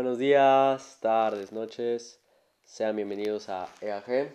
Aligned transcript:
Buenos 0.00 0.16
días, 0.16 0.96
tardes, 1.02 1.52
noches. 1.52 2.22
Sean 2.64 2.96
bienvenidos 2.96 3.50
a 3.50 3.68
EAG, 3.82 4.32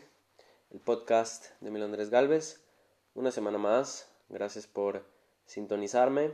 el 0.69 0.79
podcast 0.79 1.59
de 1.59 1.71
Mil 1.71 1.81
Andrés 1.81 2.11
Galvez. 2.11 2.63
Una 3.15 3.31
semana 3.31 3.57
más. 3.57 4.07
Gracias 4.29 4.67
por 4.67 5.03
sintonizarme. 5.47 6.33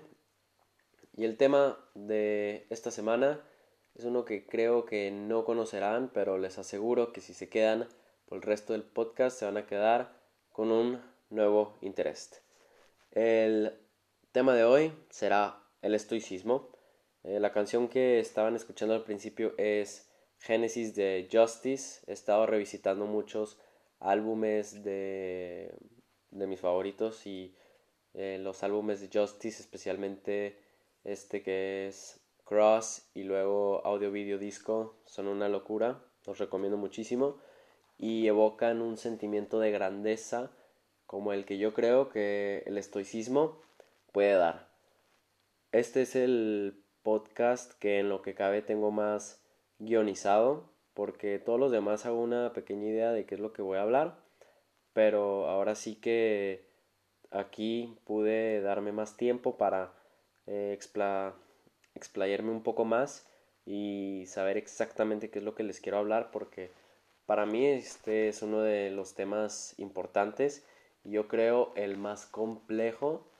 Y 1.15 1.23
el 1.23 1.37
tema 1.37 1.79
de 1.95 2.67
esta 2.69 2.91
semana 2.91 3.39
es 3.95 4.03
uno 4.03 4.25
que 4.25 4.45
creo 4.45 4.83
que 4.83 5.11
no 5.11 5.45
conocerán, 5.45 6.11
pero 6.13 6.37
les 6.37 6.57
aseguro 6.57 7.13
que 7.13 7.21
si 7.21 7.33
se 7.33 7.47
quedan 7.47 7.87
por 8.25 8.39
el 8.39 8.41
resto 8.41 8.73
del 8.73 8.83
podcast 8.83 9.39
se 9.39 9.45
van 9.45 9.55
a 9.55 9.65
quedar 9.65 10.11
con 10.51 10.73
un 10.73 11.01
nuevo 11.29 11.77
interés. 11.79 12.43
El 13.11 13.79
tema 14.33 14.53
de 14.55 14.65
hoy 14.65 14.91
será 15.09 15.63
el 15.81 15.95
estoicismo 15.95 16.80
eh, 17.23 17.39
la 17.39 17.51
canción 17.51 17.87
que 17.87 18.19
estaban 18.19 18.55
escuchando 18.55 18.93
al 18.93 19.03
principio 19.03 19.53
es 19.57 20.09
Genesis 20.39 20.95
de 20.95 21.27
Justice. 21.31 22.01
He 22.07 22.13
estado 22.13 22.45
revisitando 22.45 23.05
muchos 23.05 23.59
álbumes 23.99 24.83
de, 24.83 25.73
de 26.31 26.47
mis 26.47 26.59
favoritos 26.59 27.27
y 27.27 27.55
eh, 28.13 28.39
los 28.41 28.63
álbumes 28.63 28.99
de 28.99 29.09
Justice, 29.11 29.61
especialmente 29.61 30.59
este 31.03 31.43
que 31.43 31.87
es 31.87 32.19
Cross 32.43 33.09
y 33.13 33.23
luego 33.23 33.85
Audio 33.85 34.11
Video 34.11 34.37
Disco, 34.37 35.01
son 35.05 35.27
una 35.27 35.47
locura. 35.47 36.03
Los 36.25 36.39
recomiendo 36.39 36.77
muchísimo 36.77 37.39
y 37.97 38.27
evocan 38.27 38.81
un 38.81 38.97
sentimiento 38.97 39.59
de 39.59 39.71
grandeza 39.71 40.51
como 41.05 41.33
el 41.33 41.45
que 41.45 41.57
yo 41.57 41.73
creo 41.73 42.09
que 42.09 42.63
el 42.65 42.77
estoicismo 42.77 43.61
puede 44.11 44.33
dar. 44.33 44.69
Este 45.71 46.01
es 46.01 46.15
el 46.15 46.80
podcast 47.03 47.73
que 47.79 47.99
en 47.99 48.09
lo 48.09 48.21
que 48.21 48.35
cabe 48.35 48.61
tengo 48.61 48.91
más 48.91 49.43
guionizado, 49.79 50.69
porque 50.93 51.39
todos 51.39 51.59
los 51.59 51.71
demás 51.71 52.05
hago 52.05 52.21
una 52.21 52.53
pequeña 52.53 52.87
idea 52.87 53.11
de 53.11 53.25
qué 53.25 53.35
es 53.35 53.41
lo 53.41 53.53
que 53.53 53.61
voy 53.61 53.77
a 53.77 53.83
hablar, 53.83 54.17
pero 54.93 55.47
ahora 55.47 55.75
sí 55.75 55.95
que 55.95 56.65
aquí 57.31 57.97
pude 58.05 58.61
darme 58.61 58.91
más 58.91 59.17
tiempo 59.17 59.57
para 59.57 59.93
eh, 60.47 60.77
explayarme 61.95 62.51
un 62.51 62.63
poco 62.63 62.85
más 62.85 63.27
y 63.65 64.25
saber 64.27 64.57
exactamente 64.57 65.29
qué 65.29 65.39
es 65.39 65.45
lo 65.45 65.55
que 65.55 65.63
les 65.63 65.79
quiero 65.79 65.97
hablar, 65.97 66.31
porque 66.31 66.71
para 67.25 67.45
mí 67.45 67.65
este 67.65 68.27
es 68.27 68.41
uno 68.41 68.61
de 68.61 68.91
los 68.91 69.15
temas 69.15 69.73
importantes 69.79 70.65
y 71.03 71.11
yo 71.11 71.27
creo 71.27 71.71
el 71.75 71.97
más 71.97 72.25
complejo 72.25 73.30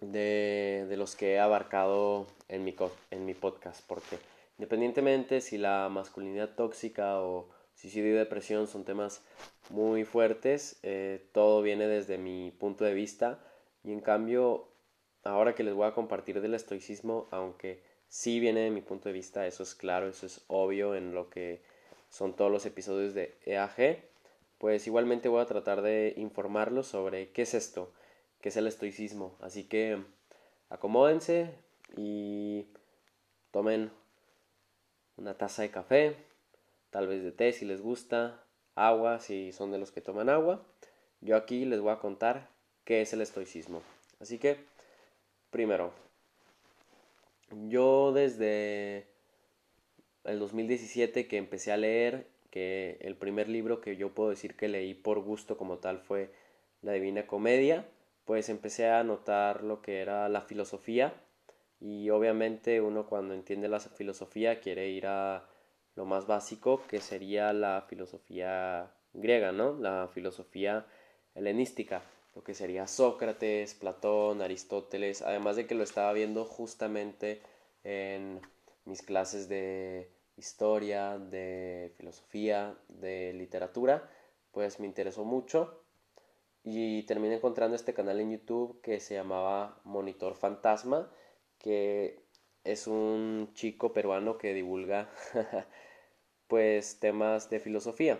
de, 0.00 0.86
de 0.88 0.96
los 0.96 1.16
que 1.16 1.34
he 1.34 1.38
abarcado 1.38 2.26
en 2.48 2.64
mi, 2.64 2.74
en 3.10 3.24
mi 3.24 3.34
podcast, 3.34 3.84
porque 3.86 4.18
independientemente 4.58 5.40
si 5.40 5.58
la 5.58 5.88
masculinidad 5.88 6.54
tóxica 6.54 7.20
o 7.20 7.48
suicidio 7.74 8.12
y 8.12 8.16
depresión 8.16 8.66
son 8.66 8.84
temas 8.84 9.22
muy 9.70 10.04
fuertes, 10.04 10.78
eh, 10.82 11.26
todo 11.32 11.62
viene 11.62 11.86
desde 11.86 12.18
mi 12.18 12.50
punto 12.52 12.84
de 12.84 12.94
vista. 12.94 13.40
Y 13.82 13.92
en 13.92 14.00
cambio 14.00 14.68
ahora 15.24 15.54
que 15.54 15.64
les 15.64 15.74
voy 15.74 15.86
a 15.86 15.94
compartir 15.94 16.40
del 16.40 16.54
estoicismo, 16.54 17.28
aunque 17.30 17.82
sí 18.08 18.40
viene 18.40 18.60
de 18.60 18.70
mi 18.70 18.80
punto 18.80 19.08
de 19.08 19.12
vista, 19.14 19.46
eso 19.46 19.62
es 19.62 19.74
claro, 19.74 20.08
eso 20.08 20.26
es 20.26 20.44
obvio 20.46 20.94
en 20.94 21.14
lo 21.14 21.30
que 21.30 21.62
son 22.10 22.36
todos 22.36 22.50
los 22.50 22.66
episodios 22.66 23.14
de 23.14 23.36
EAG, 23.44 24.04
pues 24.58 24.86
igualmente 24.86 25.28
voy 25.28 25.42
a 25.42 25.46
tratar 25.46 25.82
de 25.82 26.14
informarlos 26.16 26.86
sobre 26.86 27.30
qué 27.32 27.42
es 27.42 27.54
esto, 27.54 27.92
que 28.44 28.50
es 28.50 28.58
el 28.58 28.66
estoicismo. 28.66 29.38
Así 29.40 29.64
que 29.64 30.02
acomódense 30.68 31.54
y 31.96 32.66
tomen 33.52 33.90
una 35.16 35.38
taza 35.38 35.62
de 35.62 35.70
café, 35.70 36.14
tal 36.90 37.06
vez 37.06 37.22
de 37.22 37.32
té 37.32 37.54
si 37.54 37.64
les 37.64 37.80
gusta, 37.80 38.44
agua 38.74 39.18
si 39.18 39.50
son 39.52 39.72
de 39.72 39.78
los 39.78 39.92
que 39.92 40.02
toman 40.02 40.28
agua. 40.28 40.62
Yo 41.22 41.38
aquí 41.38 41.64
les 41.64 41.80
voy 41.80 41.92
a 41.92 42.00
contar 42.00 42.50
qué 42.84 43.00
es 43.00 43.14
el 43.14 43.22
estoicismo. 43.22 43.80
Así 44.20 44.36
que, 44.36 44.58
primero, 45.48 45.94
yo 47.70 48.12
desde 48.12 49.06
el 50.24 50.38
2017 50.38 51.28
que 51.28 51.38
empecé 51.38 51.72
a 51.72 51.78
leer, 51.78 52.26
que 52.50 52.98
el 53.00 53.16
primer 53.16 53.48
libro 53.48 53.80
que 53.80 53.96
yo 53.96 54.12
puedo 54.12 54.28
decir 54.28 54.54
que 54.54 54.68
leí 54.68 54.92
por 54.92 55.20
gusto 55.20 55.56
como 55.56 55.78
tal 55.78 56.00
fue 56.00 56.30
La 56.82 56.92
Divina 56.92 57.26
Comedia, 57.26 57.88
pues 58.24 58.48
empecé 58.48 58.88
a 58.88 59.04
notar 59.04 59.62
lo 59.62 59.82
que 59.82 60.00
era 60.00 60.28
la 60.28 60.40
filosofía 60.40 61.14
y 61.80 62.10
obviamente 62.10 62.80
uno 62.80 63.06
cuando 63.06 63.34
entiende 63.34 63.68
la 63.68 63.80
filosofía 63.80 64.60
quiere 64.60 64.88
ir 64.88 65.06
a 65.06 65.48
lo 65.94 66.06
más 66.06 66.26
básico 66.26 66.82
que 66.88 67.00
sería 67.00 67.52
la 67.52 67.84
filosofía 67.88 68.90
griega, 69.12 69.52
¿no? 69.52 69.74
La 69.78 70.08
filosofía 70.12 70.86
helenística, 71.34 72.02
lo 72.34 72.42
que 72.42 72.54
sería 72.54 72.86
Sócrates, 72.86 73.74
Platón, 73.74 74.42
Aristóteles, 74.42 75.22
además 75.22 75.56
de 75.56 75.66
que 75.66 75.74
lo 75.74 75.84
estaba 75.84 76.12
viendo 76.12 76.44
justamente 76.44 77.42
en 77.84 78.40
mis 78.84 79.02
clases 79.02 79.48
de 79.48 80.10
historia, 80.36 81.18
de 81.18 81.92
filosofía, 81.96 82.76
de 82.88 83.32
literatura, 83.34 84.10
pues 84.50 84.80
me 84.80 84.86
interesó 84.86 85.24
mucho 85.24 85.83
y 86.64 87.02
terminé 87.02 87.36
encontrando 87.36 87.76
este 87.76 87.92
canal 87.92 88.20
en 88.20 88.32
YouTube 88.32 88.80
que 88.80 88.98
se 88.98 89.14
llamaba 89.14 89.80
Monitor 89.84 90.34
Fantasma, 90.34 91.12
que 91.58 92.24
es 92.64 92.86
un 92.86 93.50
chico 93.52 93.92
peruano 93.92 94.38
que 94.38 94.54
divulga 94.54 95.10
pues 96.48 96.98
temas 96.98 97.50
de 97.50 97.60
filosofía. 97.60 98.18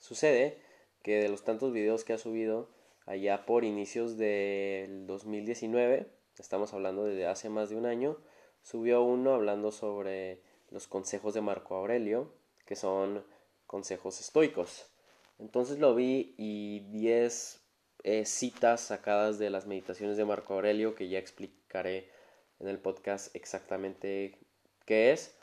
Sucede 0.00 0.60
que 1.02 1.20
de 1.20 1.28
los 1.28 1.44
tantos 1.44 1.72
videos 1.72 2.04
que 2.04 2.12
ha 2.12 2.18
subido 2.18 2.68
allá 3.06 3.46
por 3.46 3.64
inicios 3.64 4.16
del 4.16 5.06
2019, 5.06 6.10
estamos 6.38 6.74
hablando 6.74 7.04
desde 7.04 7.26
hace 7.26 7.48
más 7.48 7.70
de 7.70 7.76
un 7.76 7.86
año, 7.86 8.18
subió 8.62 9.04
uno 9.04 9.32
hablando 9.32 9.70
sobre 9.70 10.42
los 10.70 10.88
consejos 10.88 11.34
de 11.34 11.40
Marco 11.40 11.76
Aurelio, 11.76 12.32
que 12.64 12.74
son 12.74 13.24
consejos 13.68 14.20
estoicos. 14.20 14.90
Entonces 15.38 15.78
lo 15.78 15.94
vi 15.94 16.34
y 16.38 16.80
10 16.90 17.62
eh, 18.04 18.24
citas 18.24 18.80
sacadas 18.80 19.38
de 19.38 19.50
las 19.50 19.66
meditaciones 19.66 20.16
de 20.16 20.24
Marco 20.24 20.54
Aurelio, 20.54 20.94
que 20.94 21.08
ya 21.08 21.18
explicaré 21.18 22.10
en 22.58 22.68
el 22.68 22.78
podcast 22.78 23.34
exactamente 23.34 24.38
qué 24.86 25.12
es, 25.12 25.36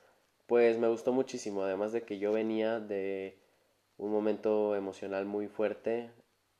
pues 0.47 0.77
me 0.77 0.87
gustó 0.87 1.13
muchísimo, 1.13 1.63
además 1.63 1.91
de 1.91 2.03
que 2.03 2.19
yo 2.19 2.31
venía 2.31 2.79
de 2.79 3.37
un 3.97 4.11
momento 4.11 4.75
emocional 4.75 5.25
muy 5.25 5.47
fuerte 5.47 6.11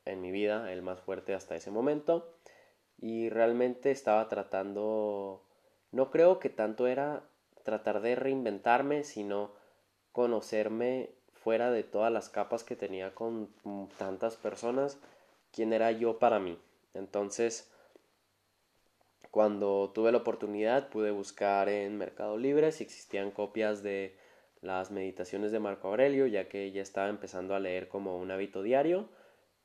en 0.05 0.21
mi 0.21 0.31
vida, 0.31 0.71
el 0.71 0.81
más 0.81 1.01
fuerte 1.01 1.33
hasta 1.33 1.55
ese 1.55 1.71
momento, 1.71 2.35
y 2.97 3.29
realmente 3.29 3.91
estaba 3.91 4.27
tratando, 4.29 5.45
no 5.91 6.11
creo 6.11 6.39
que 6.39 6.49
tanto 6.49 6.87
era 6.87 7.23
tratar 7.63 8.01
de 8.01 8.15
reinventarme, 8.15 9.03
sino 9.03 9.53
conocerme 10.11 11.15
fuera 11.43 11.71
de 11.71 11.83
todas 11.83 12.11
las 12.11 12.29
capas 12.29 12.63
que 12.63 12.75
tenía 12.75 13.13
con 13.13 13.49
tantas 13.97 14.37
personas, 14.37 14.97
quién 15.51 15.73
era 15.73 15.91
yo 15.91 16.19
para 16.19 16.39
mí. 16.39 16.57
Entonces, 16.93 17.69
cuando 19.29 19.91
tuve 19.93 20.11
la 20.11 20.19
oportunidad, 20.19 20.89
pude 20.89 21.11
buscar 21.11 21.67
en 21.67 21.97
Mercado 21.97 22.37
Libre 22.37 22.71
si 22.71 22.83
existían 22.83 23.31
copias 23.31 23.83
de 23.83 24.15
las 24.61 24.91
meditaciones 24.91 25.51
de 25.51 25.59
Marco 25.59 25.89
Aurelio, 25.89 26.27
ya 26.27 26.47
que 26.47 26.71
ya 26.71 26.81
estaba 26.81 27.09
empezando 27.09 27.55
a 27.55 27.59
leer 27.59 27.89
como 27.89 28.17
un 28.17 28.31
hábito 28.31 28.63
diario. 28.63 29.09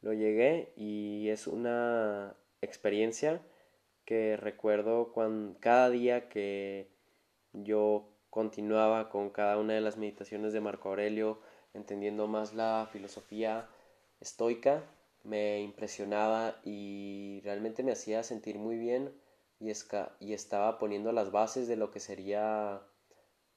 Lo 0.00 0.12
llegué 0.12 0.72
y 0.76 1.28
es 1.28 1.46
una 1.46 2.34
experiencia 2.60 3.40
que 4.04 4.36
recuerdo 4.36 5.12
cuando, 5.12 5.58
cada 5.60 5.90
día 5.90 6.28
que 6.28 6.88
yo 7.52 8.08
continuaba 8.30 9.10
con 9.10 9.30
cada 9.30 9.58
una 9.58 9.74
de 9.74 9.80
las 9.80 9.96
meditaciones 9.96 10.52
de 10.52 10.60
Marco 10.60 10.88
Aurelio, 10.88 11.40
entendiendo 11.74 12.26
más 12.26 12.54
la 12.54 12.88
filosofía 12.92 13.68
estoica, 14.20 14.82
me 15.24 15.60
impresionaba 15.60 16.56
y 16.64 17.40
realmente 17.44 17.82
me 17.82 17.92
hacía 17.92 18.22
sentir 18.22 18.58
muy 18.58 18.76
bien 18.76 19.12
y, 19.60 19.70
y 20.20 20.32
estaba 20.32 20.78
poniendo 20.78 21.12
las 21.12 21.30
bases 21.30 21.68
de 21.68 21.76
lo 21.76 21.90
que 21.90 22.00
sería 22.00 22.82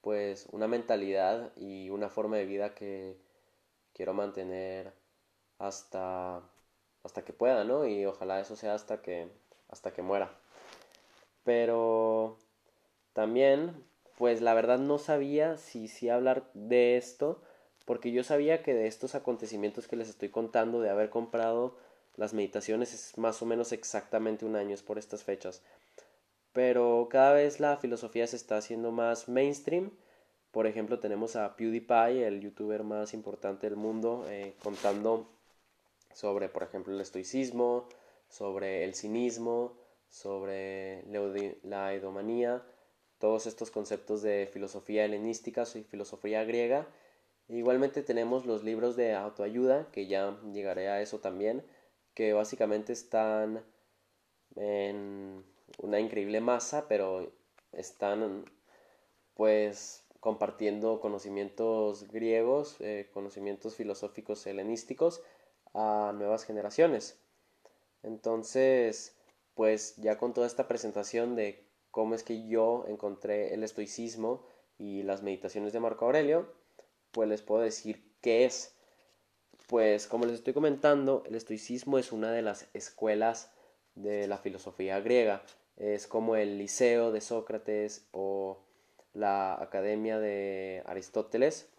pues 0.01 0.47
una 0.51 0.67
mentalidad 0.67 1.51
y 1.55 1.89
una 1.89 2.09
forma 2.09 2.37
de 2.37 2.45
vida 2.45 2.73
que 2.73 3.17
quiero 3.93 4.13
mantener 4.13 4.93
hasta 5.59 6.41
hasta 7.03 7.23
que 7.23 7.33
pueda, 7.33 7.63
¿no? 7.63 7.85
Y 7.87 8.05
ojalá 8.05 8.39
eso 8.39 8.55
sea 8.55 8.73
hasta 8.75 9.01
que 9.01 9.27
hasta 9.69 9.93
que 9.93 10.01
muera. 10.01 10.31
Pero 11.43 12.37
también 13.13 13.85
pues 14.17 14.41
la 14.41 14.53
verdad 14.53 14.79
no 14.79 14.97
sabía 14.97 15.57
si 15.57 15.87
si 15.87 16.09
hablar 16.09 16.49
de 16.53 16.97
esto 16.97 17.41
porque 17.85 18.11
yo 18.11 18.23
sabía 18.23 18.63
que 18.63 18.73
de 18.73 18.87
estos 18.87 19.15
acontecimientos 19.15 19.87
que 19.87 19.95
les 19.95 20.09
estoy 20.09 20.29
contando, 20.29 20.81
de 20.81 20.89
haber 20.89 21.09
comprado 21.09 21.77
las 22.15 22.33
meditaciones, 22.33 22.93
es 22.93 23.17
más 23.17 23.41
o 23.41 23.45
menos 23.45 23.71
exactamente 23.71 24.45
un 24.45 24.55
año, 24.55 24.73
es 24.75 24.83
por 24.83 24.97
estas 24.97 25.23
fechas. 25.23 25.61
pero 26.53 27.07
cada 27.09 27.33
vez 27.33 27.59
la 27.59 27.77
filosofía 27.77 28.27
se 28.27 28.35
está 28.35 28.57
haciendo 28.57 28.91
más 28.91 29.29
mainstream. 29.29 29.91
Por 30.51 30.67
ejemplo, 30.67 30.99
tenemos 30.99 31.35
a 31.37 31.55
PewDiePie, 31.55 32.27
el 32.27 32.41
youtuber 32.41 32.83
más 32.83 33.13
importante 33.13 33.67
del 33.67 33.77
mundo, 33.77 34.25
eh, 34.29 34.53
contando 34.61 35.29
sobre, 36.13 36.49
por 36.49 36.63
ejemplo, 36.63 36.93
el 36.93 37.01
estoicismo, 37.01 37.87
sobre 38.29 38.83
el 38.83 38.95
cinismo, 38.95 39.77
sobre 40.09 41.03
la 41.63 41.93
edomanía, 41.93 42.63
todos 43.17 43.47
estos 43.47 43.71
conceptos 43.71 44.21
de 44.21 44.49
filosofía 44.51 45.05
helenística 45.05 45.63
y 45.75 45.83
filosofía 45.83 46.43
griega. 46.43 46.87
Igualmente 47.51 48.01
tenemos 48.01 48.45
los 48.45 48.63
libros 48.63 48.95
de 48.95 49.13
autoayuda, 49.13 49.91
que 49.91 50.07
ya 50.07 50.39
llegaré 50.53 50.87
a 50.87 51.01
eso 51.01 51.19
también, 51.19 51.65
que 52.13 52.31
básicamente 52.31 52.93
están 52.93 53.65
en 54.55 55.43
una 55.79 55.99
increíble 55.99 56.39
masa, 56.39 56.87
pero 56.87 57.29
están 57.73 58.45
pues 59.33 60.07
compartiendo 60.21 61.01
conocimientos 61.01 62.07
griegos, 62.07 62.77
eh, 62.79 63.09
conocimientos 63.13 63.75
filosóficos 63.75 64.47
helenísticos 64.47 65.21
a 65.73 66.13
nuevas 66.15 66.45
generaciones. 66.45 67.21
Entonces, 68.01 69.17
pues 69.55 69.97
ya 69.97 70.17
con 70.17 70.33
toda 70.33 70.47
esta 70.47 70.69
presentación 70.69 71.35
de 71.35 71.67
cómo 71.91 72.15
es 72.15 72.23
que 72.23 72.47
yo 72.47 72.85
encontré 72.87 73.53
el 73.53 73.63
estoicismo 73.65 74.45
y 74.77 75.03
las 75.03 75.21
meditaciones 75.21 75.73
de 75.73 75.81
Marco 75.81 76.05
Aurelio, 76.05 76.60
pues 77.11 77.29
les 77.29 77.41
puedo 77.41 77.61
decir 77.61 78.03
qué 78.21 78.45
es. 78.45 78.75
Pues 79.67 80.07
como 80.07 80.25
les 80.25 80.35
estoy 80.35 80.53
comentando, 80.53 81.23
el 81.25 81.35
estoicismo 81.35 81.97
es 81.97 82.11
una 82.11 82.31
de 82.31 82.41
las 82.41 82.67
escuelas 82.73 83.51
de 83.95 84.27
la 84.27 84.37
filosofía 84.37 84.99
griega. 84.99 85.43
Es 85.77 86.07
como 86.07 86.35
el 86.35 86.57
Liceo 86.57 87.11
de 87.11 87.21
Sócrates 87.21 88.05
o 88.11 88.59
la 89.13 89.53
Academia 89.61 90.19
de 90.19 90.83
Aristóteles, 90.85 91.69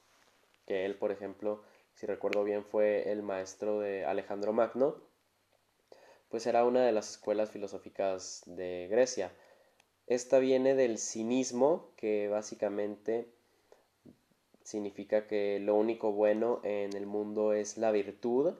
que 0.66 0.84
él, 0.84 0.96
por 0.96 1.12
ejemplo, 1.12 1.62
si 1.94 2.06
recuerdo 2.06 2.44
bien, 2.44 2.64
fue 2.64 3.10
el 3.10 3.22
maestro 3.22 3.80
de 3.80 4.04
Alejandro 4.04 4.52
Magno, 4.52 4.96
pues 6.28 6.46
era 6.46 6.64
una 6.64 6.84
de 6.84 6.92
las 6.92 7.10
escuelas 7.10 7.50
filosóficas 7.50 8.42
de 8.46 8.88
Grecia. 8.90 9.32
Esta 10.06 10.38
viene 10.38 10.74
del 10.74 10.98
cinismo, 10.98 11.92
que 11.96 12.28
básicamente 12.28 13.28
significa 14.64 15.26
que 15.26 15.58
lo 15.60 15.74
único 15.74 16.12
bueno 16.12 16.60
en 16.64 16.94
el 16.96 17.06
mundo 17.06 17.52
es 17.52 17.78
la 17.78 17.90
virtud, 17.90 18.54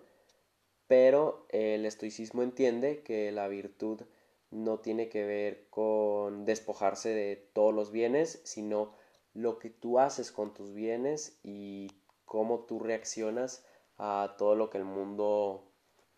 pero 0.86 1.46
el 1.50 1.86
estoicismo 1.86 2.42
entiende 2.42 3.02
que 3.02 3.32
la 3.32 3.48
virtud 3.48 4.02
no 4.50 4.78
tiene 4.80 5.08
que 5.08 5.24
ver 5.24 5.66
con 5.70 6.44
despojarse 6.44 7.08
de 7.08 7.36
todos 7.54 7.74
los 7.74 7.90
bienes, 7.90 8.40
sino 8.44 8.92
lo 9.34 9.58
que 9.58 9.70
tú 9.70 9.98
haces 9.98 10.30
con 10.30 10.52
tus 10.52 10.74
bienes 10.74 11.38
y 11.42 11.90
cómo 12.26 12.60
tú 12.60 12.78
reaccionas 12.78 13.64
a 13.96 14.34
todo 14.38 14.54
lo 14.54 14.68
que 14.70 14.78
el 14.78 14.84
mundo 14.84 15.64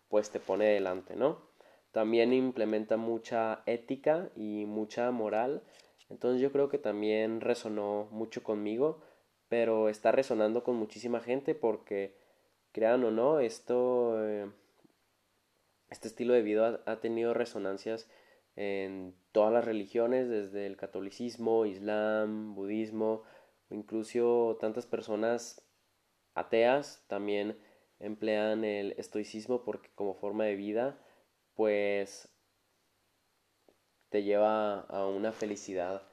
pues 0.09 0.29
te 0.29 0.39
pone 0.39 0.65
delante, 0.65 1.15
¿no? 1.15 1.39
También 1.91 2.33
implementa 2.33 2.97
mucha 2.97 3.63
ética 3.65 4.29
y 4.35 4.65
mucha 4.65 5.11
moral, 5.11 5.63
entonces 6.09 6.41
yo 6.41 6.51
creo 6.51 6.69
que 6.69 6.77
también 6.77 7.41
resonó 7.41 8.07
mucho 8.11 8.43
conmigo, 8.43 8.99
pero 9.49 9.89
está 9.89 10.11
resonando 10.11 10.63
con 10.63 10.75
muchísima 10.75 11.19
gente 11.19 11.55
porque, 11.55 12.15
crean 12.71 13.03
o 13.03 13.11
no, 13.11 13.39
esto, 13.39 14.23
eh, 14.25 14.51
este 15.89 16.07
estilo 16.07 16.33
de 16.33 16.41
vida 16.41 16.81
ha 16.85 16.99
tenido 16.99 17.33
resonancias 17.33 18.09
en 18.55 19.15
todas 19.31 19.51
las 19.51 19.65
religiones, 19.65 20.29
desde 20.29 20.65
el 20.65 20.77
catolicismo, 20.77 21.65
islam, 21.65 22.55
budismo, 22.55 23.23
incluso 23.69 24.57
tantas 24.59 24.85
personas 24.85 25.61
ateas 26.33 27.03
también 27.07 27.57
emplean 27.99 28.63
el 28.63 28.93
estoicismo 28.97 29.63
porque 29.63 29.89
como 29.95 30.15
forma 30.15 30.45
de 30.45 30.55
vida 30.55 30.99
pues 31.55 32.29
te 34.09 34.23
lleva 34.23 34.81
a 34.81 35.07
una 35.07 35.31
felicidad 35.31 36.07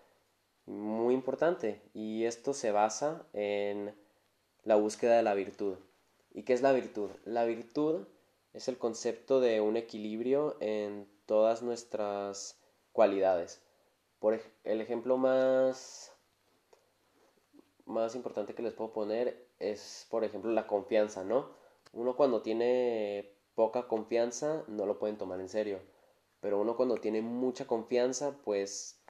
muy 0.66 1.14
importante 1.14 1.82
y 1.92 2.24
esto 2.24 2.54
se 2.54 2.70
basa 2.70 3.26
en 3.32 3.94
la 4.64 4.76
búsqueda 4.76 5.16
de 5.16 5.22
la 5.22 5.34
virtud. 5.34 5.76
¿Y 6.32 6.44
qué 6.44 6.52
es 6.52 6.62
la 6.62 6.72
virtud? 6.72 7.10
La 7.24 7.44
virtud 7.44 8.06
es 8.52 8.68
el 8.68 8.78
concepto 8.78 9.40
de 9.40 9.60
un 9.60 9.76
equilibrio 9.76 10.56
en 10.60 11.08
todas 11.26 11.62
nuestras 11.62 12.60
cualidades. 12.92 13.62
Por 14.18 14.40
el 14.64 14.80
ejemplo 14.80 15.16
más, 15.16 16.12
más 17.84 18.14
importante 18.14 18.54
que 18.54 18.62
les 18.62 18.72
puedo 18.72 18.92
poner 18.92 19.48
es, 19.58 20.06
por 20.10 20.24
ejemplo, 20.24 20.50
la 20.52 20.66
confianza, 20.66 21.24
¿no? 21.24 21.50
Uno 21.92 22.16
cuando 22.16 22.42
tiene 22.42 23.34
poca 23.54 23.88
confianza 23.88 24.64
no 24.68 24.86
lo 24.86 24.98
pueden 24.98 25.18
tomar 25.18 25.40
en 25.40 25.48
serio, 25.48 25.80
pero 26.40 26.60
uno 26.60 26.76
cuando 26.76 26.96
tiene 26.96 27.20
mucha 27.20 27.66
confianza, 27.66 28.38
pues 28.44 29.01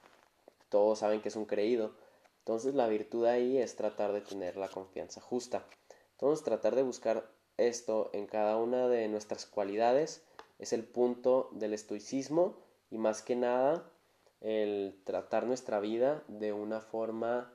todos 0.73 1.01
saben 1.01 1.21
que 1.21 1.29
es 1.29 1.37
un 1.37 1.45
creído. 1.45 1.93
Entonces 2.39 2.75
la 2.75 2.89
virtud 2.89 3.27
ahí 3.27 3.59
es 3.59 3.77
tratar 3.77 4.13
de 4.13 4.23
tener 4.23 4.57
la 4.57 4.69
confianza 4.69 5.21
justa. 5.21 5.67
Entonces 6.13 6.43
tratar 6.43 6.75
de 6.75 6.83
buscar 6.83 7.31
esto 7.59 8.09
en 8.15 8.27
cada 8.27 8.57
una 8.57 8.89
de 8.89 9.07
nuestras 9.09 9.45
cualidades 9.45 10.25
es 10.59 10.73
el 10.73 10.85
punto 10.85 11.51
del 11.53 11.75
estoicismo 11.75 12.57
y 12.91 12.97
más 12.97 13.21
que 13.21 13.37
nada 13.37 13.85
el 14.41 14.99
tratar 15.05 15.45
nuestra 15.45 15.79
vida 15.79 16.25
de 16.27 16.55
una 16.55 16.81
forma 16.81 17.53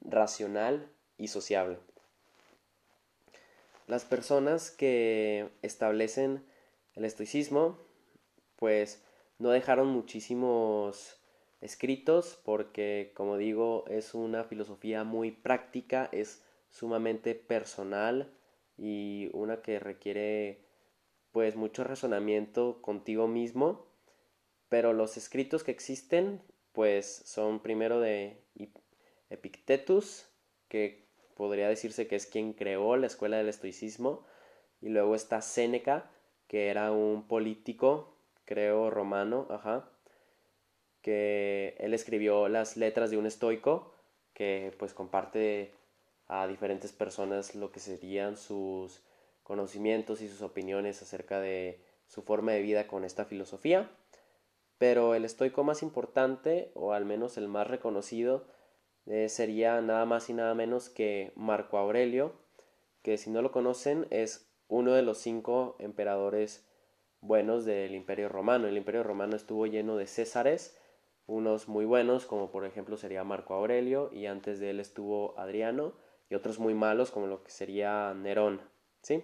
racional 0.00 0.90
y 1.18 1.28
sociable. 1.28 1.78
Las 3.86 4.06
personas 4.06 4.70
que 4.70 5.50
establecen 5.60 6.46
el 6.94 7.04
estoicismo 7.04 7.78
pues 8.56 9.02
no 9.38 9.50
dejaron 9.50 9.88
muchísimos 9.88 11.18
escritos 11.64 12.38
porque 12.44 13.12
como 13.16 13.38
digo 13.38 13.84
es 13.88 14.14
una 14.14 14.44
filosofía 14.44 15.02
muy 15.02 15.30
práctica, 15.30 16.08
es 16.12 16.44
sumamente 16.70 17.34
personal 17.34 18.32
y 18.76 19.30
una 19.32 19.62
que 19.62 19.78
requiere 19.78 20.64
pues 21.32 21.56
mucho 21.56 21.82
razonamiento 21.82 22.82
contigo 22.82 23.26
mismo, 23.26 23.86
pero 24.68 24.92
los 24.92 25.16
escritos 25.16 25.64
que 25.64 25.72
existen 25.72 26.42
pues 26.72 27.22
son 27.24 27.60
primero 27.60 28.00
de 28.00 28.44
Epictetus, 29.30 30.26
que 30.68 31.06
podría 31.34 31.68
decirse 31.68 32.06
que 32.06 32.16
es 32.16 32.26
quien 32.26 32.52
creó 32.52 32.96
la 32.96 33.06
escuela 33.06 33.36
del 33.36 33.48
estoicismo, 33.48 34.26
y 34.80 34.88
luego 34.88 35.14
está 35.14 35.40
Séneca, 35.40 36.10
que 36.46 36.68
era 36.68 36.92
un 36.92 37.26
político, 37.26 38.16
creo, 38.44 38.90
romano, 38.90 39.46
ajá, 39.50 39.88
que 41.04 41.76
él 41.80 41.92
escribió 41.92 42.48
las 42.48 42.78
letras 42.78 43.10
de 43.10 43.18
un 43.18 43.26
estoico, 43.26 43.92
que 44.32 44.74
pues 44.78 44.94
comparte 44.94 45.74
a 46.28 46.46
diferentes 46.46 46.92
personas 46.92 47.54
lo 47.54 47.70
que 47.70 47.78
serían 47.78 48.38
sus 48.38 49.04
conocimientos 49.42 50.22
y 50.22 50.28
sus 50.28 50.40
opiniones 50.40 51.02
acerca 51.02 51.40
de 51.40 51.84
su 52.06 52.22
forma 52.22 52.52
de 52.52 52.62
vida 52.62 52.86
con 52.86 53.04
esta 53.04 53.26
filosofía. 53.26 53.90
Pero 54.78 55.14
el 55.14 55.26
estoico 55.26 55.62
más 55.62 55.82
importante, 55.82 56.72
o 56.74 56.94
al 56.94 57.04
menos 57.04 57.36
el 57.36 57.48
más 57.48 57.68
reconocido, 57.68 58.46
eh, 59.04 59.28
sería 59.28 59.82
nada 59.82 60.06
más 60.06 60.30
y 60.30 60.32
nada 60.32 60.54
menos 60.54 60.88
que 60.88 61.32
Marco 61.36 61.76
Aurelio, 61.76 62.32
que 63.02 63.18
si 63.18 63.28
no 63.28 63.42
lo 63.42 63.52
conocen 63.52 64.06
es 64.08 64.50
uno 64.68 64.94
de 64.94 65.02
los 65.02 65.18
cinco 65.18 65.76
emperadores 65.80 66.66
buenos 67.20 67.66
del 67.66 67.94
Imperio 67.94 68.30
Romano. 68.30 68.68
El 68.68 68.78
Imperio 68.78 69.02
Romano 69.02 69.36
estuvo 69.36 69.66
lleno 69.66 69.98
de 69.98 70.06
césares, 70.06 70.78
unos 71.26 71.68
muy 71.68 71.84
buenos, 71.84 72.26
como 72.26 72.50
por 72.50 72.64
ejemplo 72.64 72.96
sería 72.96 73.24
Marco 73.24 73.54
Aurelio, 73.54 74.10
y 74.12 74.26
antes 74.26 74.60
de 74.60 74.70
él 74.70 74.80
estuvo 74.80 75.38
Adriano, 75.38 75.94
y 76.30 76.34
otros 76.34 76.58
muy 76.58 76.74
malos, 76.74 77.10
como 77.10 77.26
lo 77.26 77.42
que 77.42 77.50
sería 77.50 78.12
Nerón, 78.14 78.60
¿sí? 79.02 79.22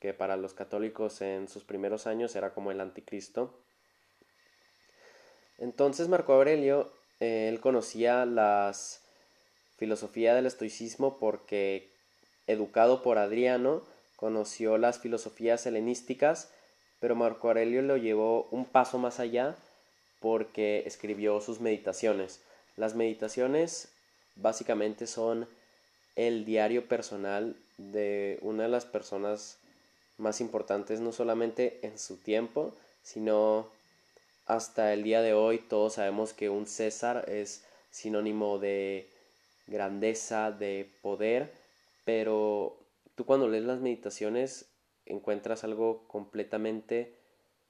que 0.00 0.12
para 0.14 0.36
los 0.36 0.54
católicos 0.54 1.20
en 1.20 1.48
sus 1.48 1.64
primeros 1.64 2.06
años 2.06 2.36
era 2.36 2.52
como 2.52 2.70
el 2.70 2.80
anticristo. 2.80 3.58
Entonces 5.58 6.08
Marco 6.08 6.34
Aurelio, 6.34 6.92
eh, 7.20 7.48
él 7.48 7.60
conocía 7.60 8.26
las 8.26 9.02
filosofía 9.76 10.34
del 10.34 10.46
estoicismo 10.46 11.18
porque, 11.18 11.92
educado 12.46 13.02
por 13.02 13.18
Adriano, 13.18 13.82
conoció 14.16 14.78
las 14.78 14.98
filosofías 14.98 15.66
helenísticas, 15.66 16.52
pero 17.00 17.14
Marco 17.14 17.48
Aurelio 17.48 17.82
lo 17.82 17.96
llevó 17.96 18.48
un 18.50 18.64
paso 18.64 18.98
más 18.98 19.20
allá 19.20 19.56
porque 20.20 20.84
escribió 20.86 21.40
sus 21.40 21.60
meditaciones. 21.60 22.40
Las 22.76 22.94
meditaciones 22.94 23.88
básicamente 24.36 25.06
son 25.06 25.48
el 26.14 26.44
diario 26.44 26.88
personal 26.88 27.56
de 27.78 28.38
una 28.42 28.64
de 28.64 28.68
las 28.68 28.86
personas 28.86 29.58
más 30.18 30.40
importantes 30.40 31.00
no 31.00 31.12
solamente 31.12 31.78
en 31.82 31.98
su 31.98 32.16
tiempo, 32.16 32.72
sino 33.02 33.68
hasta 34.46 34.92
el 34.92 35.02
día 35.02 35.22
de 35.22 35.34
hoy 35.34 35.58
todos 35.58 35.94
sabemos 35.94 36.32
que 36.32 36.48
un 36.48 36.66
César 36.66 37.28
es 37.28 37.64
sinónimo 37.90 38.58
de 38.58 39.08
grandeza, 39.66 40.52
de 40.52 40.88
poder, 41.02 41.52
pero 42.04 42.76
tú 43.14 43.24
cuando 43.26 43.48
lees 43.48 43.64
las 43.64 43.80
meditaciones 43.80 44.66
encuentras 45.04 45.64
algo 45.64 46.06
completamente 46.08 47.14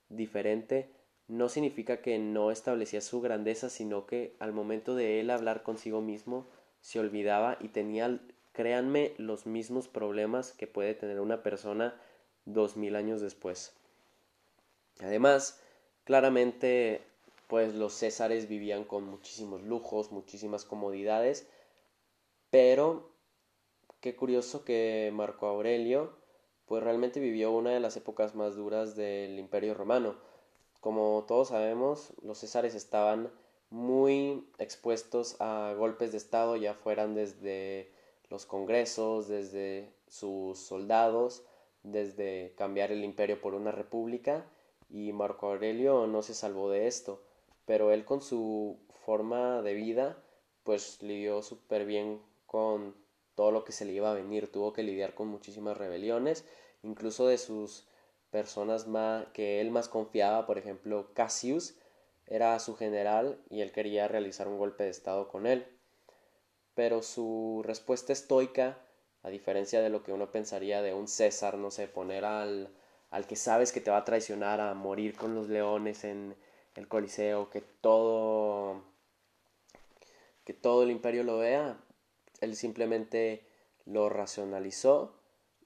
diferente. 0.08 0.88
No 1.28 1.48
significa 1.48 2.00
que 2.02 2.18
no 2.18 2.50
establecía 2.50 3.00
su 3.00 3.20
grandeza, 3.20 3.68
sino 3.68 4.06
que 4.06 4.36
al 4.38 4.52
momento 4.52 4.94
de 4.94 5.20
él 5.20 5.30
hablar 5.30 5.62
consigo 5.62 6.00
mismo 6.00 6.46
se 6.80 7.00
olvidaba 7.00 7.56
y 7.60 7.68
tenía, 7.68 8.20
créanme, 8.52 9.14
los 9.18 9.46
mismos 9.46 9.88
problemas 9.88 10.52
que 10.52 10.66
puede 10.66 10.94
tener 10.94 11.20
una 11.20 11.42
persona 11.42 12.00
dos 12.44 12.76
mil 12.76 12.94
años 12.94 13.20
después. 13.20 13.74
Además, 15.00 15.60
claramente, 16.04 17.02
pues 17.48 17.74
los 17.74 17.92
césares 17.94 18.48
vivían 18.48 18.84
con 18.84 19.04
muchísimos 19.04 19.62
lujos, 19.62 20.12
muchísimas 20.12 20.64
comodidades, 20.64 21.48
pero 22.50 23.10
qué 24.00 24.14
curioso 24.14 24.64
que 24.64 25.10
Marco 25.12 25.46
Aurelio 25.46 26.16
pues 26.66 26.82
realmente 26.82 27.20
vivió 27.20 27.52
una 27.52 27.70
de 27.70 27.80
las 27.80 27.96
épocas 27.96 28.34
más 28.34 28.56
duras 28.56 28.96
del 28.96 29.38
Imperio 29.38 29.74
Romano. 29.74 30.16
Como 30.86 31.24
todos 31.26 31.48
sabemos, 31.48 32.12
los 32.22 32.38
césares 32.38 32.76
estaban 32.76 33.28
muy 33.70 34.46
expuestos 34.58 35.34
a 35.40 35.74
golpes 35.76 36.12
de 36.12 36.18
Estado, 36.18 36.54
ya 36.54 36.74
fueran 36.74 37.16
desde 37.16 37.90
los 38.30 38.46
congresos, 38.46 39.26
desde 39.26 39.92
sus 40.06 40.60
soldados, 40.60 41.42
desde 41.82 42.54
cambiar 42.56 42.92
el 42.92 43.02
imperio 43.02 43.40
por 43.40 43.54
una 43.54 43.72
república, 43.72 44.46
y 44.88 45.12
Marco 45.12 45.48
Aurelio 45.48 46.06
no 46.06 46.22
se 46.22 46.34
salvó 46.34 46.70
de 46.70 46.86
esto, 46.86 47.20
pero 47.64 47.90
él 47.90 48.04
con 48.04 48.20
su 48.20 48.78
forma 49.04 49.62
de 49.62 49.74
vida, 49.74 50.22
pues 50.62 51.02
lidió 51.02 51.42
súper 51.42 51.84
bien 51.84 52.22
con 52.46 52.94
todo 53.34 53.50
lo 53.50 53.64
que 53.64 53.72
se 53.72 53.86
le 53.86 53.92
iba 53.92 54.12
a 54.12 54.14
venir, 54.14 54.52
tuvo 54.52 54.72
que 54.72 54.84
lidiar 54.84 55.16
con 55.16 55.26
muchísimas 55.26 55.76
rebeliones, 55.76 56.44
incluso 56.84 57.26
de 57.26 57.38
sus 57.38 57.88
personas 58.36 58.86
más 58.86 59.24
que 59.32 59.62
él 59.62 59.70
más 59.70 59.88
confiaba, 59.88 60.44
por 60.44 60.58
ejemplo, 60.58 61.08
Cassius 61.14 61.74
era 62.26 62.58
su 62.58 62.76
general 62.76 63.38
y 63.48 63.62
él 63.62 63.72
quería 63.72 64.08
realizar 64.08 64.46
un 64.46 64.58
golpe 64.58 64.84
de 64.84 64.90
estado 64.90 65.26
con 65.26 65.46
él. 65.46 65.66
Pero 66.74 67.00
su 67.00 67.62
respuesta 67.64 68.12
estoica, 68.12 68.76
a 69.22 69.30
diferencia 69.30 69.80
de 69.80 69.88
lo 69.88 70.02
que 70.02 70.12
uno 70.12 70.30
pensaría 70.30 70.82
de 70.82 70.92
un 70.92 71.08
César, 71.08 71.56
no 71.56 71.70
sé, 71.70 71.88
poner 71.88 72.26
al, 72.26 72.68
al 73.08 73.26
que 73.26 73.36
sabes 73.36 73.72
que 73.72 73.80
te 73.80 73.90
va 73.90 73.96
a 73.96 74.04
traicionar 74.04 74.60
a 74.60 74.74
morir 74.74 75.16
con 75.16 75.34
los 75.34 75.48
leones 75.48 76.04
en 76.04 76.36
el 76.74 76.88
Coliseo, 76.88 77.48
que 77.48 77.62
todo 77.62 78.82
que 80.44 80.52
todo 80.52 80.82
el 80.82 80.90
imperio 80.90 81.24
lo 81.24 81.38
vea, 81.38 81.78
él 82.42 82.54
simplemente 82.54 83.46
lo 83.86 84.10
racionalizó 84.10 85.15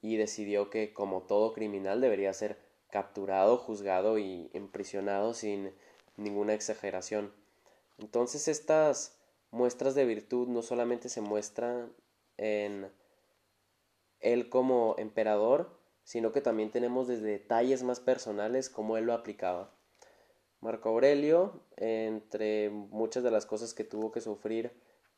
y 0.02 0.16
decidió 0.16 0.70
que 0.70 0.92
como 0.92 1.22
todo 1.22 1.52
criminal 1.52 2.00
debería 2.00 2.32
ser 2.32 2.58
capturado, 2.90 3.56
juzgado 3.58 4.18
y 4.18 4.50
imprisionado 4.52 5.34
sin 5.34 5.72
ninguna 6.16 6.54
exageración. 6.54 7.32
Entonces 7.98 8.48
estas 8.48 9.18
muestras 9.50 9.94
de 9.94 10.04
virtud 10.04 10.48
no 10.48 10.62
solamente 10.62 11.08
se 11.08 11.20
muestran 11.20 11.92
en 12.36 12.90
él 14.20 14.48
como 14.48 14.94
emperador, 14.98 15.78
sino 16.04 16.32
que 16.32 16.40
también 16.40 16.70
tenemos 16.70 17.08
desde 17.08 17.28
detalles 17.28 17.82
más 17.82 18.00
personales 18.00 18.70
cómo 18.70 18.96
él 18.96 19.04
lo 19.04 19.12
aplicaba. 19.12 19.74
Marco 20.60 20.90
Aurelio, 20.90 21.62
entre 21.76 22.68
muchas 22.70 23.22
de 23.22 23.30
las 23.30 23.46
cosas 23.46 23.72
que 23.72 23.84
tuvo 23.84 24.12
que 24.12 24.20
sufrir 24.20 24.72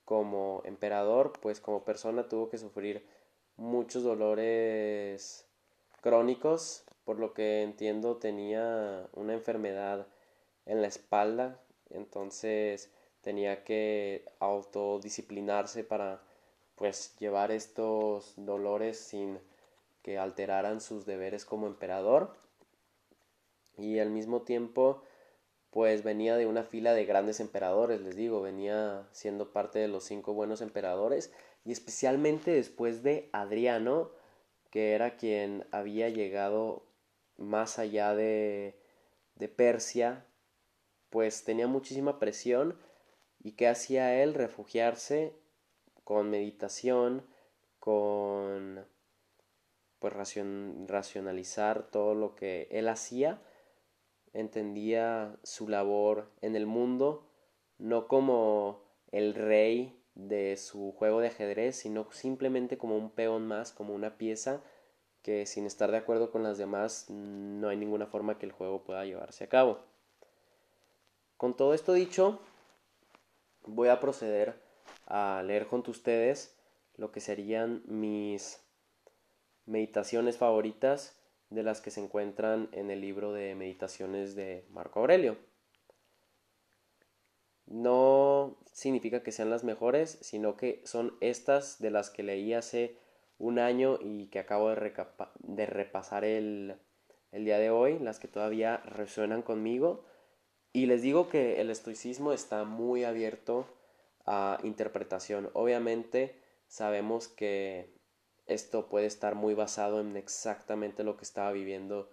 como 0.05 0.63
emperador, 0.65 1.33
pues 1.41 1.61
como 1.61 1.85
persona 1.85 2.29
tuvo 2.29 2.49
que 2.49 2.59
sufrir 2.59 3.07
muchos 3.63 4.03
dolores 4.03 5.47
crónicos, 6.01 6.85
por 7.05 7.19
lo 7.19 7.33
que 7.33 7.63
entiendo 7.63 8.17
tenía 8.17 9.09
una 9.15 9.35
enfermedad 9.35 10.07
en 10.67 10.83
la 10.83 10.89
espalda, 10.89 11.61
entonces 11.91 12.91
tenía 13.23 13.63
que 13.63 14.25
autodisciplinarse 14.41 15.85
para 15.85 16.21
pues 16.75 17.17
llevar 17.19 17.53
estos 17.53 18.35
dolores 18.37 18.99
sin 18.99 19.39
que 20.03 20.19
alteraran 20.19 20.81
sus 20.81 21.07
deberes 21.07 21.45
como 21.45 21.69
emperador. 21.69 22.35
Y 23.79 24.01
al 24.01 24.11
mismo 24.11 24.43
tiempo 24.43 25.03
pues 25.73 26.03
venía 26.03 26.37
de 26.37 26.47
una 26.47 26.65
fila 26.65 26.93
de 26.93 27.07
grandes 27.07 27.41
emperadores, 27.41 28.03
les 28.03 28.15
digo, 28.15 28.43
venía 28.43 29.09
siendo 29.11 29.55
parte 29.55 29.79
de 29.79 29.89
los 29.89 30.05
cinco 30.05 30.35
buenos 30.35 30.61
emperadores 30.61 31.33
y 31.65 31.73
especialmente 31.73 32.51
después 32.51 33.03
de 33.03 33.31
Adriano, 33.33 34.11
que 34.71 34.93
era 34.93 35.17
quien 35.17 35.67
había 35.73 36.11
llegado 36.11 36.85
más 37.39 37.79
allá 37.79 38.15
de, 38.15 38.79
de 39.37 39.49
Persia, 39.49 40.27
pues 41.09 41.43
tenía 41.45 41.69
muchísima 41.69 42.19
presión 42.19 42.79
y 43.43 43.53
que 43.53 43.67
hacía 43.67 44.23
él 44.23 44.35
refugiarse 44.35 45.33
con 46.05 46.29
meditación, 46.29 47.27
con 47.79 48.87
pues 49.99 50.13
racionalizar 50.13 51.91
todo 51.91 52.15
lo 52.15 52.35
que 52.35 52.69
él 52.73 52.89
hacía 52.89 53.41
entendía 54.33 55.37
su 55.43 55.69
labor 55.69 56.31
en 56.41 56.57
el 56.57 56.67
mundo 56.67 57.27
no 57.79 58.07
como 58.07 58.81
el 59.11 59.35
rey 59.35 59.99
de 60.15 60.57
su 60.57 60.93
juego 60.93 61.21
de 61.21 61.29
ajedrez, 61.29 61.77
sino 61.77 62.11
simplemente 62.13 62.79
como 62.79 62.97
un 62.97 63.11
peón 63.11 63.47
más, 63.47 63.73
como 63.73 63.95
una 63.95 64.17
pieza 64.17 64.63
que 65.23 65.47
sin 65.47 65.67
estar 65.67 65.91
de 65.91 65.97
acuerdo 65.97 66.31
con 66.31 66.43
las 66.43 66.59
demás 66.59 67.07
no 67.09 67.69
hay 67.69 67.77
ninguna 67.77 68.07
forma 68.07 68.39
que 68.39 68.47
el 68.47 68.53
juego 68.53 68.85
pueda 68.85 69.05
llevarse 69.05 69.45
a 69.45 69.49
cabo. 69.49 69.81
Con 71.37 71.57
todo 71.57 71.75
esto 71.75 71.93
dicho, 71.93 72.41
voy 73.67 73.89
a 73.89 74.01
proceder 74.01 74.55
a 75.07 75.43
leer 75.45 75.65
junto 75.65 75.91
a 75.91 75.93
ustedes 75.93 76.57
lo 76.97 77.11
que 77.11 77.21
serían 77.21 77.83
mis 77.87 78.61
meditaciones 79.67 80.39
favoritas 80.39 81.19
de 81.53 81.63
las 81.63 81.81
que 81.81 81.91
se 81.91 82.01
encuentran 82.01 82.69
en 82.73 82.91
el 82.91 83.01
libro 83.01 83.33
de 83.33 83.55
meditaciones 83.55 84.35
de 84.35 84.65
Marco 84.71 85.01
Aurelio. 85.01 85.37
No 87.67 88.59
significa 88.73 89.23
que 89.23 89.33
sean 89.33 89.51
las 89.51 89.65
mejores, 89.65 90.19
sino 90.21 90.57
que 90.57 90.83
son 90.85 91.17
estas 91.21 91.81
de 91.81 91.91
las 91.91 92.11
que 92.11 92.23
leí 92.23 92.53
hace 92.55 92.97
un 93.39 93.59
año 93.59 93.99
y 94.01 94.27
que 94.27 94.39
acabo 94.39 94.71
de, 94.71 94.93
de 95.41 95.67
repasar 95.67 96.25
el, 96.25 96.77
el 97.33 97.45
día 97.45 97.59
de 97.59 97.71
hoy, 97.71 97.99
las 97.99 98.19
que 98.19 98.29
todavía 98.29 98.79
resuenan 98.79 99.43
conmigo. 99.43 100.05
Y 100.73 100.87
les 100.87 101.03
digo 101.03 101.29
que 101.29 101.61
el 101.61 101.71
estoicismo 101.71 102.33
está 102.33 102.65
muy 102.65 103.05
abierto 103.05 103.67
a 104.25 104.59
interpretación. 104.63 105.51
Obviamente 105.53 106.41
sabemos 106.67 107.29
que 107.29 108.02
esto 108.53 108.87
puede 108.87 109.07
estar 109.07 109.35
muy 109.35 109.55
basado 109.55 110.01
en 110.01 110.17
exactamente 110.17 111.05
lo 111.05 111.17
que 111.17 111.25
estaba 111.25 111.53
viviendo 111.53 112.09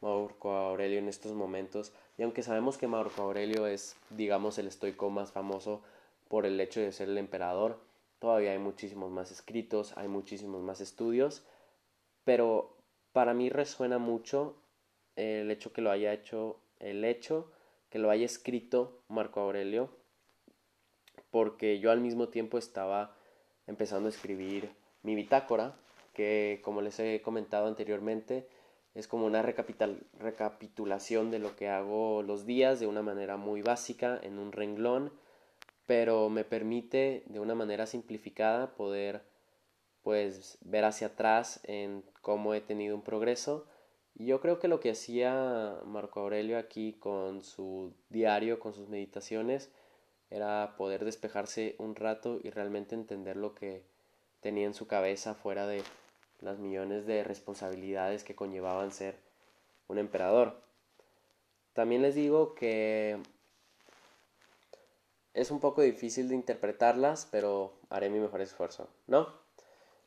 Marco 0.00 0.52
Aurelio 0.52 0.98
en 0.98 1.08
estos 1.08 1.32
momentos. 1.32 1.92
Y 2.18 2.22
aunque 2.22 2.42
sabemos 2.42 2.78
que 2.78 2.86
Marco 2.86 3.22
Aurelio 3.22 3.66
es, 3.66 3.96
digamos, 4.10 4.58
el 4.58 4.66
estoico 4.66 5.10
más 5.10 5.32
famoso 5.32 5.82
por 6.28 6.46
el 6.46 6.60
hecho 6.60 6.80
de 6.80 6.92
ser 6.92 7.08
el 7.08 7.18
emperador, 7.18 7.78
todavía 8.18 8.52
hay 8.52 8.58
muchísimos 8.58 9.10
más 9.10 9.30
escritos, 9.30 9.96
hay 9.96 10.08
muchísimos 10.08 10.62
más 10.62 10.80
estudios, 10.80 11.44
pero 12.24 12.76
para 13.12 13.34
mí 13.34 13.50
resuena 13.50 13.98
mucho 13.98 14.56
el 15.16 15.50
hecho 15.50 15.72
que 15.72 15.82
lo 15.82 15.90
haya 15.90 16.12
hecho, 16.12 16.58
el 16.80 17.04
hecho 17.04 17.50
que 17.90 17.98
lo 17.98 18.10
haya 18.10 18.26
escrito 18.26 19.00
Marco 19.08 19.40
Aurelio, 19.40 19.90
porque 21.30 21.78
yo 21.78 21.90
al 21.90 22.00
mismo 22.00 22.28
tiempo 22.28 22.58
estaba 22.58 23.16
empezando 23.66 24.08
a 24.08 24.10
escribir 24.10 24.70
mi 25.04 25.14
bitácora, 25.14 25.76
que 26.12 26.60
como 26.64 26.82
les 26.82 26.98
he 26.98 27.22
comentado 27.22 27.68
anteriormente, 27.68 28.48
es 28.94 29.06
como 29.06 29.26
una 29.26 29.42
recapitulación 29.42 31.30
de 31.30 31.38
lo 31.38 31.54
que 31.56 31.68
hago 31.68 32.22
los 32.22 32.46
días 32.46 32.80
de 32.80 32.86
una 32.86 33.02
manera 33.02 33.36
muy 33.36 33.62
básica 33.62 34.18
en 34.22 34.38
un 34.38 34.52
renglón, 34.52 35.12
pero 35.86 36.30
me 36.30 36.44
permite 36.44 37.24
de 37.26 37.40
una 37.40 37.54
manera 37.54 37.86
simplificada 37.86 38.74
poder 38.74 39.22
pues 40.02 40.58
ver 40.60 40.84
hacia 40.84 41.08
atrás 41.08 41.60
en 41.64 42.04
cómo 42.20 42.54
he 42.54 42.60
tenido 42.60 42.94
un 42.94 43.02
progreso. 43.02 43.66
Y 44.14 44.26
yo 44.26 44.40
creo 44.40 44.60
que 44.60 44.68
lo 44.68 44.78
que 44.78 44.90
hacía 44.90 45.80
Marco 45.86 46.20
Aurelio 46.20 46.58
aquí 46.58 46.92
con 46.92 47.42
su 47.42 47.94
diario, 48.10 48.60
con 48.60 48.74
sus 48.74 48.88
meditaciones, 48.88 49.72
era 50.30 50.76
poder 50.76 51.04
despejarse 51.04 51.74
un 51.78 51.96
rato 51.96 52.38
y 52.42 52.50
realmente 52.50 52.94
entender 52.94 53.36
lo 53.36 53.54
que 53.54 53.82
tenía 54.44 54.66
en 54.66 54.74
su 54.74 54.86
cabeza 54.86 55.34
fuera 55.34 55.66
de 55.66 55.82
las 56.40 56.58
millones 56.58 57.06
de 57.06 57.24
responsabilidades 57.24 58.24
que 58.24 58.34
conllevaban 58.34 58.92
ser 58.92 59.16
un 59.88 59.96
emperador. 59.96 60.60
También 61.72 62.02
les 62.02 62.14
digo 62.14 62.54
que 62.54 63.18
es 65.32 65.50
un 65.50 65.60
poco 65.60 65.80
difícil 65.80 66.28
de 66.28 66.34
interpretarlas, 66.34 67.26
pero 67.30 67.72
haré 67.88 68.10
mi 68.10 68.20
mejor 68.20 68.42
esfuerzo, 68.42 68.90
¿no? 69.06 69.42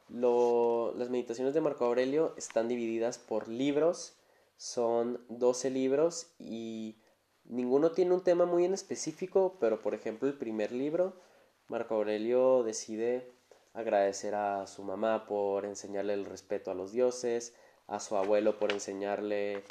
las 0.09 1.09
meditaciones 1.09 1.55
de 1.55 1.59
Marco 1.61 1.85
Aurelio 1.85 2.33
están 2.37 2.67
divididas 2.67 3.17
por 3.17 3.49
libros, 3.49 4.13
son 4.55 5.19
12 5.29 5.71
libros 5.71 6.27
y 6.39 6.95
ninguno 7.43 7.91
tiene 7.91 8.13
un 8.13 8.23
tema 8.23 8.45
muy 8.45 8.63
en 8.65 8.73
específico, 8.75 9.57
pero 9.59 9.81
por 9.81 9.95
ejemplo 9.95 10.29
el 10.29 10.37
primer 10.37 10.71
libro, 10.71 11.19
Marco 11.67 11.95
Aurelio 11.95 12.63
decide 12.63 13.36
agradecer 13.77 14.33
a 14.33 14.65
su 14.65 14.83
mamá 14.83 15.27
por 15.27 15.63
enseñarle 15.63 16.13
el 16.13 16.25
respeto 16.25 16.71
a 16.71 16.73
los 16.73 16.91
dioses, 16.91 17.53
a 17.85 17.99
su 17.99 18.17
abuelo 18.17 18.57
por 18.57 18.71
enseñarle 18.71 19.63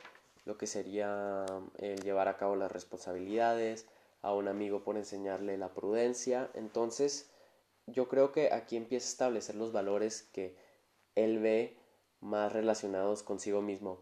lo 0.45 0.57
que 0.57 0.69
sería 0.69 1.45
el 1.79 2.01
llevar 2.03 2.29
a 2.29 2.37
cabo 2.37 2.55
las 2.55 2.71
responsabilidades, 2.71 3.87
a 4.23 4.33
un 4.33 4.47
amigo 4.47 4.85
por 4.85 4.97
enseñarle 4.97 5.59
la 5.59 5.75
prudencia. 5.75 6.51
Entonces, 6.55 7.31
yo 7.87 8.09
creo 8.09 8.31
que 8.31 8.53
aquí 8.53 8.77
empieza 8.77 9.07
a 9.07 9.11
establecer 9.11 9.57
los 9.57 9.73
valores 9.73 10.23
que 10.23 10.57
él 11.17 11.41
ve 11.41 11.77
más 12.21 12.53
relacionados 12.53 13.25
consigo 13.25 13.61
mismo. 13.61 14.01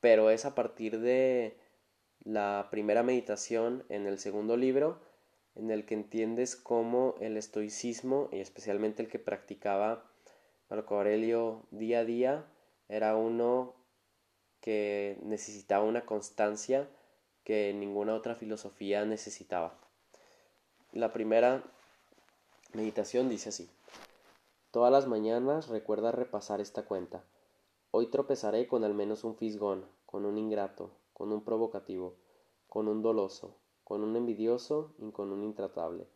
Pero 0.00 0.30
es 0.30 0.44
a 0.44 0.56
partir 0.56 0.98
de 0.98 1.56
la 2.24 2.66
primera 2.72 3.04
meditación 3.04 3.84
en 3.90 4.06
el 4.08 4.18
segundo 4.18 4.56
libro 4.56 4.98
en 5.60 5.70
el 5.70 5.84
que 5.84 5.94
entiendes 5.94 6.56
cómo 6.56 7.16
el 7.20 7.36
estoicismo 7.36 8.30
y 8.32 8.40
especialmente 8.40 9.02
el 9.02 9.08
que 9.08 9.18
practicaba 9.18 10.02
Marco 10.70 10.96
Aurelio 10.96 11.66
día 11.70 11.98
a 12.00 12.04
día 12.04 12.46
era 12.88 13.14
uno 13.14 13.74
que 14.62 15.18
necesitaba 15.22 15.84
una 15.84 16.06
constancia 16.06 16.88
que 17.44 17.74
ninguna 17.74 18.14
otra 18.14 18.34
filosofía 18.34 19.04
necesitaba. 19.04 19.78
La 20.92 21.12
primera 21.12 21.62
meditación 22.72 23.28
dice 23.28 23.50
así. 23.50 23.68
Todas 24.70 24.90
las 24.90 25.06
mañanas 25.06 25.68
recuerda 25.68 26.10
repasar 26.10 26.62
esta 26.62 26.84
cuenta. 26.84 27.22
Hoy 27.90 28.06
tropezaré 28.06 28.66
con 28.66 28.84
al 28.84 28.94
menos 28.94 29.24
un 29.24 29.36
fisgón, 29.36 29.84
con 30.06 30.24
un 30.24 30.38
ingrato, 30.38 30.90
con 31.12 31.32
un 31.32 31.44
provocativo, 31.44 32.14
con 32.68 32.88
un 32.88 33.02
doloso, 33.02 33.56
con 33.90 34.04
un 34.04 34.14
envidioso 34.14 34.94
y 35.00 35.10
con 35.10 35.32
un 35.32 35.42
intratable. 35.42 36.06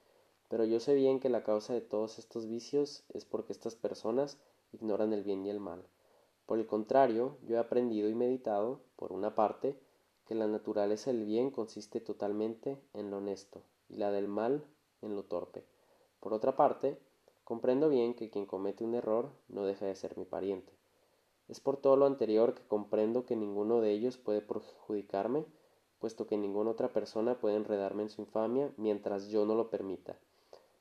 Pero 0.47 0.65
yo 0.65 0.79
sé 0.79 0.95
bien 0.95 1.19
que 1.19 1.29
la 1.29 1.43
causa 1.43 1.75
de 1.75 1.81
todos 1.81 2.21
estos 2.21 2.47
vicios 2.47 3.03
es 3.09 3.25
porque 3.25 3.53
estas 3.53 3.75
personas 3.75 4.39
ignoran 4.71 5.13
el 5.13 5.25
bien 5.25 5.45
y 5.45 5.51
el 5.51 5.59
mal. 5.59 5.83
Por 6.47 6.61
el 6.61 6.69
contrario, 6.69 7.37
yo 7.43 7.57
he 7.57 7.59
aprendido 7.59 8.09
y 8.09 8.15
meditado, 8.15 8.79
por 8.95 9.13
una 9.13 9.35
parte, 9.35 9.77
que 10.25 10.37
la 10.37 10.47
naturaleza 10.47 11.11
del 11.11 11.25
bien 11.25 11.51
consiste 11.51 12.01
totalmente 12.01 12.81
en 12.93 13.11
lo 13.11 13.17
honesto 13.17 13.61
y 13.89 13.97
la 13.97 14.13
del 14.13 14.29
mal 14.29 14.65
en 15.03 15.17
lo 15.17 15.25
torpe. 15.25 15.65
Por 16.21 16.33
otra 16.33 16.55
parte, 16.55 16.97
comprendo 17.43 17.89
bien 17.89 18.15
que 18.15 18.31
quien 18.31 18.47
comete 18.47 18.85
un 18.85 18.95
error 18.95 19.33
no 19.49 19.67
deja 19.67 19.87
de 19.87 19.97
ser 19.97 20.17
mi 20.17 20.25
pariente. 20.25 20.73
Es 21.49 21.59
por 21.59 21.79
todo 21.79 21.97
lo 21.97 22.07
anterior 22.07 22.55
que 22.55 22.63
comprendo 22.69 23.27
que 23.27 23.35
ninguno 23.35 23.81
de 23.81 23.91
ellos 23.91 24.17
puede 24.17 24.43
perjudicarme, 24.43 25.45
puesto 26.05 26.27
que 26.27 26.37
ninguna 26.37 26.73
otra 26.73 26.93
persona 26.93 27.39
puede 27.41 27.57
enredarme 27.57 28.03
en 28.03 28.11
su 28.11 28.21
infamia 28.21 28.71
mientras 28.77 29.29
yo 29.29 29.47
no 29.47 29.55
lo 29.55 29.71
permita. 29.71 30.19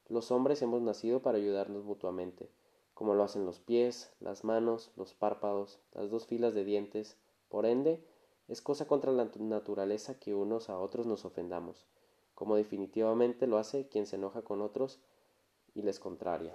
Los 0.10 0.32
hombres 0.32 0.62
hemos 0.62 0.82
nacido 0.82 1.22
para 1.22 1.38
ayudarnos 1.38 1.86
mutuamente, 1.86 2.50
como 2.94 3.13
lo 3.13 3.24
hacen 3.24 3.46
los 3.46 3.62
pies, 3.62 4.12
las 4.20 4.44
manos, 4.44 4.92
los 4.98 5.13
párpados, 5.13 5.79
las 5.94 6.09
dos 6.09 6.27
filas 6.27 6.53
de 6.53 6.66
dientes. 6.66 7.16
Por 7.48 7.66
ende, 7.66 8.03
es 8.50 8.62
cosa 8.62 8.86
contra 8.86 9.14
la 9.14 9.31
naturaleza 9.40 10.20
que 10.20 10.36
unos 10.36 10.70
a 10.70 10.77
otros 10.77 11.07
nos 11.07 11.24
ofendamos, 11.24 11.88
como 12.36 12.57
definitivamente 12.57 13.48
lo 13.48 13.57
hace 13.57 13.88
quien 13.88 14.05
se 14.07 14.18
enoja 14.18 14.42
con 14.42 14.62
otros 14.62 15.00
y 15.74 15.83
les 15.83 16.01
contraria. 16.01 16.53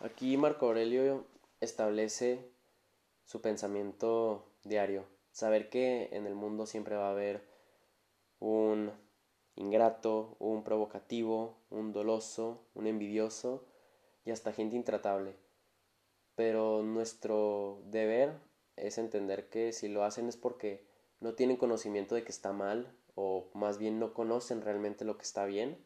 Aquí 0.00 0.36
Marco 0.36 0.66
Aurelio 0.66 1.24
establece 1.60 2.50
su 3.26 3.40
pensamiento 3.40 4.44
diario, 4.64 5.04
saber 5.32 5.70
que 5.70 6.08
en 6.12 6.26
el 6.26 6.34
mundo 6.34 6.66
siempre 6.66 6.96
va 6.96 7.08
a 7.08 7.12
haber 7.12 7.46
un 8.38 8.92
ingrato, 9.54 10.36
un 10.38 10.64
provocativo, 10.64 11.58
un 11.70 11.92
doloso, 11.92 12.64
un 12.74 12.86
envidioso 12.86 13.64
y 14.24 14.30
hasta 14.30 14.52
gente 14.52 14.76
intratable. 14.76 15.36
Pero 16.34 16.82
nuestro 16.82 17.82
deber 17.86 18.32
es 18.76 18.98
entender 18.98 19.48
que 19.48 19.72
si 19.72 19.88
lo 19.88 20.04
hacen 20.04 20.28
es 20.28 20.36
porque 20.36 20.86
no 21.20 21.34
tienen 21.34 21.56
conocimiento 21.56 22.14
de 22.14 22.24
que 22.24 22.32
está 22.32 22.52
mal 22.52 22.96
o 23.14 23.50
más 23.52 23.78
bien 23.78 23.98
no 23.98 24.14
conocen 24.14 24.62
realmente 24.62 25.04
lo 25.04 25.18
que 25.18 25.24
está 25.24 25.44
bien. 25.44 25.84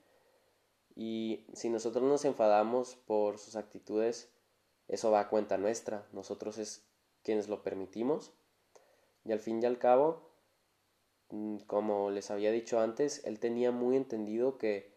Y 0.95 1.47
si 1.55 1.71
nosotros 1.71 2.05
nos 2.05 2.25
enfadamos 2.25 2.95
por 2.95 3.39
sus 3.39 3.57
actitudes, 3.57 4.31
eso 4.87 5.11
va 5.11 5.21
a 5.21 5.29
cuenta 5.29 5.59
nuestra. 5.59 6.07
Nosotros 6.13 6.59
es 6.59 6.87
quienes 7.25 7.49
lo 7.49 7.65
permitimos. 7.65 8.33
Y 9.25 9.33
al 9.33 9.41
fin 9.41 9.63
y 9.63 9.67
al 9.67 9.79
cabo, 9.79 10.31
mm, 11.31 11.59
como 11.67 12.11
les 12.11 12.31
había 12.31 12.53
dicho 12.53 12.81
antes, 12.81 13.25
él 13.25 13.39
tenía 13.39 13.71
muy 13.71 13.97
entendido 13.97 14.59
que 14.59 14.93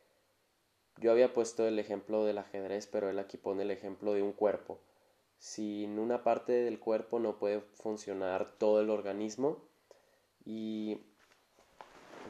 yo 0.98 1.12
había 1.12 1.34
puesto 1.34 1.68
el 1.68 1.80
ejemplo 1.80 2.26
del 2.26 2.40
ajedrez, 2.40 2.88
pero 2.88 3.10
él 3.10 3.20
aquí 3.20 3.38
pone 3.38 3.64
el 3.64 3.72
ejemplo 3.72 4.14
de 4.14 4.24
un 4.24 4.34
cuerpo. 4.34 4.80
Sin 5.40 6.00
una 6.00 6.24
parte 6.24 6.54
del 6.54 6.80
cuerpo 6.80 7.20
no 7.20 7.38
puede 7.38 7.62
funcionar 7.62 8.58
todo 8.58 8.82
el 8.82 8.90
organismo 8.90 9.64
y 10.46 10.98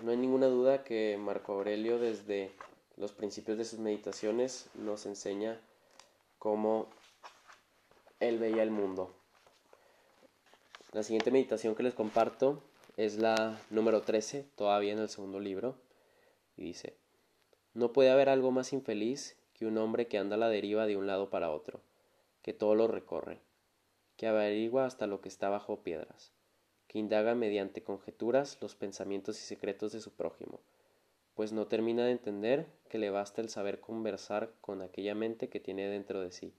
no 0.04 0.12
hay 0.12 0.18
ninguna 0.18 0.48
duda 0.48 0.84
que 0.84 1.18
Marco 1.18 1.54
Aurelio 1.54 1.98
desde 1.98 2.52
los 2.98 3.14
principios 3.14 3.58
de 3.58 3.66
sus 3.66 3.80
meditaciones 3.80 4.70
nos 4.76 5.06
enseña 5.06 5.62
cómo 6.38 6.90
él 8.20 8.38
veía 8.40 8.64
el 8.64 8.72
mundo. 8.72 9.17
La 10.94 11.04
siguiente 11.04 11.32
meditación 11.32 11.76
que 11.76 11.84
les 11.84 11.94
comparto 11.94 12.62
es 12.96 13.18
la 13.18 13.60
número 13.70 14.02
13, 14.02 14.46
todavía 14.56 14.94
en 14.94 15.00
el 15.00 15.10
segundo 15.10 15.40
libro, 15.40 15.76
y 16.56 16.64
dice, 16.64 16.96
no 17.74 17.94
puede 17.94 18.10
haber 18.10 18.30
algo 18.30 18.52
más 18.52 18.74
infeliz 18.74 19.38
que 19.54 19.66
un 19.66 19.78
hombre 19.78 20.08
que 20.08 20.18
anda 20.18 20.36
a 20.36 20.40
la 20.40 20.50
deriva 20.50 20.88
de 20.88 20.98
un 20.98 21.08
lado 21.08 21.30
para 21.30 21.52
otro 21.52 21.82
que 22.48 22.54
todo 22.54 22.76
lo 22.76 22.88
recorre, 22.88 23.42
que 24.16 24.26
averigua 24.26 24.86
hasta 24.86 25.06
lo 25.06 25.20
que 25.20 25.28
está 25.28 25.50
bajo 25.50 25.84
piedras, 25.84 26.32
que 26.88 26.98
indaga 26.98 27.36
mediante 27.36 27.84
conjeturas 27.84 28.58
los 28.62 28.74
pensamientos 28.74 29.38
y 29.38 29.44
secretos 29.44 29.92
de 29.92 30.00
su 30.00 30.12
prójimo, 30.12 30.62
pues 31.36 31.52
no 31.52 31.68
termina 31.68 32.06
de 32.06 32.12
entender 32.12 32.68
que 32.88 33.00
le 33.00 33.10
basta 33.10 33.42
el 33.42 33.50
saber 33.50 33.82
conversar 33.82 34.54
con 34.62 34.82
aquella 34.82 35.14
mente 35.14 35.50
que 35.50 35.60
tiene 35.60 35.90
dentro 35.90 36.22
de 36.22 36.32
sí, 36.32 36.54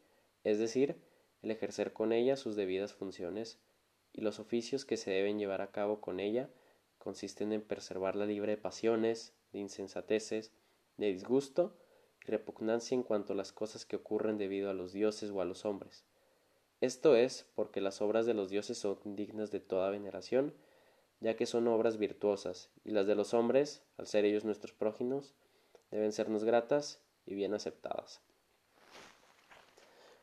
es 0.44 0.58
decir, 0.58 0.96
el 1.40 1.52
ejercer 1.52 1.94
con 1.94 2.12
ella 2.12 2.36
sus 2.36 2.54
debidas 2.54 2.92
funciones, 2.92 3.58
y 4.18 4.20
los 4.20 4.40
oficios 4.40 4.85
que 4.85 4.96
se 4.96 5.12
deben 5.12 5.38
llevar 5.38 5.62
a 5.62 5.70
cabo 5.70 6.00
con 6.00 6.18
ella 6.18 6.50
consisten 6.98 7.52
en 7.52 7.62
preservarla 7.62 8.26
libre 8.26 8.57
de 8.57 8.57
pasiones, 8.61 9.33
de 9.52 9.61
insensateces, 9.61 10.50
de 10.96 11.12
disgusto 11.12 11.76
repugnancia 12.22 12.96
en 12.96 13.04
cuanto 13.04 13.33
a 13.33 13.37
las 13.37 13.52
cosas 13.52 13.87
que 13.87 13.94
ocurren 13.94 14.37
debido 14.37 14.70
a 14.70 14.74
los 14.74 14.92
dioses 14.92 15.31
o 15.31 15.40
a 15.40 15.44
los 15.44 15.64
hombres. 15.64 16.04
Esto 16.81 17.14
es 17.14 17.48
porque 17.54 17.81
las 17.81 18.02
obras 18.02 18.26
de 18.26 18.35
los 18.35 18.50
dioses 18.50 18.76
son 18.76 18.98
dignas 19.04 19.52
de 19.52 19.61
toda 19.61 19.88
veneración, 19.88 20.52
ya 21.20 21.37
que 21.37 21.46
son 21.46 21.68
obras 21.68 21.96
virtuosas, 21.96 22.70
y 22.85 22.90
las 22.90 23.07
de 23.07 23.14
los 23.14 23.35
hombres, 23.35 23.85
al 23.98 24.09
ser 24.09 24.24
ellos 24.24 24.44
nuestros 24.44 24.72
prójimos, 24.72 25.37
deben 25.92 26.12
sernos 26.12 26.42
gratas 26.42 27.00
y 27.24 27.37
bien 27.37 27.54
aceptadas. 27.54 28.20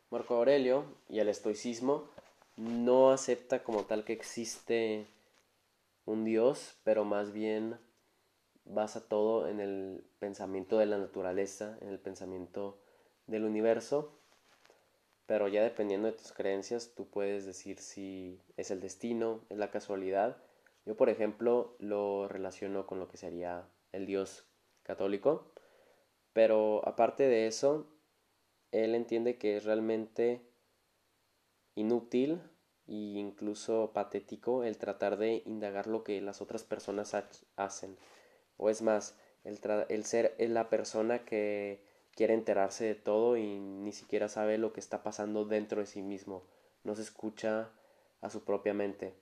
Marco 0.10 0.36
Aurelio 0.36 0.84
y 1.08 1.19
el 1.19 1.29
estoicismo 1.29 2.10
no 2.57 3.11
acepta 3.11 3.63
como 3.63 3.85
tal 3.85 4.03
que 4.05 4.13
existe 4.13 5.07
un 6.05 6.23
dios, 6.23 6.77
pero 6.83 7.03
más 7.03 7.31
bien 7.31 7.77
basa 8.65 9.07
todo 9.07 9.47
en 9.47 9.59
el 9.59 10.03
pensamiento 10.19 10.77
de 10.77 10.85
la 10.85 10.97
naturaleza, 10.97 11.77
en 11.81 11.89
el 11.89 11.99
pensamiento 11.99 12.79
del 13.27 13.43
universo, 13.43 14.19
pero 15.25 15.47
ya 15.47 15.63
dependiendo 15.63 16.07
de 16.07 16.13
tus 16.13 16.31
creencias, 16.31 16.93
tú 16.95 17.09
puedes 17.09 17.45
decir 17.45 17.79
si 17.79 18.39
es 18.57 18.71
el 18.71 18.79
destino, 18.79 19.41
es 19.49 19.57
la 19.57 19.71
casualidad. 19.71 20.37
Yo, 20.85 20.95
por 20.95 21.09
ejemplo, 21.09 21.75
lo 21.79 22.27
relaciono 22.27 22.85
con 22.85 22.99
lo 22.99 23.07
que 23.07 23.17
sería 23.17 23.67
el 23.91 24.05
Dios 24.05 24.45
católico, 24.83 25.51
pero 26.33 26.87
aparte 26.87 27.23
de 27.23 27.47
eso, 27.47 27.87
él 28.71 28.93
entiende 28.93 29.37
que 29.37 29.57
es 29.57 29.63
realmente 29.63 30.45
inútil 31.75 32.41
e 32.88 33.19
incluso 33.19 33.91
patético 33.93 34.63
el 34.63 34.77
tratar 34.77 35.17
de 35.17 35.43
indagar 35.45 35.88
lo 35.88 36.03
que 36.03 36.21
las 36.21 36.41
otras 36.41 36.63
personas 36.63 37.15
hacen 37.55 37.97
o 38.57 38.69
es 38.69 38.81
más, 38.81 39.17
el, 39.43 39.59
el 39.89 40.05
ser 40.05 40.35
la 40.39 40.69
persona 40.69 41.25
que 41.25 41.83
quiere 42.15 42.33
enterarse 42.33 42.85
de 42.85 42.95
todo 42.95 43.38
y 43.38 43.59
ni 43.59 43.91
siquiera 43.91 44.29
sabe 44.29 44.57
lo 44.57 44.73
que 44.73 44.79
está 44.79 45.03
pasando 45.03 45.45
dentro 45.45 45.81
de 45.81 45.88
sí 45.88 46.01
mismo, 46.01 46.43
no 46.83 46.95
se 46.95 47.01
escucha 47.01 47.71
a 48.21 48.29
su 48.29 48.43
propia 48.43 48.73
mente. 48.73 49.13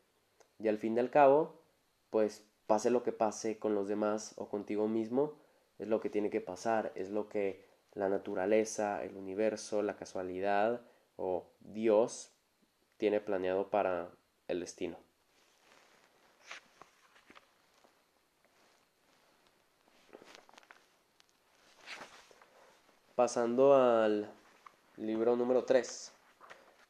Y 0.60 0.68
al 0.68 0.78
fin 0.78 0.96
y 0.96 1.00
al 1.00 1.10
cabo, 1.10 1.62
pues 2.10 2.46
pase 2.68 2.92
lo 2.92 3.04
que 3.04 3.12
pase 3.12 3.58
con 3.58 3.76
los 3.76 3.88
demás 3.88 4.34
o 4.38 4.48
contigo 4.48 4.88
mismo, 4.88 5.34
es 5.80 5.88
lo 5.88 6.00
que 6.00 6.10
tiene 6.10 6.30
que 6.30 6.42
pasar, 6.42 6.92
es 6.96 7.10
lo 7.10 7.28
que 7.28 7.66
la 7.94 8.10
naturaleza, 8.10 9.04
el 9.04 9.18
universo, 9.18 9.82
la 9.82 9.98
casualidad 9.98 10.82
o 11.16 11.48
Dios 11.60 12.33
tiene 12.98 13.20
planeado 13.20 13.70
para 13.70 14.10
el 14.48 14.60
destino. 14.60 14.98
Pasando 23.16 23.76
al 23.76 24.30
libro 24.98 25.36
número 25.36 25.66
3. 25.66 26.12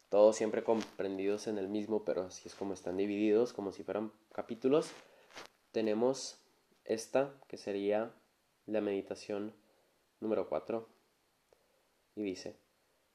Todos 0.10 0.36
siempre 0.36 0.64
comprendidos 0.64 1.48
en 1.48 1.58
el 1.58 1.68
mismo, 1.68 2.06
pero 2.06 2.24
así 2.24 2.48
es 2.48 2.56
como 2.56 2.74
están 2.74 2.98
divididos, 2.98 3.52
como 3.52 3.72
si 3.72 3.84
fueran 3.84 4.12
capítulos. 4.32 4.92
Tenemos 5.72 6.38
esta, 6.86 7.34
que 7.48 7.58
sería 7.58 8.14
la 8.68 8.80
meditación 8.80 9.54
número 10.20 10.48
4. 10.48 10.88
Y 12.16 12.22
dice, 12.22 12.56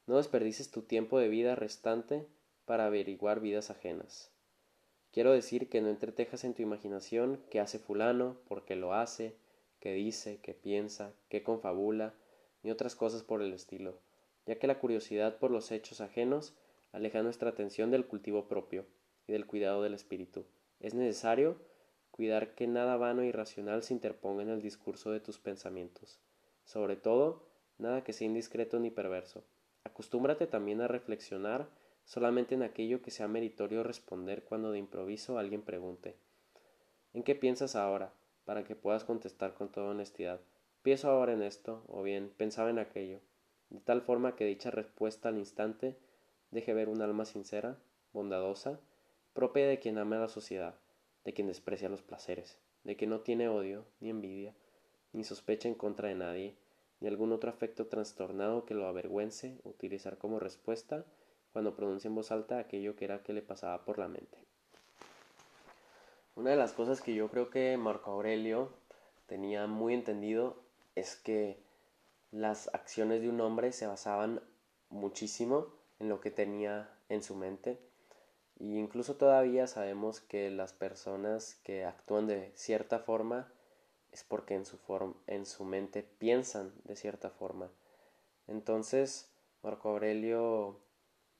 no 0.06 0.16
desperdices 0.16 0.70
tu 0.70 0.82
tiempo 0.82 1.18
de 1.18 1.28
vida 1.28 1.54
restante 1.54 2.26
para 2.68 2.84
averiguar 2.84 3.40
vidas 3.40 3.70
ajenas. 3.70 4.30
Quiero 5.10 5.32
decir 5.32 5.70
que 5.70 5.80
no 5.80 5.88
entretejas 5.88 6.44
en 6.44 6.52
tu 6.52 6.60
imaginación 6.60 7.42
qué 7.50 7.60
hace 7.60 7.78
fulano, 7.78 8.36
por 8.46 8.66
qué 8.66 8.76
lo 8.76 8.92
hace, 8.92 9.34
qué 9.80 9.94
dice, 9.94 10.38
qué 10.42 10.52
piensa, 10.52 11.14
qué 11.30 11.42
confabula, 11.42 12.14
ni 12.62 12.70
otras 12.70 12.94
cosas 12.94 13.22
por 13.22 13.40
el 13.40 13.54
estilo, 13.54 13.98
ya 14.44 14.58
que 14.58 14.66
la 14.66 14.78
curiosidad 14.80 15.38
por 15.38 15.50
los 15.50 15.72
hechos 15.72 16.02
ajenos 16.02 16.54
aleja 16.92 17.22
nuestra 17.22 17.48
atención 17.48 17.90
del 17.90 18.06
cultivo 18.06 18.48
propio 18.48 18.84
y 19.26 19.32
del 19.32 19.46
cuidado 19.46 19.82
del 19.82 19.94
espíritu. 19.94 20.44
Es 20.78 20.92
necesario 20.92 21.56
cuidar 22.10 22.54
que 22.54 22.66
nada 22.66 22.98
vano 22.98 23.22
e 23.22 23.28
irracional 23.28 23.82
se 23.82 23.94
interponga 23.94 24.42
en 24.42 24.50
el 24.50 24.60
discurso 24.60 25.10
de 25.10 25.20
tus 25.20 25.38
pensamientos. 25.38 26.20
Sobre 26.64 26.96
todo, 26.96 27.48
nada 27.78 28.04
que 28.04 28.12
sea 28.12 28.26
indiscreto 28.26 28.78
ni 28.78 28.90
perverso. 28.90 29.42
Acostúmbrate 29.84 30.46
también 30.46 30.82
a 30.82 30.88
reflexionar 30.88 31.70
solamente 32.08 32.54
en 32.54 32.62
aquello 32.62 33.02
que 33.02 33.10
sea 33.10 33.28
meritorio 33.28 33.82
responder 33.82 34.42
cuando 34.42 34.72
de 34.72 34.78
improviso 34.78 35.36
alguien 35.36 35.60
pregunte 35.60 36.16
¿En 37.12 37.22
qué 37.22 37.34
piensas 37.34 37.76
ahora? 37.76 38.14
para 38.46 38.64
que 38.64 38.74
puedas 38.74 39.04
contestar 39.04 39.52
con 39.52 39.70
toda 39.70 39.90
honestidad. 39.90 40.40
Pienso 40.80 41.10
ahora 41.10 41.34
en 41.34 41.42
esto, 41.42 41.84
o 41.86 42.02
bien 42.02 42.32
pensaba 42.34 42.70
en 42.70 42.78
aquello, 42.78 43.20
de 43.68 43.80
tal 43.80 44.00
forma 44.00 44.36
que 44.36 44.46
dicha 44.46 44.70
respuesta 44.70 45.28
al 45.28 45.36
instante 45.36 45.98
deje 46.50 46.72
ver 46.72 46.88
un 46.88 47.02
alma 47.02 47.26
sincera, 47.26 47.76
bondadosa, 48.14 48.80
propia 49.34 49.68
de 49.68 49.78
quien 49.78 49.98
ama 49.98 50.16
la 50.16 50.30
sociedad, 50.30 50.76
de 51.26 51.34
quien 51.34 51.46
desprecia 51.46 51.90
los 51.90 52.00
placeres, 52.00 52.58
de 52.84 52.96
quien 52.96 53.10
no 53.10 53.20
tiene 53.20 53.50
odio, 53.50 53.84
ni 54.00 54.08
envidia, 54.08 54.54
ni 55.12 55.24
sospecha 55.24 55.68
en 55.68 55.74
contra 55.74 56.08
de 56.08 56.14
nadie, 56.14 56.56
ni 57.00 57.08
algún 57.08 57.32
otro 57.32 57.50
afecto 57.50 57.86
trastornado 57.86 58.64
que 58.64 58.72
lo 58.72 58.86
avergüence 58.86 59.58
utilizar 59.62 60.16
como 60.16 60.40
respuesta 60.40 61.04
cuando 61.58 61.74
pronuncia 61.74 62.06
en 62.06 62.14
voz 62.14 62.30
alta 62.30 62.60
aquello 62.60 62.94
que 62.94 63.04
era 63.04 63.24
que 63.24 63.32
le 63.32 63.42
pasaba 63.42 63.84
por 63.84 63.98
la 63.98 64.06
mente. 64.06 64.38
Una 66.36 66.50
de 66.50 66.56
las 66.56 66.72
cosas 66.72 67.00
que 67.00 67.16
yo 67.16 67.28
creo 67.30 67.50
que 67.50 67.76
Marco 67.76 68.12
Aurelio 68.12 68.70
tenía 69.26 69.66
muy 69.66 69.92
entendido 69.92 70.62
es 70.94 71.16
que 71.16 71.58
las 72.30 72.72
acciones 72.74 73.22
de 73.22 73.28
un 73.28 73.40
hombre 73.40 73.72
se 73.72 73.88
basaban 73.88 74.40
muchísimo 74.88 75.66
en 75.98 76.08
lo 76.08 76.20
que 76.20 76.30
tenía 76.30 76.90
en 77.08 77.24
su 77.24 77.34
mente. 77.34 77.80
E 78.60 78.66
incluso 78.66 79.16
todavía 79.16 79.66
sabemos 79.66 80.20
que 80.20 80.52
las 80.52 80.72
personas 80.72 81.56
que 81.64 81.84
actúan 81.84 82.28
de 82.28 82.52
cierta 82.54 83.00
forma 83.00 83.52
es 84.12 84.22
porque 84.22 84.54
en 84.54 84.64
su, 84.64 84.78
en 85.26 85.44
su 85.44 85.64
mente 85.64 86.04
piensan 86.04 86.72
de 86.84 86.94
cierta 86.94 87.30
forma. 87.30 87.68
Entonces, 88.46 89.28
Marco 89.64 89.88
Aurelio 89.88 90.78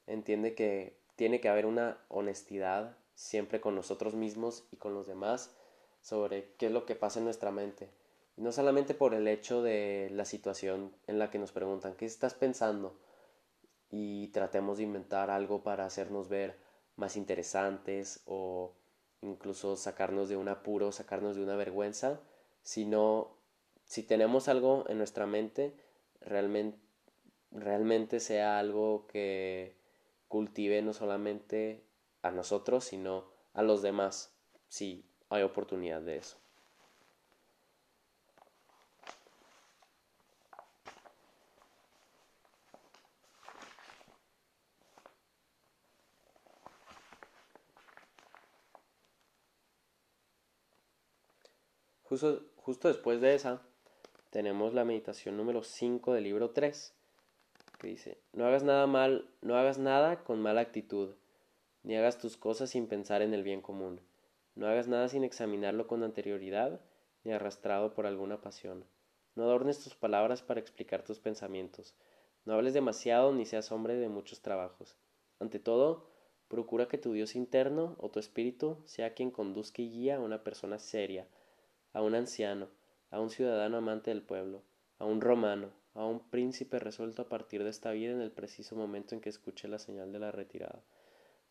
entiende 0.08 0.54
que 0.54 0.98
tiene 1.16 1.40
que 1.40 1.48
haber 1.48 1.66
una 1.66 1.98
honestidad 2.08 2.96
siempre 3.14 3.60
con 3.60 3.74
nosotros 3.74 4.14
mismos 4.14 4.64
y 4.70 4.76
con 4.76 4.94
los 4.94 5.06
demás 5.06 5.54
sobre 6.00 6.52
qué 6.56 6.66
es 6.66 6.72
lo 6.72 6.86
que 6.86 6.94
pasa 6.94 7.18
en 7.18 7.24
nuestra 7.24 7.50
mente. 7.50 7.90
Y 8.36 8.42
no 8.42 8.52
solamente 8.52 8.94
por 8.94 9.14
el 9.14 9.26
hecho 9.26 9.62
de 9.62 10.08
la 10.12 10.24
situación 10.24 10.92
en 11.06 11.18
la 11.18 11.30
que 11.30 11.38
nos 11.38 11.52
preguntan, 11.52 11.94
¿qué 11.94 12.06
estás 12.06 12.34
pensando? 12.34 12.96
Y 13.90 14.28
tratemos 14.28 14.78
de 14.78 14.84
inventar 14.84 15.30
algo 15.30 15.62
para 15.62 15.86
hacernos 15.86 16.28
ver 16.28 16.56
más 16.96 17.16
interesantes 17.16 18.22
o 18.26 18.72
incluso 19.22 19.76
sacarnos 19.76 20.28
de 20.28 20.36
un 20.36 20.48
apuro, 20.48 20.92
sacarnos 20.92 21.34
de 21.34 21.42
una 21.42 21.56
vergüenza, 21.56 22.20
sino 22.62 23.36
si 23.84 24.02
tenemos 24.02 24.48
algo 24.48 24.84
en 24.88 24.98
nuestra 24.98 25.26
mente, 25.26 25.74
realmente, 26.20 26.78
realmente 27.50 28.20
sea 28.20 28.58
algo 28.58 29.06
que 29.08 29.77
cultive 30.28 30.82
no 30.82 30.92
solamente 30.92 31.84
a 32.22 32.30
nosotros, 32.30 32.84
sino 32.84 33.24
a 33.54 33.62
los 33.62 33.82
demás, 33.82 34.34
si 34.68 35.04
hay 35.30 35.42
oportunidad 35.42 36.02
de 36.02 36.18
eso. 36.18 36.38
Justo, 52.04 52.42
justo 52.56 52.88
después 52.88 53.20
de 53.20 53.34
esa, 53.34 53.60
tenemos 54.30 54.72
la 54.72 54.84
meditación 54.86 55.36
número 55.36 55.62
5 55.62 56.14
del 56.14 56.24
libro 56.24 56.50
3, 56.50 56.94
que 57.78 57.86
dice, 57.86 58.18
no 58.32 58.46
hagas 58.46 58.62
nada 58.62 58.86
mal, 58.86 59.30
no 59.40 59.56
hagas 59.56 59.78
nada 59.78 60.24
con 60.24 60.40
mala 60.42 60.60
actitud, 60.60 61.14
ni 61.82 61.96
hagas 61.96 62.18
tus 62.18 62.36
cosas 62.36 62.70
sin 62.70 62.88
pensar 62.88 63.22
en 63.22 63.32
el 63.32 63.42
bien 63.42 63.62
común, 63.62 64.00
no 64.54 64.66
hagas 64.66 64.88
nada 64.88 65.08
sin 65.08 65.24
examinarlo 65.24 65.86
con 65.86 66.02
anterioridad, 66.02 66.80
ni 67.24 67.32
arrastrado 67.32 67.94
por 67.94 68.06
alguna 68.06 68.40
pasión. 68.40 68.84
No 69.34 69.44
adornes 69.44 69.82
tus 69.82 69.94
palabras 69.94 70.42
para 70.42 70.60
explicar 70.60 71.04
tus 71.04 71.20
pensamientos, 71.20 71.94
no 72.44 72.54
hables 72.54 72.74
demasiado 72.74 73.32
ni 73.32 73.44
seas 73.46 73.70
hombre 73.70 73.94
de 73.94 74.08
muchos 74.08 74.40
trabajos. 74.40 74.96
Ante 75.38 75.58
todo, 75.58 76.10
procura 76.48 76.88
que 76.88 76.98
tu 76.98 77.12
Dios 77.12 77.36
interno 77.36 77.94
o 77.98 78.10
tu 78.10 78.18
espíritu 78.18 78.78
sea 78.86 79.14
quien 79.14 79.30
conduzca 79.30 79.82
y 79.82 79.90
guía 79.90 80.16
a 80.16 80.20
una 80.20 80.42
persona 80.42 80.78
seria, 80.78 81.28
a 81.92 82.02
un 82.02 82.14
anciano, 82.14 82.68
a 83.10 83.20
un 83.20 83.30
ciudadano 83.30 83.76
amante 83.76 84.10
del 84.10 84.22
pueblo, 84.22 84.62
a 84.98 85.04
un 85.04 85.20
romano, 85.20 85.70
a 85.98 86.06
un 86.06 86.20
príncipe 86.20 86.78
resuelto 86.78 87.22
a 87.22 87.28
partir 87.28 87.64
de 87.64 87.70
esta 87.70 87.90
vida 87.90 88.12
en 88.12 88.20
el 88.20 88.30
preciso 88.30 88.76
momento 88.76 89.16
en 89.16 89.20
que 89.20 89.30
escuche 89.30 89.66
la 89.66 89.80
señal 89.80 90.12
de 90.12 90.20
la 90.20 90.30
retirada. 90.30 90.80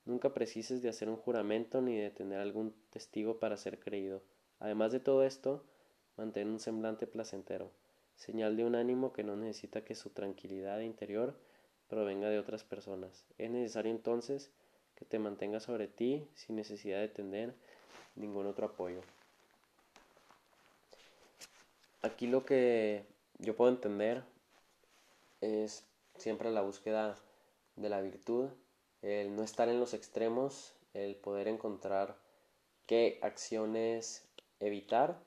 Nunca 0.06 0.34
precises 0.34 0.82
de 0.82 0.88
hacer 0.88 1.10
un 1.10 1.18
juramento 1.18 1.82
ni 1.82 1.98
de 1.98 2.12
tener 2.12 2.40
algún 2.40 2.74
testigo 2.90 3.40
para 3.40 3.58
ser 3.58 3.78
creído. 3.78 4.24
Además 4.60 4.94
de 4.94 5.02
todo 5.02 5.26
esto, 5.26 5.66
mantén 6.16 6.48
un 6.48 6.62
semblante 6.62 7.08
placentero, 7.08 7.72
señal 8.16 8.56
de 8.56 8.64
un 8.64 8.76
ánimo 8.76 9.12
que 9.12 9.26
no 9.26 9.36
necesita 9.36 9.84
que 9.84 9.96
su 9.96 10.12
tranquilidad 10.12 10.80
interior 10.80 11.36
provenga 11.90 12.30
de 12.30 12.40
otras 12.40 12.64
personas. 12.64 13.26
Es 13.38 13.52
necesario 13.52 13.92
entonces 13.92 14.50
que 14.96 15.04
te 15.04 15.20
mantengas 15.20 15.64
sobre 15.64 15.90
ti 15.90 16.26
sin 16.36 16.56
necesidad 16.56 17.02
de 17.02 17.10
tener 17.10 17.54
ningún 18.16 18.48
otro 18.48 18.68
apoyo. 18.68 19.02
Aquí 22.02 22.28
lo 22.28 22.46
que 22.46 23.04
yo 23.40 23.54
puedo 23.58 23.70
entender 23.70 24.24
es 25.42 25.86
siempre 26.16 26.52
la 26.52 26.62
búsqueda 26.62 27.16
de 27.76 27.90
la 27.90 28.02
virtud, 28.02 28.50
el 29.02 29.36
no 29.36 29.44
estar 29.44 29.70
en 29.70 29.80
los 29.80 29.94
extremos, 29.94 30.76
el 30.94 31.16
poder 31.16 31.48
encontrar 31.48 32.18
qué 32.86 33.20
acciones 33.22 34.28
evitar. 34.60 35.20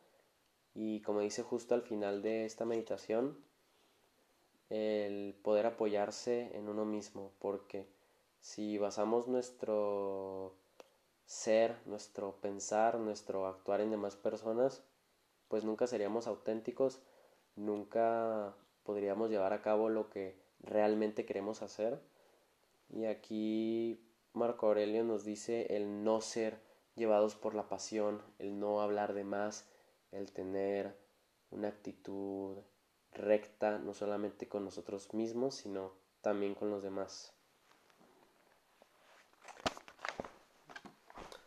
Y 0.74 1.02
como 1.02 1.20
dice 1.20 1.42
justo 1.42 1.74
al 1.74 1.82
final 1.82 2.22
de 2.22 2.44
esta 2.44 2.64
meditación, 2.64 3.38
el 4.68 5.34
poder 5.42 5.66
apoyarse 5.66 6.56
en 6.56 6.68
uno 6.68 6.84
mismo, 6.84 7.32
porque 7.40 7.88
si 8.40 8.78
basamos 8.78 9.28
nuestro 9.28 10.54
ser, 11.26 11.76
nuestro 11.86 12.40
pensar, 12.40 12.98
nuestro 12.98 13.46
actuar 13.46 13.80
en 13.80 13.90
demás 13.90 14.16
personas, 14.16 14.82
pues 15.48 15.64
nunca 15.64 15.86
seríamos 15.86 16.26
auténticos, 16.26 17.00
nunca 17.56 18.54
podríamos 18.84 19.30
llevar 19.30 19.52
a 19.52 19.62
cabo 19.62 19.88
lo 19.88 20.10
que 20.10 20.36
realmente 20.62 21.24
queremos 21.24 21.62
hacer. 21.62 22.00
Y 22.90 23.04
aquí 23.04 24.00
Marco 24.32 24.66
Aurelio 24.66 25.04
nos 25.04 25.24
dice 25.24 25.76
el 25.76 26.04
no 26.04 26.20
ser 26.20 26.58
llevados 26.96 27.36
por 27.36 27.54
la 27.54 27.68
pasión, 27.68 28.22
el 28.38 28.58
no 28.58 28.80
hablar 28.80 29.14
de 29.14 29.24
más, 29.24 29.68
el 30.12 30.32
tener 30.32 30.96
una 31.50 31.68
actitud 31.68 32.58
recta, 33.12 33.78
no 33.78 33.94
solamente 33.94 34.48
con 34.48 34.64
nosotros 34.64 35.12
mismos, 35.14 35.54
sino 35.54 35.92
también 36.20 36.54
con 36.54 36.70
los 36.70 36.82
demás. 36.82 37.32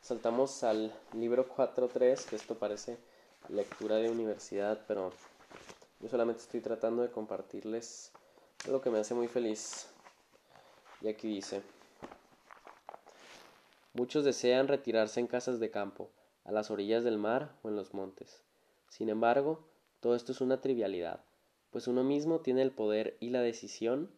saltamos 0.04 0.64
al 0.64 0.94
libro 1.14 1.48
4.3, 1.48 2.26
que 2.26 2.36
esto 2.36 2.56
parece 2.56 2.98
lectura 3.48 3.96
de 3.96 4.12
universidad, 4.12 4.82
pero 4.86 5.14
yo 6.04 6.10
solamente 6.10 6.42
estoy 6.42 6.60
tratando 6.60 7.02
de 7.02 7.12
compartirles 7.12 8.12
lo 8.70 8.82
que 8.82 8.90
me 8.90 9.00
hace 9.00 9.14
muy 9.14 9.30
feliz. 9.30 9.88
Y 11.02 11.08
aquí 11.08 11.30
dice, 11.30 11.62
muchos 13.94 14.26
desean 14.26 14.68
retirarse 14.68 15.22
en 15.22 15.28
casas 15.28 15.62
de 15.62 15.72
campo, 15.72 16.10
a 16.44 16.52
las 16.52 16.72
orillas 16.72 17.06
del 17.06 17.18
mar 17.18 17.56
o 17.62 17.70
en 17.70 17.78
los 17.78 17.94
montes. 17.94 18.44
Sin 18.90 19.08
embargo, 19.08 19.66
todo 20.02 20.18
esto 20.18 20.34
es 20.34 20.42
una 20.42 20.60
trivialidad, 20.60 21.24
pues 21.72 21.88
uno 21.88 22.04
mismo 22.04 22.42
tiene 22.42 22.64
el 22.64 22.72
poder 22.72 23.16
y 23.22 23.30
la 23.30 23.40
decisión 23.40 24.12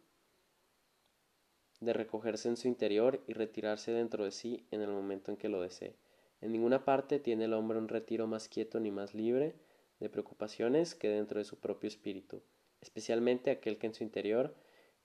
de 1.82 1.94
recogerse 1.94 2.50
en 2.50 2.58
su 2.58 2.68
interior 2.68 3.22
y 3.28 3.34
retirarse 3.34 3.92
dentro 3.92 4.24
de 4.24 4.32
sí 4.32 4.66
en 4.72 4.82
el 4.82 4.90
momento 4.90 5.30
en 5.30 5.38
que 5.38 5.50
lo 5.50 5.62
desee. 5.62 5.96
En 6.42 6.52
ninguna 6.52 6.84
parte 6.84 7.20
tiene 7.20 7.46
el 7.46 7.54
hombre 7.54 7.78
un 7.78 7.90
retiro 7.90 8.26
más 8.26 8.48
quieto 8.48 8.80
ni 8.80 8.90
más 8.90 9.14
libre 9.14 9.54
de 10.00 10.10
preocupaciones 10.10 10.96
que 10.96 11.10
dentro 11.10 11.40
de 11.40 11.46
su 11.46 11.60
propio 11.60 11.88
espíritu, 11.88 12.42
especialmente 12.82 13.52
aquel 13.52 13.78
que 13.78 13.88
en 13.88 13.94
su 13.94 14.04
interior 14.04 14.56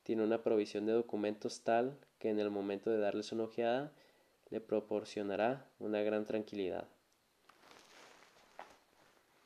tiene 0.02 0.24
una 0.24 0.42
provisión 0.42 0.86
de 0.86 0.92
documentos 0.92 1.62
tal 1.62 1.98
que 2.18 2.30
en 2.30 2.40
el 2.40 2.50
momento 2.50 2.90
de 2.90 2.98
darles 2.98 3.32
una 3.32 3.44
ojeada 3.44 3.92
le 4.50 4.60
proporcionará 4.60 5.70
una 5.78 6.02
gran 6.02 6.24
tranquilidad. 6.24 6.88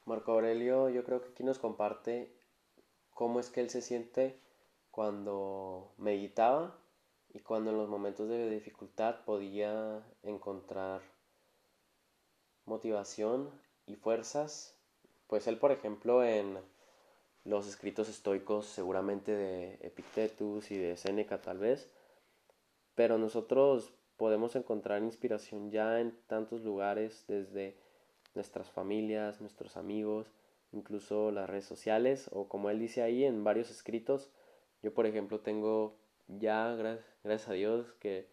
Marco 0.06 0.32
Aurelio 0.32 0.90
yo 0.90 1.04
creo 1.04 1.22
que 1.22 1.30
aquí 1.30 1.44
nos 1.44 1.58
comparte 1.58 2.30
cómo 3.14 3.40
es 3.40 3.50
que 3.50 3.60
él 3.60 3.70
se 3.70 3.80
siente 3.80 4.38
cuando 4.90 5.92
meditaba 5.98 6.78
y 7.32 7.40
cuando 7.40 7.70
en 7.70 7.78
los 7.78 7.88
momentos 7.88 8.28
de 8.28 8.48
dificultad 8.48 9.24
podía 9.24 10.02
encontrar 10.22 11.02
motivación 12.64 13.50
y 13.86 13.96
fuerzas. 13.96 14.76
Pues 15.26 15.46
él, 15.46 15.58
por 15.58 15.72
ejemplo, 15.72 16.22
en 16.24 16.58
los 17.44 17.66
escritos 17.66 18.08
estoicos, 18.08 18.66
seguramente 18.66 19.32
de 19.32 19.78
Epictetus 19.82 20.70
y 20.70 20.78
de 20.78 20.96
Séneca 20.96 21.40
tal 21.40 21.58
vez, 21.58 21.90
pero 22.94 23.18
nosotros 23.18 23.92
podemos 24.16 24.56
encontrar 24.56 25.02
inspiración 25.02 25.70
ya 25.70 26.00
en 26.00 26.16
tantos 26.26 26.62
lugares, 26.62 27.24
desde 27.28 27.76
nuestras 28.34 28.70
familias, 28.70 29.40
nuestros 29.40 29.76
amigos, 29.76 30.30
incluso 30.72 31.30
las 31.30 31.48
redes 31.48 31.64
sociales, 31.64 32.28
o 32.32 32.48
como 32.48 32.70
él 32.70 32.78
dice 32.78 33.02
ahí 33.02 33.24
en 33.24 33.44
varios 33.44 33.70
escritos, 33.70 34.30
yo 34.82 34.92
por 34.94 35.06
ejemplo 35.06 35.40
tengo 35.40 35.96
ya, 36.28 36.74
gracias 37.22 37.48
a 37.48 37.52
Dios, 37.54 37.92
que 38.00 38.28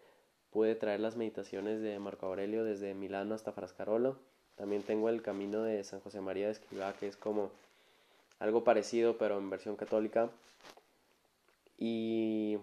pude 0.50 0.74
traer 0.74 1.00
las 1.00 1.16
meditaciones 1.16 1.80
de 1.80 1.98
Marco 1.98 2.26
Aurelio 2.26 2.64
desde 2.64 2.94
Milano 2.94 3.34
hasta 3.34 3.52
Frascarolo. 3.52 4.18
También 4.56 4.82
tengo 4.82 5.08
el 5.08 5.22
camino 5.22 5.62
de 5.62 5.82
San 5.84 6.00
José 6.00 6.20
María 6.20 6.46
de 6.46 6.52
Escribá, 6.52 6.92
que 6.94 7.08
es 7.08 7.16
como 7.16 7.50
algo 8.38 8.64
parecido, 8.64 9.16
pero 9.18 9.38
en 9.38 9.50
versión 9.50 9.76
católica. 9.76 10.30
Y 11.78 12.58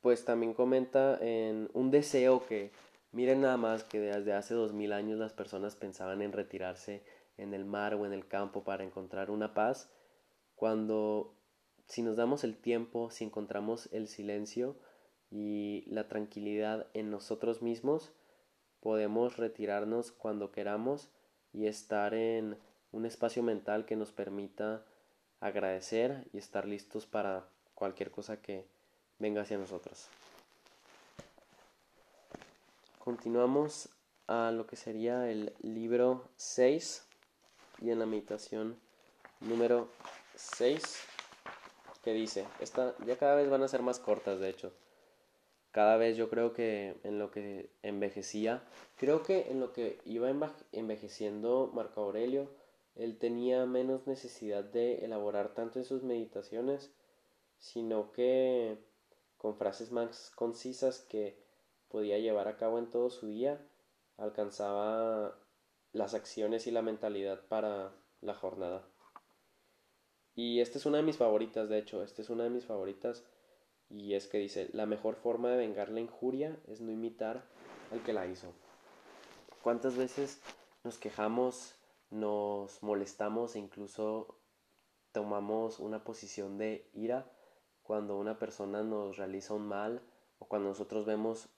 pues 0.00 0.24
también 0.24 0.54
comenta 0.54 1.18
en 1.20 1.70
un 1.72 1.90
deseo 1.90 2.46
que, 2.46 2.70
miren 3.12 3.40
nada 3.40 3.56
más 3.56 3.84
que 3.84 4.00
desde 4.00 4.32
hace 4.32 4.54
dos 4.54 4.72
mil 4.72 4.92
años 4.92 5.18
las 5.18 5.32
personas 5.32 5.76
pensaban 5.76 6.20
en 6.20 6.32
retirarse 6.32 7.02
en 7.38 7.54
el 7.54 7.64
mar 7.64 7.94
o 7.94 8.06
en 8.06 8.12
el 8.12 8.26
campo 8.26 8.64
para 8.64 8.84
encontrar 8.84 9.30
una 9.30 9.54
paz, 9.54 9.88
cuando 10.56 11.34
si 11.86 12.02
nos 12.02 12.16
damos 12.16 12.44
el 12.44 12.56
tiempo, 12.56 13.10
si 13.10 13.24
encontramos 13.24 13.88
el 13.92 14.08
silencio 14.08 14.76
y 15.30 15.84
la 15.86 16.08
tranquilidad 16.08 16.86
en 16.94 17.10
nosotros 17.10 17.62
mismos, 17.62 18.12
podemos 18.84 19.38
retirarnos 19.38 20.12
cuando 20.12 20.52
queramos 20.52 21.08
y 21.54 21.68
estar 21.68 22.12
en 22.12 22.58
un 22.92 23.06
espacio 23.06 23.42
mental 23.42 23.86
que 23.86 23.96
nos 23.96 24.12
permita 24.12 24.84
agradecer 25.40 26.28
y 26.34 26.36
estar 26.36 26.68
listos 26.68 27.06
para 27.06 27.48
cualquier 27.74 28.10
cosa 28.10 28.42
que 28.42 28.66
venga 29.18 29.40
hacia 29.40 29.56
nosotros. 29.56 30.08
Continuamos 32.98 33.88
a 34.26 34.50
lo 34.50 34.66
que 34.66 34.76
sería 34.76 35.30
el 35.30 35.54
libro 35.62 36.28
6 36.36 37.06
y 37.80 37.90
en 37.90 37.98
la 37.98 38.04
meditación 38.04 38.76
número 39.40 39.88
6 40.34 40.82
que 42.02 42.12
dice, 42.12 42.46
esta, 42.60 42.94
ya 43.06 43.16
cada 43.16 43.34
vez 43.34 43.48
van 43.48 43.62
a 43.62 43.68
ser 43.68 43.80
más 43.80 43.98
cortas, 43.98 44.40
de 44.40 44.50
hecho. 44.50 44.74
Cada 45.74 45.96
vez 45.96 46.16
yo 46.16 46.30
creo 46.30 46.52
que 46.52 46.94
en 47.02 47.18
lo 47.18 47.32
que 47.32 47.68
envejecía, 47.82 48.62
creo 48.94 49.24
que 49.24 49.50
en 49.50 49.58
lo 49.58 49.72
que 49.72 49.98
iba 50.04 50.30
envejeciendo 50.70 51.68
Marco 51.74 52.02
Aurelio, 52.02 52.48
él 52.94 53.18
tenía 53.18 53.66
menos 53.66 54.06
necesidad 54.06 54.62
de 54.62 55.04
elaborar 55.04 55.52
tanto 55.52 55.80
en 55.80 55.84
sus 55.84 56.04
meditaciones, 56.04 56.92
sino 57.58 58.12
que 58.12 58.78
con 59.36 59.56
frases 59.56 59.90
más 59.90 60.30
concisas 60.36 61.00
que 61.00 61.36
podía 61.88 62.20
llevar 62.20 62.46
a 62.46 62.56
cabo 62.56 62.78
en 62.78 62.88
todo 62.88 63.10
su 63.10 63.26
día, 63.26 63.60
alcanzaba 64.16 65.36
las 65.92 66.14
acciones 66.14 66.68
y 66.68 66.70
la 66.70 66.82
mentalidad 66.82 67.40
para 67.48 67.90
la 68.20 68.34
jornada. 68.34 68.86
Y 70.36 70.60
esta 70.60 70.78
es 70.78 70.86
una 70.86 70.98
de 70.98 71.02
mis 71.02 71.16
favoritas, 71.16 71.68
de 71.68 71.78
hecho, 71.78 72.04
esta 72.04 72.22
es 72.22 72.30
una 72.30 72.44
de 72.44 72.50
mis 72.50 72.64
favoritas. 72.64 73.24
Y 73.90 74.14
es 74.14 74.26
que 74.26 74.38
dice, 74.38 74.68
la 74.72 74.86
mejor 74.86 75.16
forma 75.16 75.50
de 75.50 75.56
vengar 75.56 75.88
la 75.90 76.00
injuria 76.00 76.58
es 76.66 76.80
no 76.80 76.90
imitar 76.90 77.44
al 77.92 78.02
que 78.02 78.12
la 78.12 78.26
hizo. 78.26 78.52
¿Cuántas 79.62 79.96
veces 79.96 80.40
nos 80.82 80.98
quejamos, 80.98 81.74
nos 82.10 82.82
molestamos 82.82 83.56
e 83.56 83.58
incluso 83.58 84.40
tomamos 85.12 85.78
una 85.78 86.04
posición 86.04 86.58
de 86.58 86.90
ira 86.92 87.30
cuando 87.82 88.18
una 88.18 88.38
persona 88.38 88.82
nos 88.82 89.16
realiza 89.16 89.54
un 89.54 89.66
mal 89.66 90.02
o 90.38 90.46
cuando 90.46 90.68
nosotros 90.68 91.06
vemos 91.06 91.48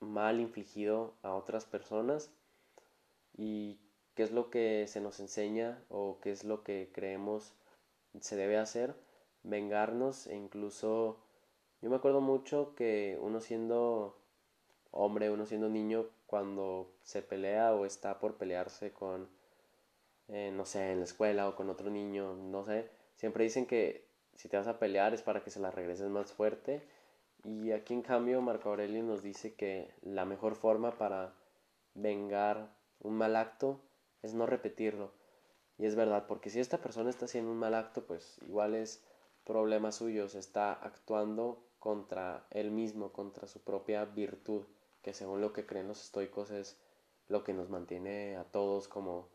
mal 0.00 0.40
infligido 0.40 1.16
a 1.22 1.34
otras 1.34 1.64
personas? 1.64 2.30
¿Y 3.36 3.80
qué 4.14 4.22
es 4.24 4.32
lo 4.32 4.50
que 4.50 4.86
se 4.88 5.00
nos 5.00 5.20
enseña 5.20 5.84
o 5.88 6.18
qué 6.20 6.32
es 6.32 6.44
lo 6.44 6.64
que 6.64 6.90
creemos? 6.92 7.54
se 8.20 8.36
debe 8.36 8.58
hacer, 8.58 8.94
vengarnos 9.42 10.26
e 10.26 10.36
incluso 10.36 11.23
yo 11.84 11.90
me 11.90 11.96
acuerdo 11.96 12.22
mucho 12.22 12.74
que 12.74 13.18
uno 13.20 13.42
siendo 13.42 14.16
hombre, 14.90 15.30
uno 15.30 15.44
siendo 15.44 15.68
niño, 15.68 16.06
cuando 16.24 16.90
se 17.02 17.20
pelea 17.20 17.74
o 17.74 17.84
está 17.84 18.18
por 18.18 18.38
pelearse 18.38 18.94
con, 18.94 19.28
eh, 20.28 20.50
no 20.50 20.64
sé, 20.64 20.92
en 20.92 21.00
la 21.00 21.04
escuela 21.04 21.46
o 21.46 21.54
con 21.54 21.68
otro 21.68 21.90
niño, 21.90 22.36
no 22.36 22.64
sé, 22.64 22.88
siempre 23.16 23.44
dicen 23.44 23.66
que 23.66 24.08
si 24.34 24.48
te 24.48 24.56
vas 24.56 24.66
a 24.66 24.78
pelear 24.78 25.12
es 25.12 25.20
para 25.20 25.44
que 25.44 25.50
se 25.50 25.60
la 25.60 25.70
regreses 25.70 26.08
más 26.08 26.32
fuerte. 26.32 26.88
Y 27.44 27.72
aquí 27.72 27.92
en 27.92 28.00
cambio 28.00 28.40
Marco 28.40 28.70
Aurelio 28.70 29.02
nos 29.02 29.22
dice 29.22 29.52
que 29.52 29.92
la 30.00 30.24
mejor 30.24 30.54
forma 30.54 30.96
para 30.96 31.34
vengar 31.92 32.74
un 33.00 33.12
mal 33.18 33.36
acto 33.36 33.78
es 34.22 34.32
no 34.32 34.46
repetirlo. 34.46 35.12
Y 35.76 35.84
es 35.84 35.96
verdad, 35.96 36.24
porque 36.28 36.48
si 36.48 36.60
esta 36.60 36.78
persona 36.78 37.10
está 37.10 37.26
haciendo 37.26 37.50
un 37.50 37.58
mal 37.58 37.74
acto, 37.74 38.06
pues 38.06 38.38
igual 38.48 38.74
es 38.74 39.04
problema 39.44 39.92
suyo, 39.92 40.30
se 40.30 40.38
está 40.38 40.72
actuando 40.72 41.63
contra 41.84 42.46
él 42.48 42.70
mismo, 42.70 43.12
contra 43.12 43.46
su 43.46 43.60
propia 43.60 44.06
virtud, 44.06 44.62
que 45.02 45.12
según 45.12 45.42
lo 45.42 45.52
que 45.52 45.66
creen 45.66 45.86
los 45.86 46.02
estoicos 46.02 46.50
es 46.50 46.78
lo 47.28 47.44
que 47.44 47.52
nos 47.52 47.68
mantiene 47.68 48.36
a 48.36 48.44
todos 48.44 48.88
como 48.88 49.28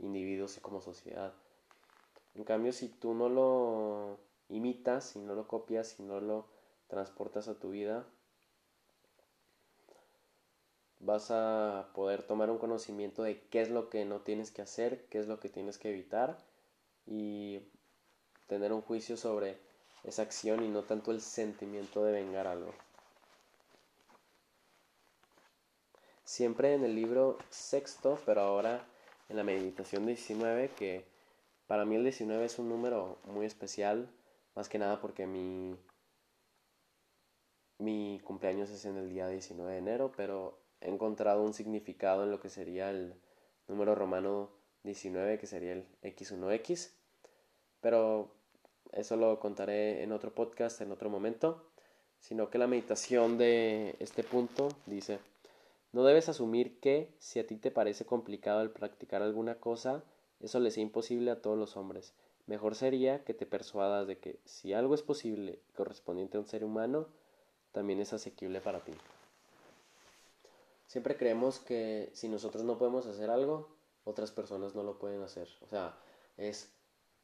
individuos 0.00 0.56
y 0.56 0.60
como 0.60 0.80
sociedad. 0.80 1.32
En 2.34 2.42
cambio, 2.42 2.72
si 2.72 2.88
tú 2.88 3.14
no 3.14 3.28
lo 3.28 4.18
imitas, 4.48 5.04
si 5.10 5.20
no 5.20 5.36
lo 5.36 5.46
copias, 5.46 5.90
si 5.90 6.02
no 6.02 6.20
lo 6.20 6.48
transportas 6.88 7.46
a 7.46 7.60
tu 7.60 7.70
vida, 7.70 8.04
vas 10.98 11.30
a 11.30 11.92
poder 11.94 12.24
tomar 12.24 12.50
un 12.50 12.58
conocimiento 12.58 13.22
de 13.22 13.46
qué 13.46 13.60
es 13.60 13.70
lo 13.70 13.90
que 13.90 14.04
no 14.04 14.22
tienes 14.22 14.50
que 14.50 14.62
hacer, 14.62 15.06
qué 15.08 15.20
es 15.20 15.28
lo 15.28 15.38
que 15.38 15.50
tienes 15.50 15.78
que 15.78 15.90
evitar 15.90 16.36
y 17.06 17.60
tener 18.48 18.72
un 18.72 18.82
juicio 18.82 19.16
sobre 19.16 19.71
esa 20.04 20.22
acción 20.22 20.62
y 20.64 20.68
no 20.68 20.82
tanto 20.82 21.10
el 21.10 21.20
sentimiento 21.20 22.04
de 22.04 22.12
vengar 22.12 22.46
algo. 22.46 22.72
Siempre 26.24 26.74
en 26.74 26.84
el 26.84 26.94
libro 26.94 27.38
sexto, 27.50 28.18
pero 28.24 28.40
ahora 28.40 28.86
en 29.28 29.36
la 29.36 29.44
meditación 29.44 30.06
19, 30.06 30.70
que 30.70 31.04
para 31.66 31.84
mí 31.84 31.96
el 31.96 32.04
19 32.04 32.44
es 32.44 32.58
un 32.58 32.68
número 32.68 33.18
muy 33.24 33.46
especial, 33.46 34.08
más 34.54 34.68
que 34.68 34.78
nada 34.78 35.00
porque 35.00 35.26
mi, 35.26 35.76
mi 37.78 38.20
cumpleaños 38.24 38.70
es 38.70 38.84
en 38.84 38.96
el 38.96 39.08
día 39.08 39.28
19 39.28 39.72
de 39.72 39.78
enero, 39.78 40.12
pero 40.16 40.58
he 40.80 40.88
encontrado 40.88 41.42
un 41.42 41.54
significado 41.54 42.24
en 42.24 42.30
lo 42.30 42.40
que 42.40 42.50
sería 42.50 42.90
el 42.90 43.14
número 43.68 43.94
romano 43.94 44.50
19, 44.84 45.38
que 45.38 45.46
sería 45.46 45.72
el 45.72 45.86
X1X. 46.02 46.92
Pero 47.80 48.32
eso 48.92 49.16
lo 49.16 49.40
contaré 49.40 50.02
en 50.02 50.12
otro 50.12 50.34
podcast, 50.34 50.80
en 50.80 50.92
otro 50.92 51.10
momento. 51.10 51.64
Sino 52.20 52.50
que 52.50 52.58
la 52.58 52.68
meditación 52.68 53.36
de 53.36 53.96
este 53.98 54.22
punto 54.22 54.68
dice, 54.86 55.18
No 55.92 56.04
debes 56.04 56.28
asumir 56.28 56.78
que, 56.78 57.08
si 57.18 57.40
a 57.40 57.46
ti 57.46 57.56
te 57.56 57.70
parece 57.70 58.04
complicado 58.04 58.60
el 58.60 58.70
practicar 58.70 59.22
alguna 59.22 59.56
cosa, 59.56 60.04
eso 60.40 60.60
le 60.60 60.70
sea 60.70 60.82
imposible 60.82 61.30
a 61.30 61.42
todos 61.42 61.58
los 61.58 61.76
hombres. 61.76 62.12
Mejor 62.46 62.74
sería 62.74 63.24
que 63.24 63.34
te 63.34 63.46
persuadas 63.46 64.06
de 64.06 64.18
que 64.18 64.38
si 64.44 64.72
algo 64.72 64.94
es 64.94 65.02
posible 65.02 65.60
y 65.68 65.72
correspondiente 65.72 66.36
a 66.36 66.40
un 66.40 66.46
ser 66.46 66.64
humano, 66.64 67.06
también 67.72 68.00
es 68.00 68.12
asequible 68.12 68.60
para 68.60 68.80
ti. 68.80 68.92
Siempre 70.86 71.16
creemos 71.16 71.58
que 71.58 72.10
si 72.12 72.28
nosotros 72.28 72.64
no 72.64 72.76
podemos 72.78 73.06
hacer 73.06 73.30
algo, 73.30 73.68
otras 74.04 74.30
personas 74.30 74.74
no 74.74 74.82
lo 74.82 74.98
pueden 74.98 75.22
hacer. 75.22 75.48
O 75.62 75.66
sea, 75.66 75.96
es 76.36 76.70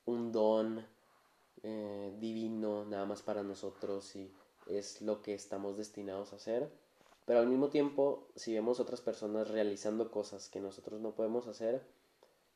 un 0.07 0.33
don 0.33 0.87
eh, 1.63 2.15
divino 2.19 2.85
nada 2.85 3.05
más 3.07 3.23
para 3.23 3.43
nosotros 3.43 4.15
y 4.17 4.33
es 4.67 5.01
lo 5.03 5.23
que 5.23 5.35
estamos 5.35 5.77
destinados 5.77 6.33
a 6.33 6.37
hacer. 6.37 6.71
Pero 7.25 7.41
al 7.41 7.47
mismo 7.47 7.69
tiempo, 7.69 8.29
si 8.37 8.55
vemos 8.55 8.81
otras 8.81 9.01
personas 9.01 9.49
realizando 9.51 10.11
cosas 10.11 10.49
que 10.49 10.61
nosotros 10.61 11.01
no 11.01 11.15
podemos 11.15 11.47
hacer, 11.47 11.87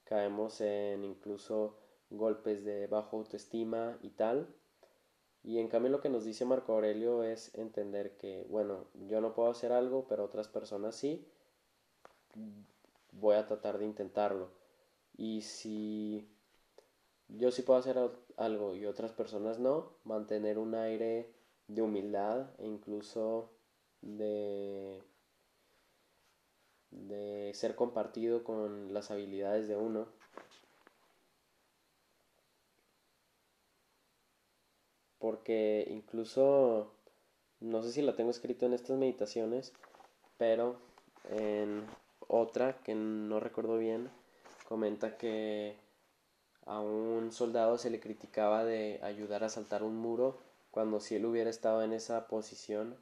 caemos 0.04 0.60
en 0.60 1.04
incluso 1.04 1.76
golpes 2.10 2.64
de 2.64 2.86
bajo 2.86 3.18
autoestima 3.18 3.98
y 4.02 4.10
tal. 4.10 4.48
Y 5.44 5.58
en 5.58 5.68
cambio 5.68 5.90
lo 5.90 6.00
que 6.00 6.08
nos 6.08 6.24
dice 6.24 6.44
Marco 6.44 6.72
Aurelio 6.72 7.24
es 7.24 7.54
entender 7.54 8.16
que, 8.16 8.46
bueno, 8.48 8.86
yo 8.94 9.20
no 9.20 9.34
puedo 9.34 9.50
hacer 9.50 9.72
algo, 9.72 10.06
pero 10.08 10.24
otras 10.24 10.48
personas 10.48 10.94
sí. 10.94 11.26
Voy 13.12 13.34
a 13.36 13.46
tratar 13.46 13.78
de 13.78 13.84
intentarlo. 13.84 14.50
Y 15.16 15.42
si 15.42 16.31
yo 17.36 17.50
sí 17.50 17.62
puedo 17.62 17.78
hacer 17.78 17.98
algo 18.36 18.74
y 18.76 18.86
otras 18.86 19.12
personas 19.12 19.58
no, 19.58 19.92
mantener 20.04 20.58
un 20.58 20.74
aire 20.74 21.30
de 21.68 21.82
humildad 21.82 22.48
e 22.58 22.66
incluso 22.66 23.50
de, 24.02 25.02
de 26.90 27.52
ser 27.54 27.74
compartido 27.74 28.44
con 28.44 28.92
las 28.92 29.10
habilidades 29.10 29.68
de 29.68 29.76
uno. 29.76 30.08
Porque 35.18 35.86
incluso, 35.88 36.92
no 37.60 37.82
sé 37.82 37.92
si 37.92 38.02
la 38.02 38.16
tengo 38.16 38.30
escrito 38.30 38.66
en 38.66 38.72
estas 38.74 38.98
meditaciones, 38.98 39.72
pero 40.36 40.76
en 41.30 41.86
otra 42.28 42.82
que 42.82 42.94
no 42.94 43.38
recuerdo 43.38 43.78
bien, 43.78 44.10
comenta 44.68 45.16
que 45.16 45.76
a 46.66 46.80
un 46.80 47.32
soldado 47.32 47.78
se 47.78 47.90
le 47.90 48.00
criticaba 48.00 48.64
de 48.64 49.00
ayudar 49.02 49.44
a 49.44 49.48
saltar 49.48 49.82
un 49.82 49.96
muro 49.96 50.38
cuando 50.70 51.00
si 51.00 51.16
él 51.16 51.26
hubiera 51.26 51.50
estado 51.50 51.82
en 51.82 51.92
esa 51.92 52.26
posición 52.28 52.96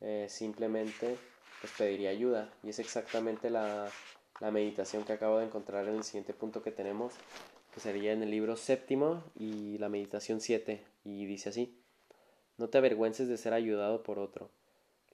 eh, 0.00 0.26
simplemente 0.28 1.16
pues 1.60 1.72
pediría 1.76 2.10
ayuda 2.10 2.52
y 2.62 2.70
es 2.70 2.78
exactamente 2.78 3.50
la, 3.50 3.88
la 4.40 4.50
meditación 4.50 5.04
que 5.04 5.12
acabo 5.12 5.38
de 5.38 5.46
encontrar 5.46 5.86
en 5.88 5.96
el 5.96 6.04
siguiente 6.04 6.34
punto 6.34 6.62
que 6.62 6.72
tenemos 6.72 7.14
que 7.72 7.80
sería 7.80 8.12
en 8.12 8.22
el 8.22 8.30
libro 8.30 8.56
séptimo 8.56 9.24
y 9.34 9.78
la 9.78 9.88
meditación 9.88 10.40
7, 10.40 10.82
y 11.04 11.24
dice 11.24 11.48
así, 11.48 11.74
no 12.58 12.68
te 12.68 12.78
avergüences 12.78 13.28
de 13.28 13.38
ser 13.38 13.54
ayudado 13.54 14.02
por 14.02 14.18
otro. 14.18 14.50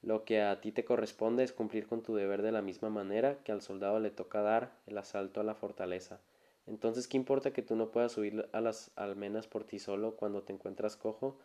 Lo 0.01 0.23
que 0.23 0.41
a 0.41 0.59
ti 0.61 0.71
te 0.71 0.85
corresponde 0.85 1.43
es 1.43 1.53
cumplir 1.53 1.87
con 1.87 2.03
tu 2.03 2.15
deber 2.15 2.41
de 2.41 2.51
la 2.51 2.61
misma 2.61 2.89
manera 2.89 3.37
que 3.43 3.51
al 3.51 3.61
soldado 3.61 3.99
le 3.99 4.11
toca 4.11 4.41
dar 4.41 4.71
el 4.87 4.97
asalto 4.97 5.41
a 5.41 5.43
la 5.43 5.55
fortaleza. 5.55 6.19
Entonces, 6.67 7.07
¿qué 7.07 7.17
importa 7.17 7.51
que 7.51 7.61
tú 7.61 7.75
no 7.75 7.91
puedas 7.91 8.11
subir 8.11 8.47
a 8.51 8.61
las 8.61 8.91
almenas 8.95 9.47
por 9.47 9.63
ti 9.63 9.79
solo 9.79 10.15
cuando 10.15 10.43
te 10.43 10.53
encuentras 10.53 10.95
cojo, 10.95 11.37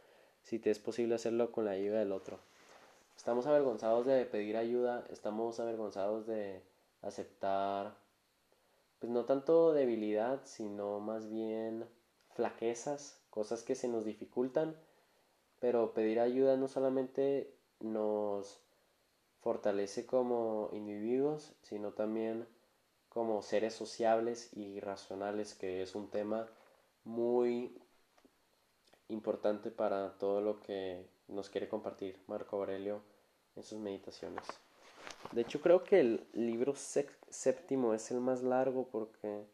si 0.42 0.58
te 0.58 0.70
es 0.70 0.78
posible 0.78 1.14
hacerlo 1.14 1.50
con 1.50 1.64
la 1.64 1.72
ayuda 1.72 1.98
del 1.98 2.12
otro? 2.12 2.38
Estamos 3.16 3.46
avergonzados 3.46 4.06
de 4.06 4.24
pedir 4.26 4.56
ayuda, 4.56 5.06
estamos 5.10 5.60
avergonzados 5.60 6.26
de 6.26 6.62
aceptar 7.00 7.94
pues 8.98 9.12
no 9.12 9.26
tanto 9.26 9.72
debilidad, 9.74 10.40
sino 10.44 10.98
más 10.98 11.28
bien 11.28 11.86
flaquezas, 12.30 13.20
cosas 13.28 13.62
que 13.62 13.74
se 13.74 13.86
nos 13.86 14.04
dificultan, 14.04 14.76
pero 15.60 15.92
pedir 15.92 16.20
ayuda 16.20 16.56
no 16.56 16.68
solamente 16.68 17.54
nos 17.80 18.60
fortalece 19.40 20.06
como 20.06 20.70
individuos, 20.72 21.54
sino 21.60 21.92
también 21.92 22.46
como 23.14 23.42
seres 23.42 23.74
sociables 23.74 24.50
y 24.54 24.80
racionales, 24.80 25.54
que 25.54 25.82
es 25.82 25.94
un 25.94 26.10
tema 26.10 26.48
muy 27.04 27.72
importante 29.08 29.70
para 29.70 30.18
todo 30.18 30.40
lo 30.40 30.60
que 30.60 31.06
nos 31.28 31.48
quiere 31.48 31.68
compartir 31.68 32.18
Marco 32.26 32.56
Aurelio 32.56 33.00
en 33.54 33.62
sus 33.62 33.78
meditaciones. 33.78 34.44
De 35.30 35.42
hecho, 35.42 35.60
creo 35.60 35.84
que 35.84 36.00
el 36.00 36.26
libro 36.32 36.74
séptimo 36.74 37.94
es 37.94 38.10
el 38.10 38.20
más 38.20 38.42
largo 38.42 38.88
porque 38.88 39.44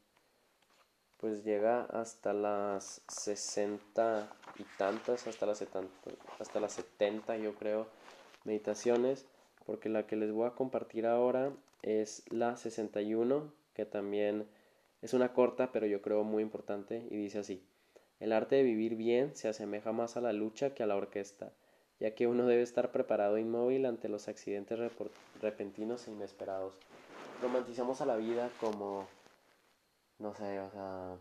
pues 1.18 1.44
llega 1.44 1.82
hasta 1.82 2.32
las 2.32 3.02
sesenta 3.08 4.32
y 4.58 4.64
tantas, 4.78 5.26
hasta 5.26 5.44
las 5.44 5.58
70, 5.58 5.90
hasta 6.38 6.60
las 6.60 6.72
70 6.72 7.36
yo 7.36 7.54
creo, 7.56 7.86
meditaciones, 8.44 9.26
porque 9.70 9.88
la 9.88 10.04
que 10.04 10.16
les 10.16 10.32
voy 10.32 10.48
a 10.48 10.56
compartir 10.56 11.06
ahora 11.06 11.52
es 11.82 12.24
la 12.28 12.56
61, 12.56 13.52
que 13.72 13.86
también 13.86 14.48
es 15.00 15.14
una 15.14 15.32
corta, 15.32 15.70
pero 15.70 15.86
yo 15.86 16.02
creo 16.02 16.24
muy 16.24 16.42
importante, 16.42 17.06
y 17.08 17.16
dice 17.16 17.38
así, 17.38 17.62
el 18.18 18.32
arte 18.32 18.56
de 18.56 18.64
vivir 18.64 18.96
bien 18.96 19.36
se 19.36 19.46
asemeja 19.46 19.92
más 19.92 20.16
a 20.16 20.20
la 20.20 20.32
lucha 20.32 20.74
que 20.74 20.82
a 20.82 20.88
la 20.88 20.96
orquesta 20.96 21.52
ya 22.00 22.16
que 22.16 22.26
uno 22.26 22.46
debe 22.46 22.62
estar 22.62 22.90
preparado 22.90 23.36
e 23.36 23.42
inmóvil 23.42 23.86
ante 23.86 24.08
los 24.08 24.26
accidentes 24.26 24.76
repentinos 25.40 26.08
e 26.08 26.10
inesperados. 26.10 26.74
Romantizamos 27.40 28.00
a 28.00 28.06
la 28.06 28.16
vida 28.16 28.50
como, 28.58 29.06
no 30.18 30.34
sé, 30.34 30.58
o 30.58 30.70
sea, 30.72 31.16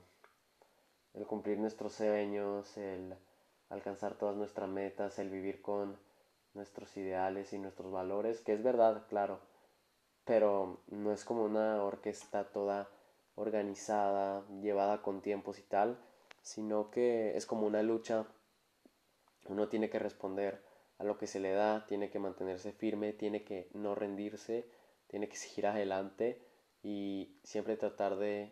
el 1.13 1.27
cumplir 1.27 1.59
nuestros 1.59 1.93
sueños, 1.93 2.77
el 2.77 3.13
alcanzar 3.69 4.15
todas 4.15 4.35
nuestras 4.35 4.67
metas, 4.67 5.19
el 5.19 5.29
vivir 5.29 5.61
con 5.61 6.08
nuestros 6.53 6.95
ideales 6.97 7.53
y 7.53 7.59
nuestros 7.59 7.91
valores, 7.91 8.41
que 8.41 8.53
es 8.53 8.63
verdad, 8.63 9.05
claro, 9.07 9.39
pero 10.25 10.81
no 10.87 11.11
es 11.11 11.25
como 11.25 11.43
una 11.43 11.83
orquesta 11.83 12.51
toda 12.51 12.89
organizada, 13.35 14.45
llevada 14.61 15.01
con 15.01 15.21
tiempos 15.21 15.59
y 15.59 15.63
tal, 15.63 15.97
sino 16.41 16.91
que 16.91 17.35
es 17.37 17.45
como 17.45 17.65
una 17.65 17.81
lucha. 17.83 18.27
Uno 19.47 19.69
tiene 19.69 19.89
que 19.89 19.99
responder 19.99 20.61
a 20.97 21.03
lo 21.03 21.17
que 21.17 21.27
se 21.27 21.39
le 21.39 21.51
da, 21.51 21.85
tiene 21.87 22.09
que 22.09 22.19
mantenerse 22.19 22.73
firme, 22.73 23.13
tiene 23.13 23.43
que 23.43 23.69
no 23.73 23.95
rendirse, 23.95 24.67
tiene 25.07 25.29
que 25.29 25.37
seguir 25.37 25.67
adelante 25.67 26.41
y 26.83 27.39
siempre 27.43 27.77
tratar 27.77 28.17
de 28.17 28.51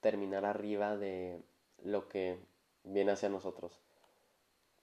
terminar 0.00 0.44
arriba 0.44 0.96
de 0.96 1.42
lo 1.82 2.08
que 2.08 2.38
viene 2.84 3.12
hacia 3.12 3.28
nosotros. 3.28 3.80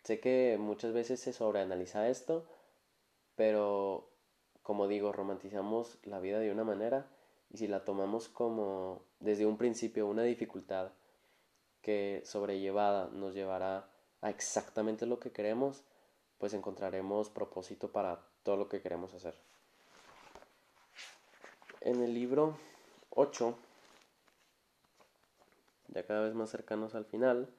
Sé 0.03 0.19
que 0.19 0.57
muchas 0.59 0.93
veces 0.93 1.19
se 1.19 1.33
sobreanaliza 1.33 2.09
esto, 2.09 2.45
pero 3.35 4.09
como 4.63 4.87
digo, 4.87 5.11
romantizamos 5.11 5.99
la 6.03 6.19
vida 6.19 6.39
de 6.39 6.51
una 6.51 6.63
manera 6.63 7.07
y 7.51 7.57
si 7.57 7.67
la 7.67 7.85
tomamos 7.85 8.29
como 8.29 9.03
desde 9.19 9.45
un 9.45 9.57
principio 9.57 10.07
una 10.07 10.23
dificultad 10.23 10.91
que 11.81 12.23
sobrellevada 12.25 13.09
nos 13.11 13.35
llevará 13.35 13.87
a 14.21 14.29
exactamente 14.31 15.05
lo 15.05 15.19
que 15.19 15.31
queremos, 15.31 15.83
pues 16.39 16.53
encontraremos 16.53 17.29
propósito 17.29 17.91
para 17.91 18.25
todo 18.41 18.57
lo 18.57 18.67
que 18.67 18.81
queremos 18.81 19.13
hacer. 19.13 19.37
En 21.81 22.01
el 22.01 22.15
libro 22.15 22.57
8, 23.11 23.55
ya 25.89 26.05
cada 26.07 26.21
vez 26.21 26.33
más 26.33 26.49
cercanos 26.49 26.95
al 26.95 27.05
final, 27.05 27.53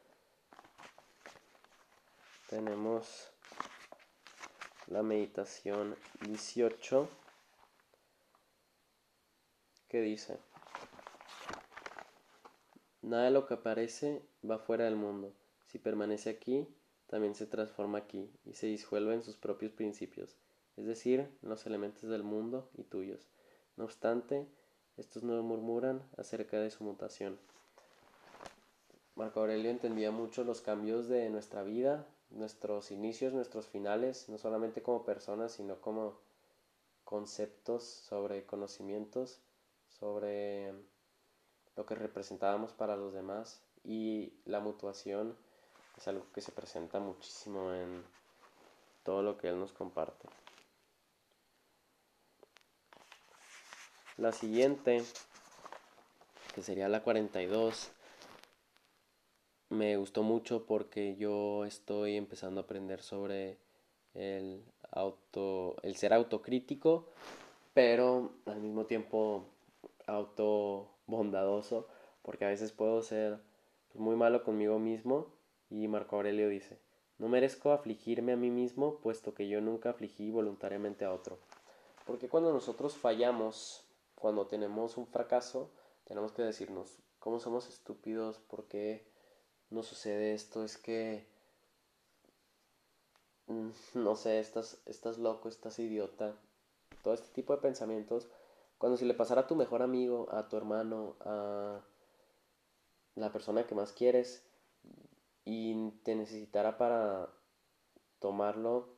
tenemos 2.51 3.31
la 4.89 5.03
meditación 5.03 5.97
18 6.21 7.09
que 9.89 10.01
dice, 10.01 10.39
nada 13.03 13.25
de 13.25 13.31
lo 13.31 13.47
que 13.47 13.55
aparece 13.55 14.23
va 14.49 14.59
fuera 14.59 14.85
del 14.85 14.97
mundo, 14.97 15.33
si 15.67 15.79
permanece 15.79 16.31
aquí, 16.31 16.69
también 17.07 17.35
se 17.35 17.47
transforma 17.47 17.99
aquí 17.99 18.31
y 18.45 18.55
se 18.55 18.67
disuelve 18.67 19.15
en 19.15 19.23
sus 19.23 19.37
propios 19.37 19.73
principios, 19.73 20.37
es 20.77 20.87
decir, 20.87 21.21
en 21.43 21.49
los 21.49 21.67
elementos 21.67 22.09
del 22.11 22.23
mundo 22.23 22.69
y 22.75 22.85
tuyos. 22.85 23.29
No 23.77 23.85
obstante, 23.85 24.47
estos 24.97 25.23
no 25.23 25.41
murmuran 25.43 26.03
acerca 26.17 26.59
de 26.59 26.71
su 26.71 26.85
mutación. 26.85 27.39
Marco 29.15 29.41
Aurelio 29.41 29.71
entendía 29.71 30.11
mucho 30.11 30.45
los 30.45 30.61
cambios 30.61 31.09
de 31.09 31.31
nuestra 31.31 31.63
vida, 31.63 32.07
nuestros 32.31 32.91
inicios, 32.91 33.33
nuestros 33.33 33.67
finales, 33.67 34.29
no 34.29 34.39
solamente 34.39 34.83
como 34.83 35.05
personas, 35.05 35.53
sino 35.53 35.81
como 35.81 36.19
conceptos 37.05 37.85
sobre 37.85 38.45
conocimientos, 38.45 39.41
sobre 39.89 40.75
lo 41.77 41.87
que 41.87 41.95
representábamos 41.95 42.73
para 42.73 42.97
los 42.97 43.13
demás 43.13 43.63
y 43.85 44.33
la 44.45 44.61
mutuación 44.61 45.37
es 45.97 46.09
algo 46.09 46.27
que 46.33 46.41
se 46.41 46.53
presenta 46.53 46.99
muchísimo 46.99 47.73
en 47.73 48.05
todo 49.05 49.23
lo 49.23 49.39
que 49.39 49.49
Él 49.49 49.59
nos 49.59 49.73
comparte. 49.73 50.29
La 54.17 54.33
siguiente, 54.33 55.05
que 56.55 56.63
sería 56.63 56.89
la 56.89 57.03
42, 57.03 57.91
me 59.69 59.97
gustó 59.97 60.23
mucho 60.23 60.67
porque 60.67 61.17
yo 61.17 61.65
estoy 61.65 62.17
empezando 62.17 62.61
a 62.61 62.65
aprender 62.65 63.03
sobre 63.03 63.59
el 64.15 64.65
auto 64.91 65.77
el 65.83 65.97
ser 65.97 66.13
autocrítico, 66.15 67.09
pero 67.75 68.33
al 68.47 68.61
mismo 68.61 68.87
tiempo 68.87 69.45
auto 70.07 70.89
bondadoso, 71.07 71.89
porque 72.23 72.45
a 72.45 72.49
veces 72.49 72.73
puedo 72.73 73.03
ser 73.03 73.39
muy 73.95 74.17
malo 74.17 74.45
conmigo 74.45 74.79
mismo 74.79 75.27
y 75.71 75.89
Marco 75.89 76.17
Aurelio 76.17 76.49
dice, 76.49 76.79
no 77.19 77.29
merezco 77.29 77.73
afligirme 77.73 78.33
a 78.33 78.37
mí 78.37 78.51
mismo, 78.51 78.99
puesto 78.99 79.35
que 79.35 79.49
yo 79.49 79.61
nunca 79.61 79.91
afligí 79.91 80.31
voluntariamente 80.31 81.05
a 81.05 81.13
otro. 81.13 81.39
Porque 82.07 82.29
cuando 82.29 82.53
nosotros 82.53 82.97
fallamos, 82.97 83.85
cuando 84.15 84.47
tenemos 84.47 84.97
un 84.97 85.07
fracaso, 85.07 85.71
tenemos 86.05 86.33
que 86.33 86.43
decirnos, 86.43 86.99
¿cómo 87.19 87.41
somos 87.41 87.69
estúpidos? 87.69 88.39
¿Por 88.39 88.65
qué 88.65 89.05
nos 89.71 89.87
sucede 89.87 90.35
esto? 90.35 90.65
Es 90.65 90.77
que, 90.79 91.27
no 93.95 94.17
sé, 94.17 94.41
estás, 94.41 94.83
estás 94.87 95.19
loco, 95.19 95.49
estás 95.49 95.79
idiota. 95.79 96.37
Todo 97.03 97.15
este 97.15 97.29
tipo 97.29 97.55
de 97.55 97.63
pensamientos, 97.63 98.29
cuando 98.79 98.97
si 98.97 99.05
le 99.05 99.15
pasara 99.15 99.43
a 99.43 99.47
tu 99.47 99.57
mejor 99.57 99.83
amigo, 99.83 100.29
a 100.31 100.49
tu 100.49 100.57
hermano, 100.57 101.17
a 101.21 101.81
la 103.15 103.33
persona 103.33 103.67
que 103.67 103.75
más 103.75 103.93
quieres, 103.93 104.45
y 105.45 105.91
te 106.03 106.15
necesitara 106.17 106.77
para 106.77 107.31
tomarlo 108.19 108.97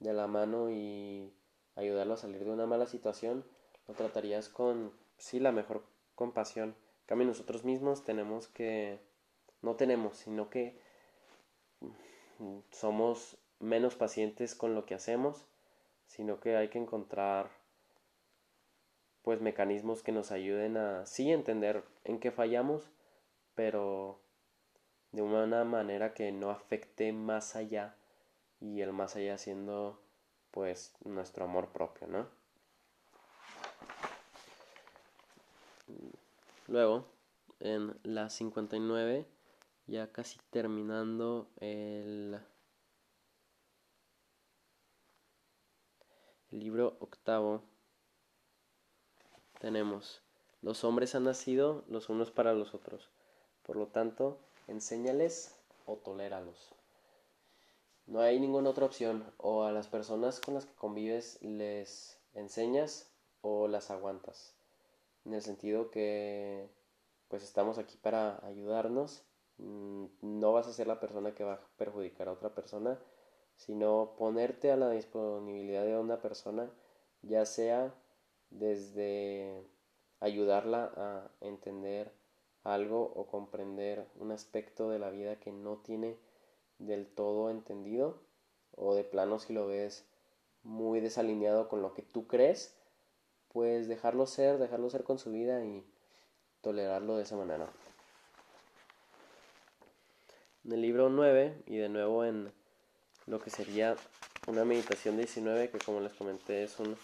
de 0.00 0.12
la 0.12 0.26
mano 0.26 0.70
y 0.70 1.32
ayudarlo 1.74 2.14
a 2.14 2.18
salir 2.18 2.44
de 2.44 2.50
una 2.50 2.66
mala 2.66 2.86
situación, 2.86 3.44
lo 3.86 3.94
tratarías 3.94 4.48
con, 4.48 4.92
sí, 5.16 5.40
la 5.40 5.50
mejor 5.50 5.84
compasión. 6.14 6.70
En 7.00 7.06
cambio, 7.06 7.26
nosotros 7.26 7.64
mismos 7.64 8.04
tenemos 8.04 8.48
que, 8.48 9.00
no 9.62 9.76
tenemos, 9.76 10.16
sino 10.16 10.50
que 10.50 10.78
somos 12.70 13.36
menos 13.60 13.96
pacientes 13.96 14.54
con 14.54 14.74
lo 14.74 14.86
que 14.86 14.94
hacemos, 14.94 15.46
sino 16.06 16.40
que 16.40 16.56
hay 16.56 16.68
que 16.68 16.78
encontrar 16.78 17.50
pues 19.22 19.40
mecanismos 19.40 20.02
que 20.02 20.12
nos 20.12 20.30
ayuden 20.30 20.76
a 20.76 21.04
sí 21.04 21.30
entender 21.30 21.84
en 22.04 22.18
qué 22.18 22.30
fallamos, 22.30 22.90
pero 23.54 24.20
de 25.12 25.22
una 25.22 25.64
manera 25.64 26.14
que 26.14 26.32
no 26.32 26.50
afecte 26.50 27.12
más 27.12 27.56
allá 27.56 27.94
y 28.60 28.80
el 28.80 28.92
más 28.92 29.16
allá 29.16 29.36
siendo 29.38 30.00
pues 30.50 30.94
nuestro 31.04 31.44
amor 31.44 31.68
propio, 31.68 32.06
¿no? 32.06 32.26
Luego, 36.66 37.06
en 37.60 37.98
la 38.02 38.28
59, 38.28 39.26
ya 39.88 40.12
casi 40.12 40.38
terminando 40.50 41.50
el, 41.60 42.38
libro 46.50 46.96
octavo, 47.00 47.62
tenemos, 49.60 50.22
los 50.62 50.84
hombres 50.84 51.14
han 51.14 51.24
nacido 51.24 51.84
los 51.88 52.08
unos 52.08 52.30
para 52.30 52.54
los 52.54 52.74
otros, 52.74 53.10
por 53.64 53.76
lo 53.76 53.88
tanto, 53.88 54.38
enséñales 54.68 55.54
o 55.86 55.96
toléralos. 55.96 56.74
No 58.06 58.20
hay 58.20 58.40
ninguna 58.40 58.70
otra 58.70 58.86
opción. 58.86 59.30
O 59.36 59.64
a 59.64 59.72
las 59.72 59.86
personas 59.86 60.40
con 60.40 60.54
las 60.54 60.64
que 60.64 60.74
convives 60.74 61.38
les 61.42 62.18
enseñas 62.32 63.10
o 63.42 63.68
las 63.68 63.90
aguantas. 63.90 64.54
En 65.26 65.34
el 65.34 65.42
sentido 65.42 65.90
que 65.90 66.70
pues 67.28 67.42
estamos 67.42 67.76
aquí 67.76 67.98
para 67.98 68.44
ayudarnos. 68.46 69.27
Mm, 69.58 70.06
no 70.22 70.52
vas 70.52 70.66
a 70.68 70.72
ser 70.72 70.86
la 70.86 71.00
persona 71.00 71.34
que 71.34 71.44
va 71.44 71.54
a 71.54 71.60
perjudicar 71.76 72.28
a 72.28 72.32
otra 72.32 72.54
persona, 72.54 72.98
sino 73.56 74.14
ponerte 74.16 74.70
a 74.70 74.76
la 74.76 74.90
disponibilidad 74.90 75.84
de 75.84 75.98
una 75.98 76.20
persona, 76.20 76.70
ya 77.22 77.44
sea 77.46 77.94
desde 78.50 79.66
ayudarla 80.20 80.92
a 80.96 81.30
entender 81.40 82.12
algo 82.64 83.12
o 83.14 83.26
comprender 83.26 84.06
un 84.16 84.32
aspecto 84.32 84.90
de 84.90 84.98
la 84.98 85.10
vida 85.10 85.40
que 85.40 85.52
no 85.52 85.78
tiene 85.78 86.16
del 86.78 87.06
todo 87.06 87.50
entendido 87.50 88.20
o 88.76 88.94
de 88.94 89.04
plano 89.04 89.38
si 89.38 89.52
lo 89.52 89.66
ves 89.66 90.04
muy 90.62 91.00
desalineado 91.00 91.68
con 91.68 91.82
lo 91.82 91.94
que 91.94 92.02
tú 92.02 92.26
crees, 92.26 92.76
pues 93.52 93.88
dejarlo 93.88 94.26
ser, 94.26 94.58
dejarlo 94.58 94.90
ser 94.90 95.04
con 95.04 95.18
su 95.18 95.30
vida 95.32 95.64
y 95.64 95.84
tolerarlo 96.60 97.16
de 97.16 97.22
esa 97.22 97.36
manera. 97.36 97.68
En 100.68 100.74
el 100.74 100.82
libro 100.82 101.08
9 101.08 101.62
y 101.64 101.78
de 101.78 101.88
nuevo 101.88 102.26
en 102.26 102.52
lo 103.24 103.40
que 103.40 103.48
sería 103.48 103.96
una 104.46 104.66
meditación 104.66 105.16
19 105.16 105.70
que 105.70 105.78
como 105.78 106.00
les 106.00 106.12
comenté 106.12 106.62
es 106.62 106.78
un 106.78 106.94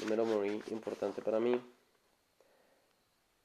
número 0.00 0.24
muy 0.24 0.60
importante 0.72 1.22
para 1.22 1.38
mí 1.38 1.60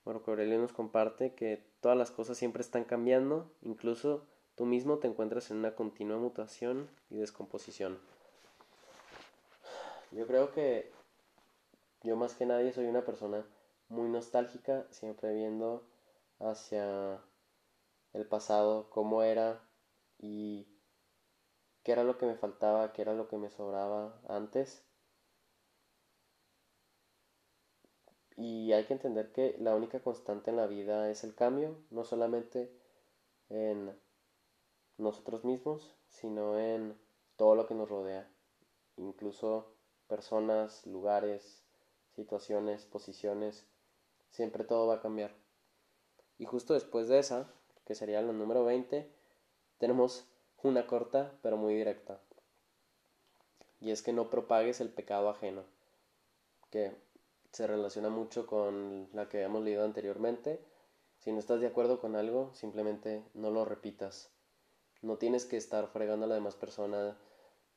Marco 0.03 0.31
Aurelio 0.31 0.57
nos 0.57 0.73
comparte 0.73 1.35
que 1.35 1.63
todas 1.79 1.95
las 1.95 2.09
cosas 2.09 2.39
siempre 2.39 2.63
están 2.63 2.85
cambiando, 2.85 3.51
incluso 3.61 4.25
tú 4.55 4.65
mismo 4.65 4.97
te 4.97 5.07
encuentras 5.07 5.51
en 5.51 5.57
una 5.57 5.75
continua 5.75 6.17
mutación 6.17 6.89
y 7.11 7.17
descomposición. 7.17 7.99
Yo 10.09 10.25
creo 10.25 10.51
que 10.53 10.91
yo 12.01 12.15
más 12.15 12.33
que 12.33 12.47
nadie 12.47 12.73
soy 12.73 12.87
una 12.87 13.05
persona 13.05 13.45
muy 13.89 14.09
nostálgica, 14.09 14.87
siempre 14.89 15.35
viendo 15.35 15.83
hacia 16.39 17.21
el 18.13 18.27
pasado, 18.27 18.89
cómo 18.89 19.23
era 19.23 19.67
y 20.17 20.67
qué 21.83 21.93
era 21.93 22.03
lo 22.03 22.17
que 22.17 22.25
me 22.25 22.35
faltaba, 22.35 22.93
qué 22.93 23.01
era 23.01 23.13
lo 23.13 23.27
que 23.27 23.37
me 23.37 23.49
sobraba 23.49 24.19
antes. 24.27 24.85
Y 28.37 28.73
hay 28.73 28.85
que 28.85 28.93
entender 28.93 29.31
que 29.31 29.55
la 29.59 29.75
única 29.75 30.01
constante 30.01 30.49
en 30.49 30.57
la 30.57 30.67
vida 30.67 31.09
es 31.09 31.23
el 31.23 31.35
cambio, 31.35 31.77
no 31.89 32.03
solamente 32.03 32.75
en 33.49 33.95
nosotros 34.97 35.43
mismos, 35.43 35.95
sino 36.07 36.57
en 36.57 36.99
todo 37.35 37.55
lo 37.55 37.67
que 37.67 37.75
nos 37.75 37.89
rodea, 37.89 38.31
incluso 38.97 39.75
personas, 40.07 40.85
lugares, 40.85 41.63
situaciones, 42.15 42.85
posiciones, 42.85 43.67
siempre 44.29 44.63
todo 44.63 44.87
va 44.87 44.95
a 44.95 45.01
cambiar. 45.01 45.35
Y 46.37 46.45
justo 46.45 46.73
después 46.73 47.07
de 47.07 47.19
esa, 47.19 47.53
que 47.91 47.95
sería 47.95 48.21
la 48.21 48.31
número 48.31 48.63
20, 48.63 49.05
tenemos 49.77 50.25
una 50.63 50.87
corta 50.87 51.33
pero 51.41 51.57
muy 51.57 51.75
directa. 51.75 52.21
Y 53.81 53.91
es 53.91 54.01
que 54.01 54.13
no 54.13 54.29
propagues 54.29 54.79
el 54.79 54.87
pecado 54.87 55.27
ajeno. 55.27 55.65
Que 56.69 56.95
se 57.51 57.67
relaciona 57.67 58.07
mucho 58.07 58.47
con 58.47 59.09
la 59.11 59.27
que 59.27 59.41
hemos 59.41 59.61
leído 59.61 59.83
anteriormente. 59.83 60.61
Si 61.17 61.33
no 61.33 61.39
estás 61.39 61.59
de 61.59 61.67
acuerdo 61.67 61.99
con 61.99 62.15
algo, 62.15 62.53
simplemente 62.53 63.25
no 63.33 63.51
lo 63.51 63.65
repitas. 63.65 64.29
No 65.01 65.17
tienes 65.17 65.43
que 65.43 65.57
estar 65.57 65.85
fregando 65.89 66.23
a 66.23 66.29
la 66.29 66.35
demás 66.35 66.55
persona 66.55 67.17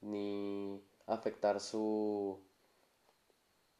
ni 0.01 0.81
afectar 1.09 1.59
su 1.59 2.39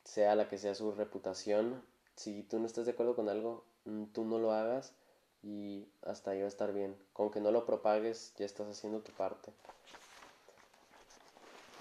sea 0.03 0.35
la 0.35 0.49
que 0.49 0.59
sea 0.59 0.75
su 0.75 0.91
reputación. 0.91 1.85
Si 2.17 2.43
tú 2.43 2.59
no 2.59 2.67
estás 2.67 2.87
de 2.87 2.93
acuerdo 2.93 3.15
con 3.15 3.29
algo, 3.29 3.65
mm, 3.85 4.07
tú 4.07 4.25
no 4.25 4.41
lo 4.41 4.51
hagas 4.51 4.97
y 5.45 5.87
hasta 6.03 6.31
ahí 6.33 6.41
va 6.41 6.47
a 6.47 6.49
estar 6.49 6.73
bien. 6.73 6.97
Con 7.13 7.31
que 7.31 7.41
no 7.41 7.51
lo 7.51 7.67
propagues, 7.67 8.35
ya 8.37 8.47
estás 8.47 8.69
haciendo 8.69 9.01
tu 9.01 9.13
parte. 9.13 9.53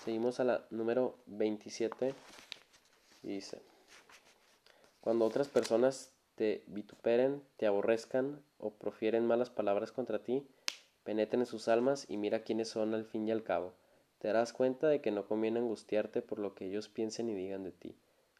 Seguimos 0.03 0.39
a 0.39 0.43
la 0.43 0.65
número 0.69 1.15
27 1.27 2.13
y 3.23 3.27
dice 3.27 3.61
cuando 5.03 5.25
otras 5.25 5.49
personas 5.49 6.13
te 6.35 6.63
vituperen, 6.67 7.43
te 7.57 7.67
aborrezcan 7.67 8.41
o 8.57 8.71
profieren 8.71 9.27
malas 9.27 9.49
palabras 9.49 9.91
contra 9.91 10.23
ti, 10.23 10.47
penetren 11.03 11.41
en 11.41 11.45
sus 11.45 11.67
almas 11.67 12.05
y 12.07 12.15
mira 12.15 12.43
quiénes 12.43 12.69
son 12.69 12.93
al 12.93 13.03
fin 13.03 13.27
y 13.27 13.31
al 13.33 13.43
cabo. 13.43 13.73
Te 14.19 14.29
darás 14.29 14.53
cuenta 14.53 14.87
de 14.87 15.01
que 15.01 15.11
no 15.11 15.27
conviene 15.27 15.59
angustiarte 15.59 16.21
por 16.21 16.39
lo 16.39 16.55
que 16.55 16.67
ellos 16.67 16.87
piensen 16.87 17.27
y 17.27 17.35
digan 17.35 17.65
de 17.65 17.73
ti. 17.73 17.97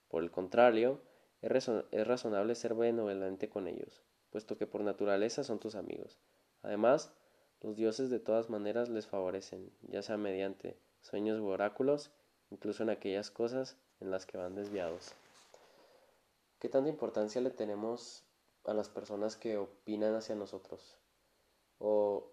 Por 0.08 0.24
el 0.24 0.32
contrario, 0.32 1.02
es, 1.42 1.70
razonable 2.08 2.56
ser 2.56 2.76
benevolente 2.76 3.50
con 3.50 3.68
ellos, 3.68 4.02
puesto 4.34 4.58
que 4.58 4.66
por 4.66 4.82
naturaleza 4.82 5.44
son 5.44 5.60
tus 5.60 5.76
amigos. 5.76 6.18
Además, 6.64 7.14
los 7.62 7.76
dioses 7.76 8.10
de 8.10 8.20
todas 8.20 8.50
maneras 8.50 8.90
les 8.90 9.06
favorecen, 9.06 9.72
ya 9.84 10.02
sea 10.02 10.18
mediante 10.18 10.76
sueños 11.02 11.40
u 11.40 11.46
oráculos, 11.46 12.10
incluso 12.50 12.82
en 12.82 12.90
aquellas 12.90 13.30
cosas 13.30 13.78
en 14.00 14.10
las 14.10 14.26
que 14.26 14.40
van 14.40 14.56
desviados. 14.56 15.14
¿Qué 16.58 16.68
tanta 16.68 16.90
importancia 16.90 17.42
le 17.42 17.52
tenemos 17.52 18.24
a 18.66 18.74
las 18.74 18.90
personas 18.90 19.38
que 19.38 19.58
opinan 19.58 20.16
hacia 20.16 20.34
nosotros? 20.34 20.98
O 21.78 22.32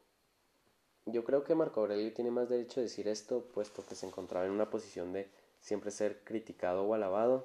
yo 1.05 1.23
creo 1.25 1.45
que 1.45 1.55
Marco 1.55 1.81
Aurelio 1.81 2.15
tiene 2.15 2.31
más 2.31 2.49
derecho 2.49 2.81
a 2.81 2.83
decir 2.83 3.09
esto, 3.09 3.45
puesto 3.53 3.85
que 3.85 3.95
se 3.95 4.07
encontraba 4.07 4.47
en 4.47 4.53
una 4.53 4.71
posición 4.71 5.13
de 5.13 5.31
siempre 5.61 5.91
ser 5.91 6.25
criticado 6.25 6.85
o 6.85 6.95
alabado. 6.95 7.45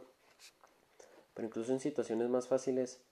pero 1.34 1.46
incluso 1.46 1.74
en 1.74 1.82
situaciones 1.82 2.30
más 2.30 2.48
fáciles, 2.48 3.05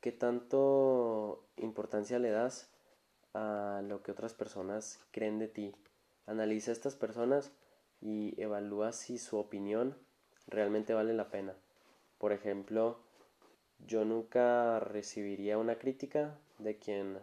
¿qué 0.00 0.12
tanto 0.12 1.44
importancia 1.56 2.18
le 2.18 2.30
das 2.30 2.70
a 3.34 3.82
lo 3.84 4.02
que 4.02 4.12
otras 4.12 4.34
personas 4.34 5.00
creen 5.10 5.38
de 5.38 5.48
ti? 5.48 5.74
Analiza 6.26 6.70
a 6.70 6.74
estas 6.74 6.94
personas 6.94 7.52
y 8.00 8.40
evalúa 8.40 8.92
si 8.92 9.18
su 9.18 9.38
opinión 9.38 9.96
realmente 10.46 10.94
vale 10.94 11.14
la 11.14 11.30
pena. 11.30 11.54
Por 12.18 12.32
ejemplo, 12.32 12.98
yo 13.86 14.04
nunca 14.04 14.80
recibiría 14.80 15.58
una 15.58 15.78
crítica 15.78 16.38
de 16.58 16.78
quien 16.78 17.18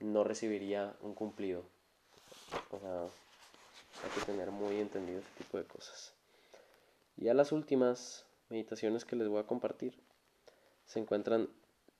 no 0.00 0.24
recibiría 0.24 0.96
un 1.00 1.14
cumplido. 1.14 1.64
O 2.70 2.78
sea, 2.78 3.02
hay 3.02 4.10
que 4.14 4.26
tener 4.26 4.50
muy 4.50 4.80
entendido 4.80 5.20
ese 5.20 5.28
tipo 5.38 5.58
de 5.58 5.64
cosas. 5.64 6.12
Y 7.16 7.28
a 7.28 7.34
las 7.34 7.52
últimas 7.52 8.26
meditaciones 8.48 9.04
que 9.04 9.16
les 9.16 9.28
voy 9.28 9.40
a 9.40 9.46
compartir 9.46 9.98
se 10.84 10.98
encuentran 10.98 11.48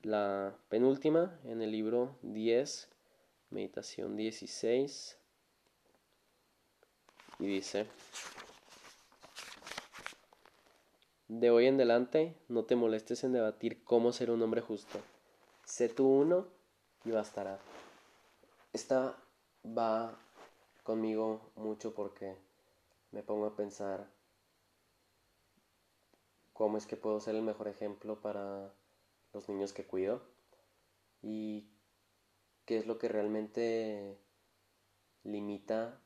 la 0.05 0.55
penúltima 0.69 1.39
en 1.45 1.63
el 1.63 1.73
libro 1.73 2.17
10, 2.23 2.89
meditación 3.51 4.17
16, 4.17 5.19
y 7.39 7.47
dice, 7.47 7.87
de 11.29 11.51
hoy 11.51 11.67
en 11.67 11.77
adelante 11.77 12.37
no 12.49 12.65
te 12.65 12.77
molestes 12.77 13.25
en 13.25 13.33
debatir 13.33 13.83
cómo 13.83 14.13
ser 14.13 14.31
un 14.31 14.43
hombre 14.43 14.61
justo. 14.61 15.01
Sé 15.65 15.89
tú 15.89 16.07
uno 16.07 16.47
y 17.05 17.11
bastará. 17.11 17.59
Esta 18.73 19.17
va 19.67 20.19
conmigo 20.83 21.41
mucho 21.57 21.95
porque 21.95 22.37
me 23.11 23.23
pongo 23.23 23.47
a 23.47 23.57
pensar 23.57 24.07
cómo 26.53 26.77
es 26.77 26.87
que 26.87 26.97
puedo 26.97 27.21
ser 27.21 27.35
el 27.35 27.43
mejor 27.43 27.69
ejemplo 27.69 28.21
para 28.21 28.71
los 29.35 29.49
niños 29.49 29.73
que 29.73 29.85
cuido 29.85 30.23
y 31.23 31.69
qué 32.65 32.79
es 32.79 32.87
lo 32.87 32.99
que 32.99 33.09
realmente 33.09 34.17
limita 35.25 36.01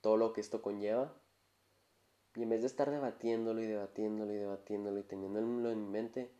todo 0.00 0.16
lo 0.16 0.32
que 0.32 0.40
esto 0.40 0.62
conlleva. 0.62 1.14
Y 2.34 2.42
en 2.42 2.48
vez 2.48 2.62
de 2.62 2.66
estar 2.66 2.90
debatiéndolo 2.90 3.60
y 3.60 3.66
debatiéndolo 3.66 4.32
y 4.32 4.36
debatiéndolo 4.36 4.98
y 4.98 5.02
teniéndolo 5.02 5.70
en 5.70 5.84
mi 5.84 5.90
mente, 5.90 6.30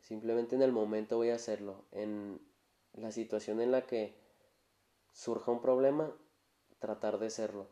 simplemente 0.00 0.56
en 0.56 0.62
el 0.62 0.72
momento 0.72 1.16
voy 1.16 1.30
a 1.30 1.36
hacerlo. 1.36 1.84
En 1.92 2.40
la 2.94 3.12
situación 3.12 3.60
en 3.60 3.70
la 3.70 3.86
que 3.86 4.16
surja 5.12 5.52
un 5.52 5.60
problema, 5.60 6.12
tratar 6.80 7.18
de 7.18 7.30
serlo. 7.30 7.68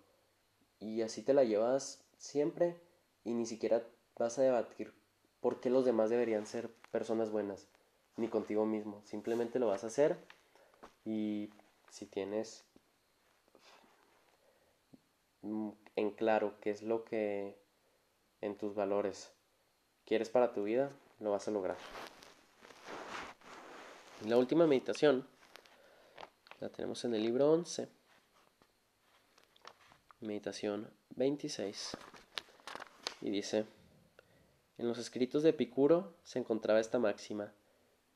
Y 0.78 1.02
así 1.02 1.22
te 1.22 1.34
la 1.34 1.44
llevas 1.44 2.04
siempre 2.18 2.80
y 3.24 3.34
ni 3.34 3.46
siquiera 3.46 3.84
vas 4.16 4.38
a 4.38 4.42
debatir 4.42 4.97
por 5.40 5.60
qué 5.60 5.70
los 5.70 5.84
demás 5.84 6.10
deberían 6.10 6.46
ser 6.46 6.70
personas 6.90 7.30
buenas, 7.30 7.68
ni 8.16 8.28
contigo 8.28 8.66
mismo. 8.66 9.00
Simplemente 9.04 9.58
lo 9.58 9.68
vas 9.68 9.84
a 9.84 9.88
hacer 9.88 10.18
y 11.04 11.50
si 11.90 12.06
tienes 12.06 12.64
en 15.42 16.10
claro 16.10 16.54
qué 16.60 16.70
es 16.70 16.82
lo 16.82 17.04
que 17.04 17.56
en 18.40 18.56
tus 18.56 18.74
valores 18.74 19.32
quieres 20.04 20.30
para 20.30 20.52
tu 20.52 20.64
vida, 20.64 20.90
lo 21.20 21.30
vas 21.30 21.48
a 21.48 21.50
lograr. 21.50 21.76
La 24.26 24.36
última 24.36 24.66
meditación 24.66 25.26
la 26.60 26.68
tenemos 26.70 27.04
en 27.04 27.14
el 27.14 27.22
libro 27.22 27.52
11, 27.52 27.88
meditación 30.20 30.90
26, 31.10 31.96
y 33.20 33.30
dice, 33.30 33.64
en 34.78 34.88
los 34.88 34.98
escritos 34.98 35.42
de 35.42 35.50
Epicuro 35.50 36.14
se 36.22 36.38
encontraba 36.38 36.80
esta 36.80 36.98
máxima, 36.98 37.52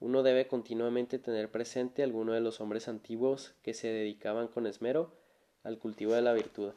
uno 0.00 0.22
debe 0.22 0.48
continuamente 0.48 1.18
tener 1.18 1.50
presente 1.50 2.02
alguno 2.02 2.32
de 2.32 2.40
los 2.40 2.60
hombres 2.60 2.88
antiguos 2.88 3.54
que 3.62 3.74
se 3.74 3.88
dedicaban 3.88 4.48
con 4.48 4.66
esmero 4.66 5.12
al 5.62 5.78
cultivo 5.78 6.14
de 6.14 6.22
la 6.22 6.32
virtud. 6.32 6.72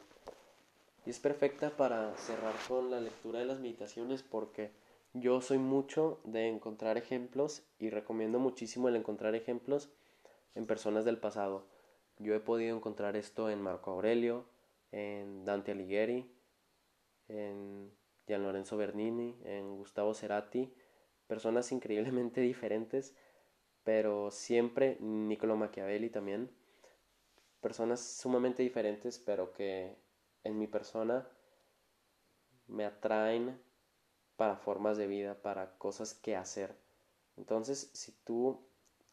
Y 1.06 1.10
es 1.10 1.18
perfecta 1.18 1.70
para 1.70 2.16
cerrar 2.16 2.54
con 2.68 2.90
la 2.90 3.00
lectura 3.00 3.38
de 3.38 3.46
las 3.46 3.58
meditaciones 3.58 4.22
porque 4.22 4.70
yo 5.12 5.40
soy 5.40 5.58
mucho 5.58 6.20
de 6.24 6.48
encontrar 6.48 6.98
ejemplos 6.98 7.62
y 7.78 7.90
recomiendo 7.90 8.38
muchísimo 8.38 8.88
el 8.88 8.96
encontrar 8.96 9.34
ejemplos 9.34 9.88
en 10.54 10.66
personas 10.66 11.04
del 11.04 11.18
pasado. 11.18 11.64
Yo 12.18 12.34
he 12.34 12.40
podido 12.40 12.76
encontrar 12.76 13.16
esto 13.16 13.50
en 13.50 13.62
Marco 13.62 13.90
Aurelio, 13.92 14.44
en 14.92 15.44
Dante 15.44 15.72
Alighieri, 15.72 16.30
en 17.28 17.90
Gian 18.26 18.42
Lorenzo 18.42 18.76
Bernini, 18.76 19.38
en 19.44 19.76
Gustavo 19.76 20.14
Cerati, 20.14 20.72
personas 21.26 21.72
increíblemente 21.72 22.40
diferentes, 22.52 23.14
pero 23.84 24.30
siempre 24.30 24.98
Niccolo 25.00 25.56
Machiavelli 25.56 26.10
también, 26.10 26.50
personas 27.60 28.00
sumamente 28.00 28.62
diferentes, 28.62 29.18
pero 29.18 29.52
que 29.52 29.96
en 30.44 30.58
mi 30.58 30.66
persona 30.66 31.28
me 32.66 32.84
atraen 32.84 33.60
para 34.36 34.56
formas 34.56 34.96
de 34.96 35.06
vida, 35.06 35.40
para 35.42 35.78
cosas 35.78 36.14
que 36.14 36.36
hacer. 36.36 36.76
Entonces, 37.36 37.90
si 37.92 38.12
tú 38.12 38.66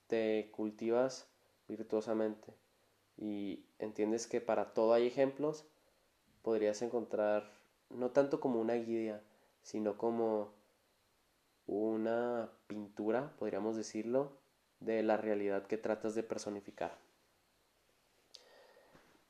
te 0.07 0.49
cultivas 0.51 1.30
virtuosamente 1.68 2.53
y 3.18 3.66
entiendes 3.80 4.28
que 4.28 4.41
para 4.41 4.74
todo 4.74 4.93
hay 4.93 5.07
ejemplos, 5.07 5.66
podrías 6.41 6.82
encontrar 6.82 7.62
no 7.94 8.12
tanto 8.12 8.39
como 8.39 8.60
una 8.60 8.74
guía, 8.76 9.22
sino 9.62 9.98
como 9.98 10.54
una 11.66 12.52
pintura, 12.68 13.34
podríamos 13.38 13.76
decirlo, 13.76 14.38
de 14.80 15.02
la 15.04 15.18
realidad 15.18 15.66
que 15.68 15.78
tratas 15.78 16.16
de 16.16 16.24
personificar. 16.24 16.98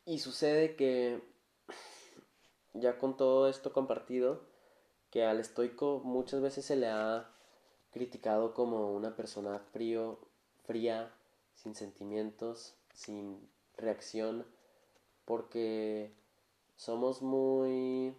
Y 0.06 0.20
sucede 0.20 0.76
que 0.76 1.22
ya 2.74 2.98
con 2.98 3.16
todo 3.16 3.48
esto 3.48 3.72
compartido, 3.72 4.42
que 5.12 5.24
al 5.24 5.40
estoico 5.40 6.02
muchas 6.04 6.42
veces 6.42 6.66
se 6.66 6.76
le 6.76 6.88
ha 6.88 7.30
criticado 7.92 8.54
como 8.54 8.92
una 8.94 9.16
persona 9.16 9.60
frío, 9.60 10.20
fría, 10.64 11.14
sin 11.54 11.76
sentimientos, 11.76 12.76
sin 12.94 13.48
reacción, 13.78 14.46
porque 15.26 16.12
somos 16.76 17.22
muy 17.22 18.18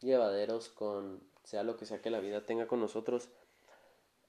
llevaderos 0.00 0.68
con 0.68 1.22
sea 1.44 1.62
lo 1.62 1.76
que 1.76 1.86
sea 1.86 2.02
que 2.02 2.10
la 2.10 2.20
vida 2.20 2.44
tenga 2.44 2.66
con 2.66 2.80
nosotros, 2.80 3.28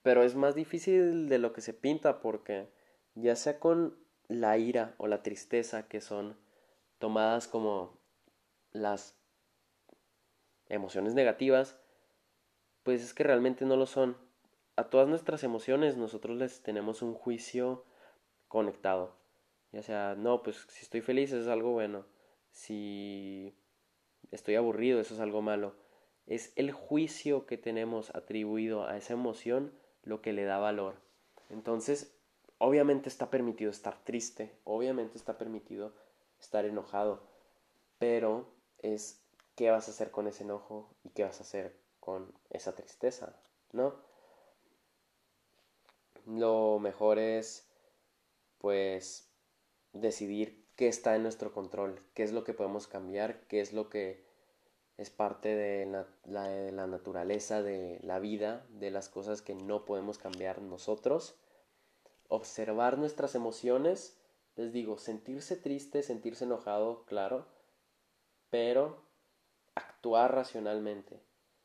pero 0.02 0.22
es 0.22 0.36
más 0.36 0.54
difícil 0.54 1.28
de 1.28 1.38
lo 1.38 1.52
que 1.52 1.60
se 1.60 1.74
pinta 1.74 2.20
porque 2.20 2.68
ya 3.14 3.34
sea 3.34 3.58
con 3.58 3.98
la 4.28 4.56
ira 4.56 4.94
o 4.98 5.08
la 5.08 5.22
tristeza 5.22 5.88
que 5.88 6.00
son 6.00 6.36
tomadas 6.98 7.48
como 7.48 7.98
las 8.72 9.16
emociones 10.68 11.14
negativas, 11.14 11.78
pues 12.82 13.02
es 13.02 13.14
que 13.14 13.24
realmente 13.24 13.64
no 13.64 13.76
lo 13.76 13.86
son. 13.86 14.16
A 14.76 14.84
todas 14.84 15.08
nuestras 15.08 15.42
emociones 15.42 15.96
nosotros 15.96 16.36
les 16.36 16.62
tenemos 16.62 17.02
un 17.02 17.14
juicio 17.14 17.84
conectado. 18.46 19.16
Ya 19.72 19.82
sea, 19.82 20.14
no, 20.16 20.42
pues 20.42 20.66
si 20.68 20.82
estoy 20.82 21.00
feliz 21.00 21.32
es 21.32 21.48
algo 21.48 21.72
bueno. 21.72 22.06
Si 22.50 23.56
estoy 24.30 24.56
aburrido 24.56 25.00
eso 25.00 25.14
es 25.14 25.20
algo 25.20 25.42
malo. 25.42 25.74
Es 26.26 26.52
el 26.56 26.72
juicio 26.72 27.46
que 27.46 27.56
tenemos 27.56 28.14
atribuido 28.14 28.86
a 28.86 28.96
esa 28.96 29.14
emoción 29.14 29.72
lo 30.02 30.20
que 30.20 30.32
le 30.32 30.44
da 30.44 30.58
valor. 30.58 30.96
Entonces, 31.48 32.14
obviamente 32.58 33.08
está 33.08 33.30
permitido 33.30 33.70
estar 33.70 34.04
triste, 34.04 34.58
obviamente 34.64 35.16
está 35.16 35.38
permitido 35.38 35.94
estar 36.38 36.64
enojado, 36.64 37.22
pero 37.98 38.52
es 38.78 39.24
qué 39.56 39.70
vas 39.70 39.88
a 39.88 39.90
hacer 39.90 40.10
con 40.10 40.26
ese 40.26 40.44
enojo 40.44 40.94
y 41.02 41.10
qué 41.10 41.24
vas 41.24 41.40
a 41.40 41.42
hacer 41.42 41.76
con 42.00 42.32
esa 42.50 42.74
tristeza, 42.74 43.40
¿no? 43.72 43.96
Lo 46.26 46.78
mejor 46.78 47.18
es, 47.18 47.68
pues, 48.58 49.32
decidir 49.92 50.67
qué 50.78 50.86
está 50.86 51.16
en 51.16 51.24
nuestro 51.24 51.52
control, 51.52 52.00
qué 52.14 52.22
es 52.22 52.30
lo 52.32 52.44
que 52.44 52.54
podemos 52.54 52.86
cambiar, 52.86 53.40
qué 53.48 53.60
es 53.60 53.72
lo 53.72 53.90
que 53.90 54.24
es 54.96 55.10
parte 55.10 55.56
de 55.56 55.84
la, 56.24 56.86
naturaleza, 56.86 57.62
de 57.62 57.98
la 58.04 58.20
vida, 58.20 58.64
de 58.70 58.92
las 58.92 59.08
cosas 59.08 59.42
que 59.42 59.56
no 59.56 59.84
podemos 59.84 60.18
cambiar 60.18 60.62
nosotros. 60.62 61.34
Observar 62.28 62.96
nuestras 62.96 63.34
emociones, 63.34 64.20
les 64.54 64.72
digo, 64.72 64.98
sentirse 64.98 65.56
triste, 65.56 66.04
sentirse 66.04 66.44
enojado, 66.44 67.04
claro, 67.06 67.48
pero 68.48 69.02
actuar 69.74 70.32
racionalmente, 70.32 71.20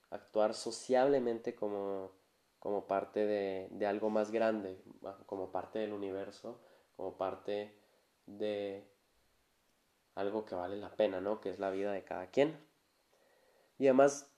actuar 0.09 0.55
sociablemente 0.55 1.53
como, 1.53 2.09
como 2.57 2.87
parte 2.87 3.27
de 3.27 3.85
algo 3.85 4.09
más 4.09 4.31
grande, 4.31 4.81
como 5.27 5.51
parte 5.51 5.77
del 5.77 5.93
universo, 5.93 6.59
como 6.95 7.15
parte 7.15 7.77
de 8.25 8.91
algo 10.15 10.45
que 10.45 10.55
vale 10.55 10.77
la 10.77 10.95
pena, 10.95 11.21
¿no? 11.21 11.41
Que 11.41 11.49
es 11.49 11.59
la 11.59 11.71
vida 11.71 11.91
de 11.91 12.03
cada 12.03 12.27
quien. 12.27 12.57
Y 13.77 13.87
además, 13.87 14.31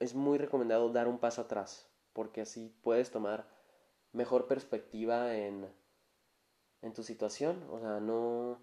es 0.00 0.14
muy 0.14 0.38
recomendado 0.38 0.90
dar 0.90 1.08
un 1.08 1.18
paso 1.18 1.42
atrás, 1.42 1.88
porque 2.12 2.40
así 2.40 2.74
puedes 2.82 3.10
tomar 3.10 3.46
mejor 4.12 4.46
perspectiva 4.46 5.36
en, 5.36 5.68
en 6.82 6.92
tu 6.92 7.02
situación. 7.02 7.64
O 7.70 7.78
sea, 7.78 8.00
no, 8.00 8.60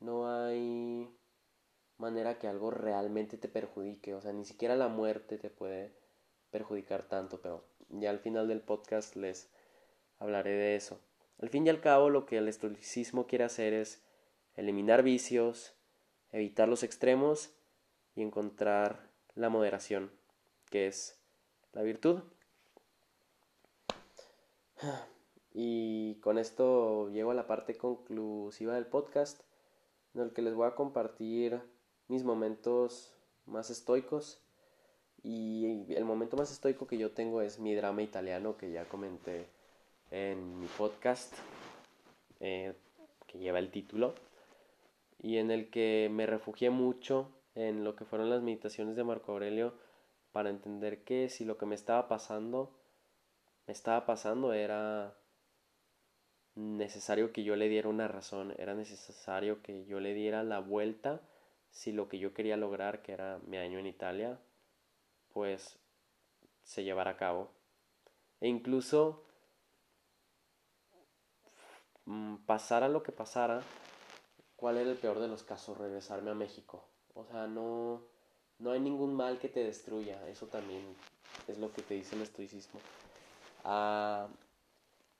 no 0.00 0.28
hay 0.28 1.10
manera 1.98 2.38
que 2.38 2.48
algo 2.48 2.70
realmente 2.70 3.38
te 3.38 3.48
perjudique. 3.48 4.14
O 4.14 4.20
sea, 4.20 4.32
ni 4.32 4.44
siquiera 4.44 4.76
la 4.76 4.88
muerte 4.88 5.38
te 5.38 5.50
puede 5.50 5.94
perjudicar 6.50 7.08
tanto, 7.08 7.40
pero 7.40 7.64
ya 7.88 8.10
al 8.10 8.18
final 8.18 8.48
del 8.48 8.60
podcast 8.60 9.16
les 9.16 9.50
hablaré 10.18 10.52
de 10.52 10.76
eso. 10.76 11.00
Al 11.40 11.48
fin 11.48 11.66
y 11.66 11.70
al 11.70 11.80
cabo, 11.80 12.10
lo 12.10 12.26
que 12.26 12.38
el 12.38 12.48
estoicismo 12.48 13.26
quiere 13.26 13.44
hacer 13.44 13.72
es 13.72 14.02
eliminar 14.56 15.02
vicios, 15.02 15.74
evitar 16.30 16.68
los 16.68 16.82
extremos 16.82 17.54
y 18.14 18.22
encontrar 18.22 19.10
la 19.34 19.48
moderación, 19.48 20.10
que 20.70 20.86
es 20.86 21.18
la 21.72 21.82
virtud. 21.82 22.20
Y 25.54 26.14
con 26.22 26.38
esto 26.38 27.10
llego 27.10 27.30
a 27.30 27.34
la 27.34 27.46
parte 27.46 27.76
conclusiva 27.76 28.74
del 28.74 28.86
podcast, 28.86 29.42
en 30.14 30.22
el 30.22 30.32
que 30.32 30.40
les 30.40 30.54
voy 30.54 30.66
a 30.66 30.74
compartir 30.74 31.60
mis 32.08 32.24
momentos 32.24 33.14
más 33.44 33.68
estoicos. 33.68 34.40
Y 35.22 35.92
el 35.94 36.04
momento 36.04 36.36
más 36.36 36.50
estoico 36.50 36.86
que 36.86 36.98
yo 36.98 37.12
tengo 37.12 37.42
es 37.42 37.58
mi 37.58 37.74
drama 37.74 38.02
italiano, 38.02 38.56
que 38.56 38.72
ya 38.72 38.86
comenté 38.86 39.46
en 40.10 40.58
mi 40.58 40.66
podcast, 40.66 41.34
eh, 42.40 42.74
que 43.26 43.38
lleva 43.38 43.58
el 43.58 43.70
título, 43.70 44.14
y 45.22 45.38
en 45.38 45.50
el 45.50 45.70
que 45.70 46.08
me 46.10 46.26
refugié 46.26 46.70
mucho 46.70 47.30
en 47.54 47.84
lo 47.84 47.94
que 47.96 48.04
fueron 48.04 48.28
las 48.28 48.42
meditaciones 48.42 48.96
de 48.96 49.04
Marco 49.04 49.32
Aurelio 49.32 49.74
para 50.32 50.50
entender 50.50 51.04
que 51.04 51.28
si 51.28 51.44
lo 51.44 51.56
que 51.56 51.66
me 51.66 51.74
estaba 51.74 52.08
pasando, 52.08 52.76
me 53.66 53.72
estaba 53.72 54.04
pasando 54.04 54.52
era 54.52 55.16
necesario 56.54 57.32
que 57.32 57.44
yo 57.44 57.56
le 57.56 57.68
diera 57.68 57.88
una 57.88 58.08
razón, 58.08 58.54
era 58.58 58.74
necesario 58.74 59.62
que 59.62 59.84
yo 59.84 60.00
le 60.00 60.12
diera 60.12 60.42
la 60.42 60.58
vuelta 60.58 61.20
si 61.70 61.92
lo 61.92 62.08
que 62.08 62.18
yo 62.18 62.34
quería 62.34 62.56
lograr, 62.56 63.02
que 63.02 63.12
era 63.12 63.38
mi 63.46 63.56
año 63.56 63.78
en 63.78 63.86
Italia, 63.86 64.38
pues 65.32 65.78
se 66.64 66.84
llevara 66.84 67.12
a 67.12 67.16
cabo. 67.16 67.50
E 68.40 68.48
incluso 68.48 69.24
mm, 72.04 72.36
pasara 72.44 72.88
lo 72.88 73.02
que 73.02 73.12
pasara, 73.12 73.62
¿cuál 74.62 74.78
era 74.78 74.92
el 74.92 74.96
peor 74.96 75.18
de 75.18 75.26
los 75.26 75.42
casos? 75.42 75.76
Regresarme 75.76 76.30
a 76.30 76.34
México. 76.34 76.84
O 77.14 77.24
sea, 77.24 77.48
no, 77.48 78.00
no 78.60 78.70
hay 78.70 78.78
ningún 78.78 79.12
mal 79.12 79.40
que 79.40 79.48
te 79.48 79.64
destruya. 79.64 80.24
Eso 80.28 80.46
también 80.46 80.84
es 81.48 81.58
lo 81.58 81.72
que 81.72 81.82
te 81.82 81.94
dice 81.94 82.14
el 82.14 82.22
estoicismo. 82.22 82.78
Ah, 83.64 84.28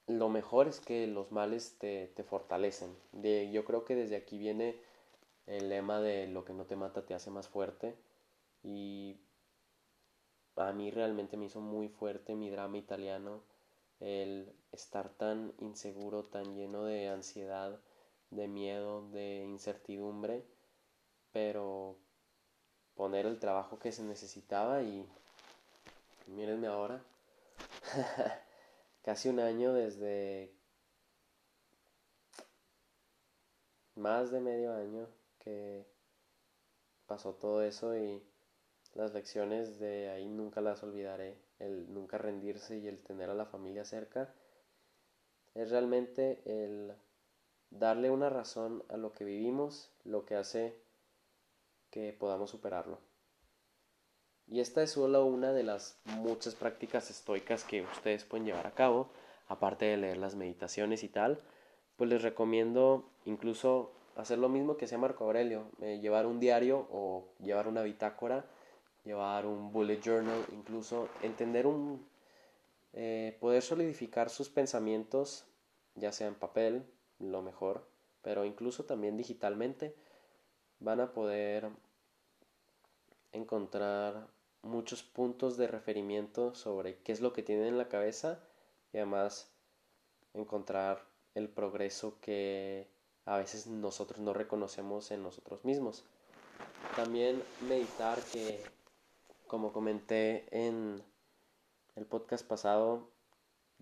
lo 0.07 0.29
mejor 0.29 0.69
es 0.69 0.79
que 0.79 1.09
los 1.09 1.33
males 1.33 1.75
te, 1.81 2.07
te 2.15 2.23
fortalecen. 2.23 2.97
De, 3.11 3.51
yo 3.51 3.65
creo 3.65 3.85
que 3.85 3.97
desde 3.97 4.15
aquí 4.15 4.39
viene 4.39 4.77
el 5.49 5.71
lema 5.71 6.01
de 6.01 6.29
lo 6.29 6.45
que 6.45 6.53
no 6.53 6.65
te 6.65 6.77
mata 6.77 7.05
te 7.05 7.15
hace 7.15 7.33
más 7.33 7.49
fuerte. 7.49 7.97
Y 8.63 9.17
a 10.55 10.73
mí 10.73 10.93
realmente 10.93 11.37
me 11.37 11.47
hizo 11.47 11.61
muy 11.61 11.89
fuerte 11.89 12.37
mi 12.37 12.49
drama 12.49 12.79
italiano. 12.79 13.41
El 13.99 14.53
estar 14.71 15.09
tan 15.09 15.53
inseguro, 15.59 16.23
tan 16.23 16.55
lleno 16.55 16.85
de 16.85 17.09
ansiedad, 17.09 17.81
de 18.33 18.49
miedo, 18.49 19.09
de 19.11 19.45
incertidumbre. 19.45 20.45
Pero 21.33 21.97
poner 22.95 23.27
el 23.27 23.39
trabajo 23.39 23.79
que 23.79 23.93
se 23.93 24.03
necesitaba 24.03 24.83
y 24.83 25.09
mírenme 26.27 26.67
ahora. 26.67 27.03
Casi 29.03 29.29
un 29.29 29.41
año 29.41 29.73
desde 29.73 30.53
más 33.95 34.31
de 34.31 34.41
medio 34.41 34.75
año 34.75 35.09
que 35.39 35.87
pasó 37.07 37.35
todo 37.35 37.63
eso 37.63 37.97
y 37.97 38.23
las 38.95 39.13
lecciones 39.13 39.79
de 39.79 40.11
ahí 40.11 40.29
nunca 40.29 40.61
las 40.61 40.83
olvidaré. 40.83 41.39
El 41.59 41.93
nunca 41.93 42.19
rendirse 42.19 42.79
y 42.79 42.89
el 42.89 43.03
tener 43.03 43.31
a 43.31 43.35
la 43.35 43.47
familia 43.47 43.85
cerca 43.85 44.35
es 45.55 45.71
realmente 45.71 46.43
el 46.45 46.95
darle 47.79 48.11
una 48.11 48.29
razón 48.29 48.85
a 48.89 48.97
lo 48.97 49.13
que 49.13 49.25
vivimos, 49.25 49.91
lo 50.05 50.25
que 50.25 50.37
hace 50.37 50.77
que 51.91 52.13
podamos 52.13 52.51
superarlo. 52.51 52.99
Y 54.47 54.61
esta 54.61 54.83
es 54.83 54.91
solo 54.91 55.25
una 55.25 55.53
de 55.53 55.63
las 55.63 55.99
muchas 56.05 56.55
prácticas 56.55 57.11
estoicas 57.11 57.65
que 57.65 57.83
ustedes 57.83 58.25
pueden 58.25 58.47
llevar 58.47 58.67
a 58.67 58.75
cabo, 58.75 59.09
aparte 59.49 59.87
de 59.87 59.97
leer 59.97 60.19
las 60.19 60.35
meditaciones 60.35 61.05
y 61.05 61.09
tal, 61.09 61.41
pues 61.97 62.11
les 62.11 62.23
recomiendo 62.23 63.09
incluso 63.25 63.93
hacer 64.17 64.39
lo 64.39 64.49
mismo 64.49 64.77
que 64.77 64.85
hacía 64.85 64.99
Marco 64.99 65.25
Aurelio, 65.25 65.71
eh, 65.81 65.99
llevar 66.01 66.27
un 66.27 66.41
diario 66.41 66.87
o 66.91 67.29
llevar 67.39 67.69
una 67.69 67.83
bitácora, 67.83 68.45
llevar 69.05 69.47
un 69.47 69.73
bullet 69.73 70.01
journal, 70.01 70.45
incluso 70.53 71.09
entender 71.23 71.67
un... 71.67 72.07
Eh, 72.95 73.39
poder 73.41 73.63
solidificar 73.63 74.29
sus 74.29 74.51
pensamientos, 74.51 75.47
ya 75.95 76.13
sea 76.13 76.27
en 76.27 76.35
papel, 76.35 76.85
lo 77.23 77.43
mejor, 77.43 77.87
pero 78.23 78.45
incluso 78.45 78.85
también 78.85 79.17
digitalmente, 79.17 79.95
van 80.81 81.01
a 81.01 81.13
poder 81.13 81.71
encontrar 83.33 84.29
muchos 84.63 85.03
puntos 85.03 85.57
de 85.57 85.67
referimiento 85.67 86.55
sobre 86.55 86.99
qué 86.99 87.13
es 87.13 87.21
lo 87.21 87.33
que 87.33 87.43
tienen 87.43 87.67
en 87.67 87.79
la 87.79 87.89
cabeza 87.89 88.41
y 88.93 88.99
además 88.99 89.51
encontrar 90.35 91.05
el 91.35 91.49
progreso 91.49 92.19
que 92.21 92.89
a 93.25 93.39
veces 93.39 93.67
nosotros 93.67 94.21
no 94.21 94.33
reconocemos 94.33 95.11
en 95.11 95.23
nosotros 95.23 95.65
mismos. 95.65 96.05
También 96.97 97.43
meditar 97.69 98.21
que, 98.33 98.63
como 99.47 99.73
comenté 99.73 100.47
en 100.51 101.03
el 101.97 102.07
podcast 102.07 102.47
pasado, 102.47 103.09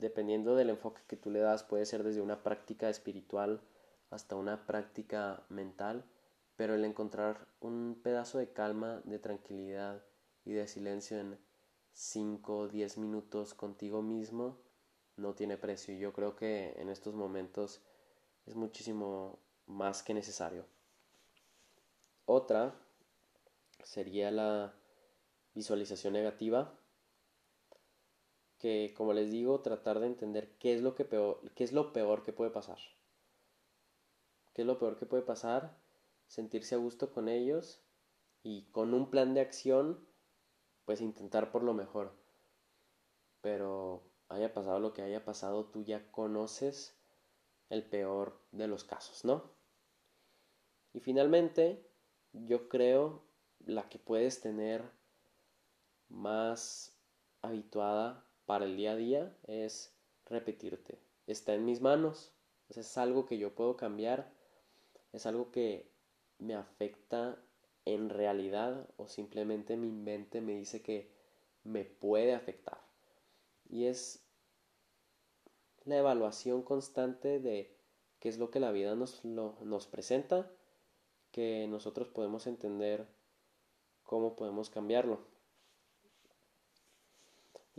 dependiendo 0.00 0.56
del 0.56 0.70
enfoque 0.70 1.02
que 1.06 1.16
tú 1.16 1.30
le 1.30 1.40
das, 1.40 1.62
puede 1.62 1.86
ser 1.86 2.02
desde 2.02 2.20
una 2.20 2.42
práctica 2.42 2.88
espiritual 2.88 3.60
hasta 4.10 4.34
una 4.34 4.66
práctica 4.66 5.44
mental, 5.48 6.04
pero 6.56 6.74
el 6.74 6.84
encontrar 6.84 7.46
un 7.60 8.00
pedazo 8.02 8.38
de 8.38 8.52
calma, 8.52 9.00
de 9.04 9.18
tranquilidad 9.18 10.02
y 10.44 10.52
de 10.52 10.66
silencio 10.66 11.18
en 11.18 11.38
5 11.92 12.56
o 12.56 12.68
10 12.68 12.98
minutos 12.98 13.54
contigo 13.54 14.02
mismo 14.02 14.58
no 15.16 15.34
tiene 15.34 15.56
precio. 15.56 15.94
Y 15.94 15.98
yo 15.98 16.12
creo 16.12 16.34
que 16.34 16.74
en 16.78 16.88
estos 16.88 17.14
momentos 17.14 17.82
es 18.46 18.56
muchísimo 18.56 19.38
más 19.66 20.02
que 20.02 20.14
necesario. 20.14 20.64
Otra 22.26 22.74
sería 23.84 24.30
la 24.30 24.74
visualización 25.54 26.12
negativa, 26.12 26.79
que 28.60 28.92
como 28.96 29.14
les 29.14 29.30
digo, 29.30 29.60
tratar 29.60 29.98
de 29.98 30.06
entender 30.06 30.56
qué 30.58 30.74
es 30.74 30.82
lo 30.82 30.94
que 30.94 31.04
peor, 31.04 31.40
qué 31.54 31.64
es 31.64 31.72
lo 31.72 31.92
peor 31.92 32.22
que 32.22 32.32
puede 32.32 32.50
pasar. 32.50 32.78
¿Qué 34.52 34.62
es 34.62 34.66
lo 34.66 34.78
peor 34.78 34.98
que 34.98 35.06
puede 35.06 35.22
pasar? 35.22 35.76
Sentirse 36.26 36.74
a 36.74 36.78
gusto 36.78 37.12
con 37.12 37.28
ellos 37.28 37.82
y 38.42 38.66
con 38.70 38.92
un 38.94 39.10
plan 39.10 39.32
de 39.34 39.40
acción, 39.40 40.06
pues 40.84 41.00
intentar 41.00 41.50
por 41.50 41.62
lo 41.62 41.72
mejor. 41.72 42.12
Pero 43.40 44.02
haya 44.28 44.52
pasado 44.52 44.78
lo 44.78 44.92
que 44.92 45.02
haya 45.02 45.24
pasado, 45.24 45.64
tú 45.64 45.82
ya 45.82 46.12
conoces 46.12 46.94
el 47.70 47.82
peor 47.82 48.38
de 48.52 48.68
los 48.68 48.84
casos, 48.84 49.24
¿no? 49.24 49.50
Y 50.92 51.00
finalmente, 51.00 51.88
yo 52.32 52.68
creo 52.68 53.24
la 53.60 53.88
que 53.88 53.98
puedes 53.98 54.42
tener 54.42 54.82
más 56.08 57.00
habituada 57.40 58.29
para 58.50 58.64
el 58.64 58.76
día 58.76 58.90
a 58.90 58.96
día 58.96 59.32
es 59.46 59.94
repetirte. 60.26 60.98
Está 61.28 61.54
en 61.54 61.64
mis 61.64 61.80
manos, 61.80 62.32
es 62.68 62.98
algo 62.98 63.24
que 63.24 63.38
yo 63.38 63.54
puedo 63.54 63.76
cambiar, 63.76 64.32
es 65.12 65.24
algo 65.24 65.52
que 65.52 65.88
me 66.40 66.56
afecta 66.56 67.40
en 67.84 68.08
realidad 68.10 68.88
o 68.96 69.06
simplemente 69.06 69.76
mi 69.76 69.92
mente 69.92 70.40
me 70.40 70.56
dice 70.56 70.82
que 70.82 71.12
me 71.62 71.84
puede 71.84 72.34
afectar. 72.34 72.80
Y 73.68 73.84
es 73.84 74.26
la 75.84 75.98
evaluación 75.98 76.62
constante 76.62 77.38
de 77.38 77.78
qué 78.18 78.28
es 78.28 78.38
lo 78.38 78.50
que 78.50 78.58
la 78.58 78.72
vida 78.72 78.96
nos, 78.96 79.24
nos 79.24 79.86
presenta, 79.86 80.50
que 81.30 81.68
nosotros 81.68 82.08
podemos 82.08 82.48
entender 82.48 83.06
cómo 84.02 84.34
podemos 84.34 84.70
cambiarlo. 84.70 85.29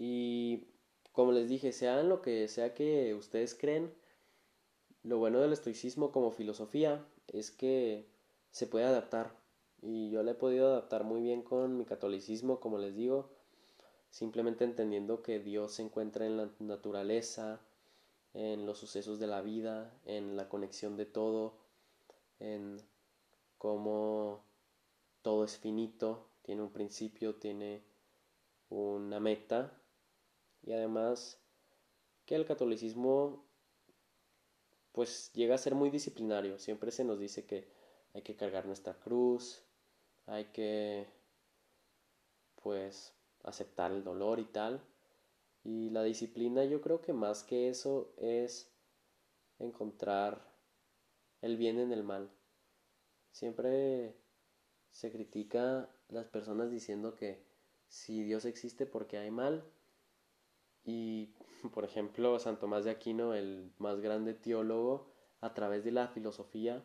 Y 0.03 0.63
como 1.11 1.31
les 1.31 1.47
dije, 1.47 1.71
sean 1.71 2.09
lo 2.09 2.23
que 2.23 2.47
sea 2.47 2.73
que 2.73 3.13
ustedes 3.13 3.53
creen, 3.53 3.93
lo 5.03 5.19
bueno 5.19 5.39
del 5.39 5.53
estoicismo 5.53 6.11
como 6.11 6.31
filosofía 6.31 7.05
es 7.27 7.51
que 7.51 8.07
se 8.49 8.65
puede 8.65 8.85
adaptar. 8.85 9.31
Y 9.79 10.09
yo 10.09 10.23
le 10.23 10.31
he 10.31 10.33
podido 10.33 10.69
adaptar 10.69 11.03
muy 11.03 11.21
bien 11.21 11.43
con 11.43 11.77
mi 11.77 11.85
catolicismo, 11.85 12.59
como 12.59 12.79
les 12.79 12.95
digo. 12.95 13.29
simplemente 14.09 14.63
entendiendo 14.63 15.21
que 15.21 15.39
Dios 15.39 15.73
se 15.73 15.83
encuentra 15.83 16.25
en 16.25 16.37
la 16.37 16.49
naturaleza, 16.59 17.61
en 18.33 18.65
los 18.65 18.79
sucesos 18.79 19.19
de 19.19 19.27
la 19.27 19.41
vida, 19.41 19.93
en 20.05 20.35
la 20.35 20.49
conexión 20.49 20.97
de 20.97 21.05
todo, 21.05 21.53
en 22.39 22.81
cómo 23.59 24.43
todo 25.21 25.45
es 25.45 25.57
finito, 25.57 26.25
tiene 26.41 26.63
un 26.63 26.71
principio, 26.71 27.35
tiene 27.35 27.83
una 28.69 29.19
meta 29.19 29.80
y 30.63 30.73
además 30.73 31.39
que 32.25 32.35
el 32.35 32.45
catolicismo 32.45 33.45
pues 34.91 35.31
llega 35.33 35.55
a 35.55 35.59
ser 35.59 35.75
muy 35.75 35.89
disciplinario, 35.89 36.59
siempre 36.59 36.91
se 36.91 37.03
nos 37.03 37.19
dice 37.19 37.45
que 37.45 37.67
hay 38.13 38.21
que 38.21 38.35
cargar 38.35 38.65
nuestra 38.65 38.93
cruz, 38.99 39.63
hay 40.25 40.45
que 40.45 41.07
pues 42.61 43.13
aceptar 43.43 43.91
el 43.91 44.03
dolor 44.03 44.39
y 44.39 44.45
tal. 44.45 44.81
Y 45.63 45.89
la 45.91 46.03
disciplina 46.03 46.63
yo 46.65 46.81
creo 46.81 47.01
que 47.01 47.13
más 47.13 47.43
que 47.43 47.69
eso 47.69 48.13
es 48.17 48.71
encontrar 49.59 50.41
el 51.41 51.57
bien 51.57 51.79
en 51.79 51.91
el 51.91 52.03
mal. 52.03 52.31
Siempre 53.31 54.15
se 54.89 55.11
critica 55.11 55.83
a 55.83 55.89
las 56.09 56.27
personas 56.27 56.71
diciendo 56.71 57.15
que 57.15 57.43
si 57.87 58.23
Dios 58.23 58.45
existe 58.45 58.85
porque 58.85 59.17
hay 59.17 59.31
mal. 59.31 59.63
Y 60.83 61.33
por 61.73 61.85
ejemplo, 61.85 62.39
San 62.39 62.59
Tomás 62.59 62.85
de 62.85 62.91
Aquino, 62.91 63.33
el 63.33 63.71
más 63.77 63.99
grande 64.01 64.33
teólogo, 64.33 65.07
a 65.41 65.53
través 65.53 65.83
de 65.83 65.91
la 65.91 66.07
filosofía, 66.07 66.83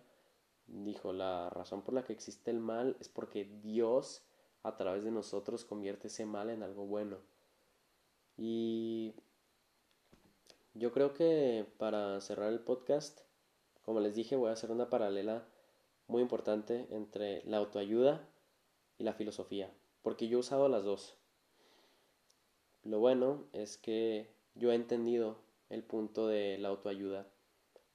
dijo, 0.67 1.13
la 1.13 1.51
razón 1.51 1.83
por 1.83 1.95
la 1.95 2.05
que 2.05 2.13
existe 2.13 2.51
el 2.51 2.61
mal 2.61 2.97
es 3.01 3.09
porque 3.09 3.45
Dios 3.45 4.25
a 4.63 4.77
través 4.77 5.05
de 5.05 5.11
nosotros 5.11 5.65
convierte 5.65 6.09
ese 6.09 6.27
mal 6.27 6.51
en 6.51 6.63
algo 6.63 6.87
bueno. 6.87 7.19
Y 8.37 9.15
yo 10.75 10.93
creo 10.93 11.15
que 11.15 11.67
para 11.79 12.21
cerrar 12.21 12.53
el 12.53 12.61
podcast, 12.61 13.21
como 13.83 14.01
les 14.01 14.15
dije, 14.15 14.37
voy 14.37 14.51
a 14.51 14.55
hacer 14.55 14.71
una 14.71 14.91
paralela 14.91 15.47
muy 16.09 16.23
importante 16.23 16.87
entre 16.91 17.43
la 17.45 17.59
autoayuda 17.59 18.29
y 18.99 19.05
la 19.05 19.15
filosofía, 19.15 19.73
porque 20.03 20.29
yo 20.29 20.39
he 20.39 20.41
usado 20.41 20.69
las 20.69 20.85
dos. 20.85 21.19
Lo 22.87 23.01
bueno 23.01 23.49
es 23.53 23.79
que 23.79 24.31
yo 24.55 24.71
he 24.71 24.77
entendido 24.77 25.41
el 25.71 25.83
punto 25.83 26.29
de 26.29 26.57
la 26.59 26.69
autoayuda 26.69 27.27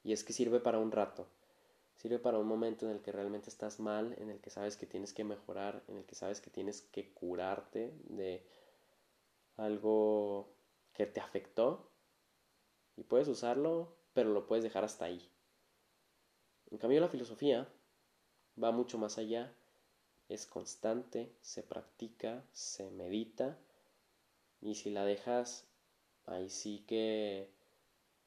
y 0.03 0.11
es 0.11 0.25
que 0.25 0.33
sirve 0.33 0.59
para 0.59 0.79
un 0.79 0.91
rato. 0.91 1.29
Sirve 1.95 2.19
para 2.19 2.39
un 2.39 2.47
momento 2.47 2.85
en 2.85 2.91
el 2.91 3.01
que 3.01 3.13
realmente 3.13 3.49
estás 3.49 3.79
mal, 3.79 4.13
en 4.17 4.29
el 4.29 4.41
que 4.41 4.49
sabes 4.49 4.75
que 4.75 4.85
tienes 4.85 5.13
que 5.13 5.23
mejorar, 5.23 5.81
en 5.87 5.95
el 5.95 6.05
que 6.05 6.15
sabes 6.15 6.41
que 6.41 6.49
tienes 6.49 6.81
que 6.81 7.13
curarte 7.13 7.93
de 8.03 8.45
algo 9.55 10.53
que 10.91 11.05
te 11.05 11.21
afectó 11.21 11.89
y 12.97 13.03
puedes 13.03 13.29
usarlo, 13.29 13.95
pero 14.11 14.31
lo 14.31 14.45
puedes 14.45 14.63
dejar 14.65 14.83
hasta 14.83 15.05
ahí. 15.05 15.31
En 16.69 16.77
cambio 16.77 16.99
la 16.99 17.07
filosofía 17.07 17.69
va 18.61 18.73
mucho 18.73 18.97
más 18.97 19.17
allá, 19.17 19.55
es 20.27 20.45
constante, 20.45 21.33
se 21.39 21.63
practica, 21.63 22.43
se 22.51 22.91
medita 22.91 23.57
y 24.61 24.75
si 24.75 24.89
la 24.89 25.05
dejas 25.05 25.65
ahí 26.25 26.49
sí 26.49 26.83
que 26.87 27.49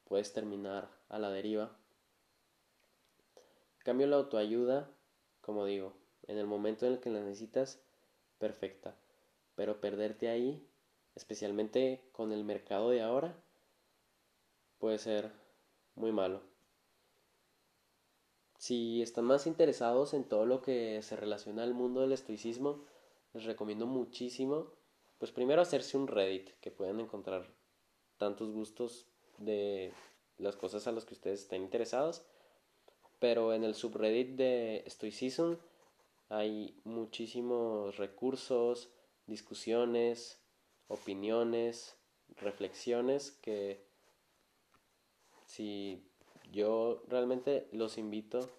puedes 0.05 0.33
terminar 0.33 0.91
a 1.09 1.19
la 1.19 1.31
deriva. 1.31 1.77
Cambio 3.79 4.07
la 4.07 4.17
autoayuda, 4.17 4.91
como 5.41 5.65
digo, 5.65 5.95
en 6.27 6.39
el 6.39 6.47
momento 6.47 6.87
en 6.87 6.95
el 6.95 7.01
que 7.01 7.11
la 7.11 7.21
necesitas, 7.21 7.81
perfecta, 8.39 8.97
pero 9.55 9.81
perderte 9.81 10.29
ahí, 10.29 10.67
especialmente 11.15 12.03
con 12.13 12.33
el 12.33 12.45
mercado 12.45 12.91
de 12.91 13.03
ahora, 13.03 13.37
puede 14.79 14.99
ser 14.99 15.31
muy 15.95 16.13
malo. 16.13 16.43
Si 18.59 19.03
están 19.03 19.27
más 19.27 19.47
interesados 19.47 20.15
en 20.15 20.25
todo 20.25 20.47
lo 20.47 20.63
que 20.63 21.03
se 21.03 21.17
relaciona 21.17 21.63
al 21.63 21.75
mundo 21.75 22.01
del 22.01 22.13
estoicismo, 22.13 22.85
les 23.35 23.45
recomiendo 23.45 23.87
muchísimo, 23.87 24.73
pues 25.25 25.33
primero 25.33 25.63
hacerse 25.63 25.97
un 25.97 26.07
Reddit, 26.07 26.51
que 26.61 26.71
pueden 26.71 27.01
encontrar 27.01 27.47
tantos 28.19 28.51
gustos 28.51 29.07
de 29.39 29.91
las 30.37 30.55
cosas 30.55 30.87
a 30.87 30.93
las 30.93 31.07
que 31.07 31.15
ustedes 31.15 31.41
estén 31.41 31.63
interesados. 31.63 32.27
Pero 33.21 33.55
en 33.55 33.65
el 33.65 33.75
subreddit 33.75 34.37
de 34.37 34.85
Stoicism 34.87 35.55
hay 36.29 36.79
muchísimos 36.85 37.97
recursos, 37.97 38.91
discusiones, 39.27 40.43
opiniones, 40.89 41.97
reflexiones 42.37 43.31
que 43.31 43.83
si 45.47 46.07
yo 46.53 47.03
realmente 47.09 47.67
los 47.73 47.97
invito 47.97 48.51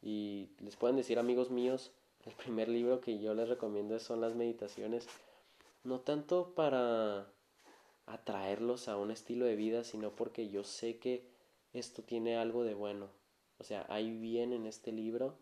y 0.00 0.50
les 0.60 0.76
pueden 0.76 0.94
decir 0.94 1.18
amigos 1.18 1.50
míos, 1.50 1.90
el 2.24 2.34
primer 2.34 2.68
libro 2.68 3.00
que 3.00 3.18
yo 3.18 3.34
les 3.34 3.48
recomiendo 3.48 3.98
son 3.98 4.20
las 4.20 4.36
meditaciones, 4.36 5.08
no 5.84 6.00
tanto 6.00 6.54
para 6.54 7.30
atraerlos 8.06 8.88
a 8.88 8.96
un 8.96 9.10
estilo 9.10 9.44
de 9.46 9.56
vida, 9.56 9.84
sino 9.84 10.14
porque 10.16 10.48
yo 10.48 10.64
sé 10.64 10.98
que 10.98 11.26
esto 11.72 12.02
tiene 12.02 12.36
algo 12.36 12.64
de 12.64 12.74
bueno. 12.74 13.10
O 13.58 13.64
sea, 13.64 13.86
hay 13.88 14.10
bien 14.10 14.52
en 14.52 14.66
este 14.66 14.92
libro. 14.92 15.38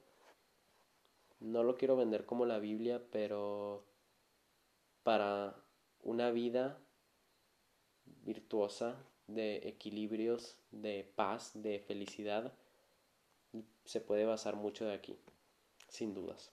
No 1.41 1.63
lo 1.63 1.77
quiero 1.77 1.97
vender 1.97 2.27
como 2.27 2.47
la 2.47 2.59
Biblia, 2.59 3.03
pero 3.11 3.85
para 5.03 5.57
una 6.03 6.31
vida 6.31 6.79
virtuosa, 8.25 8.97
de 9.27 9.69
equilibrios, 9.69 10.57
de 10.71 11.11
paz, 11.15 11.53
de 11.55 11.79
felicidad, 11.81 12.53
se 13.85 14.01
puede 14.01 14.25
basar 14.25 14.57
mucho 14.57 14.85
de 14.85 14.95
aquí, 14.95 15.19
sin 15.89 16.15
dudas. 16.15 16.53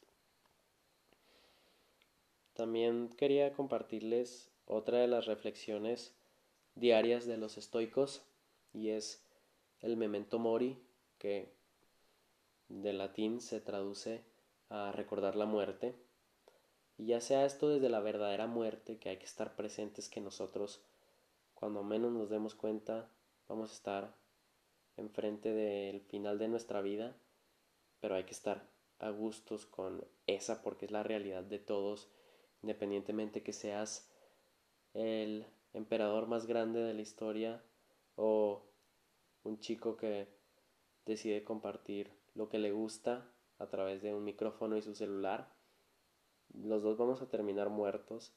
También 2.59 3.07
quería 3.15 3.53
compartirles 3.53 4.51
otra 4.65 4.97
de 4.97 5.07
las 5.07 5.27
reflexiones 5.27 6.13
diarias 6.75 7.25
de 7.25 7.37
los 7.37 7.57
estoicos 7.57 8.21
y 8.73 8.89
es 8.89 9.25
el 9.79 9.95
memento 9.95 10.39
mori, 10.39 10.77
que 11.19 11.53
de 12.67 12.91
latín 12.91 13.39
se 13.39 13.61
traduce 13.61 14.25
a 14.67 14.91
recordar 14.91 15.37
la 15.37 15.45
muerte. 15.45 15.95
Y 16.97 17.05
ya 17.05 17.21
sea 17.21 17.45
esto 17.45 17.69
desde 17.69 17.87
la 17.87 18.01
verdadera 18.01 18.45
muerte, 18.45 18.97
que 18.97 19.07
hay 19.07 19.19
que 19.19 19.25
estar 19.25 19.55
presentes 19.55 20.09
que 20.09 20.19
nosotros, 20.19 20.81
cuando 21.53 21.81
menos 21.81 22.11
nos 22.11 22.29
demos 22.29 22.55
cuenta, 22.55 23.09
vamos 23.47 23.71
a 23.71 23.75
estar 23.75 24.15
enfrente 24.97 25.53
del 25.53 26.01
final 26.01 26.37
de 26.37 26.49
nuestra 26.49 26.81
vida, 26.81 27.15
pero 28.01 28.15
hay 28.15 28.25
que 28.25 28.33
estar 28.33 28.67
a 28.99 29.11
gustos 29.11 29.65
con 29.65 30.03
esa 30.27 30.61
porque 30.61 30.87
es 30.87 30.91
la 30.91 31.03
realidad 31.03 31.43
de 31.43 31.59
todos, 31.59 32.09
independientemente 32.61 33.43
que 33.43 33.53
seas 33.53 34.09
el 34.93 35.45
emperador 35.73 36.27
más 36.27 36.45
grande 36.45 36.81
de 36.81 36.93
la 36.93 37.01
historia 37.01 37.63
o 38.15 38.63
un 39.43 39.59
chico 39.59 39.97
que 39.97 40.27
decide 41.05 41.43
compartir 41.43 42.11
lo 42.35 42.49
que 42.49 42.59
le 42.59 42.71
gusta 42.71 43.31
a 43.57 43.67
través 43.67 44.01
de 44.01 44.13
un 44.13 44.23
micrófono 44.23 44.77
y 44.77 44.81
su 44.81 44.95
celular, 44.95 45.53
los 46.53 46.83
dos 46.83 46.97
vamos 46.97 47.21
a 47.21 47.29
terminar 47.29 47.69
muertos, 47.69 48.33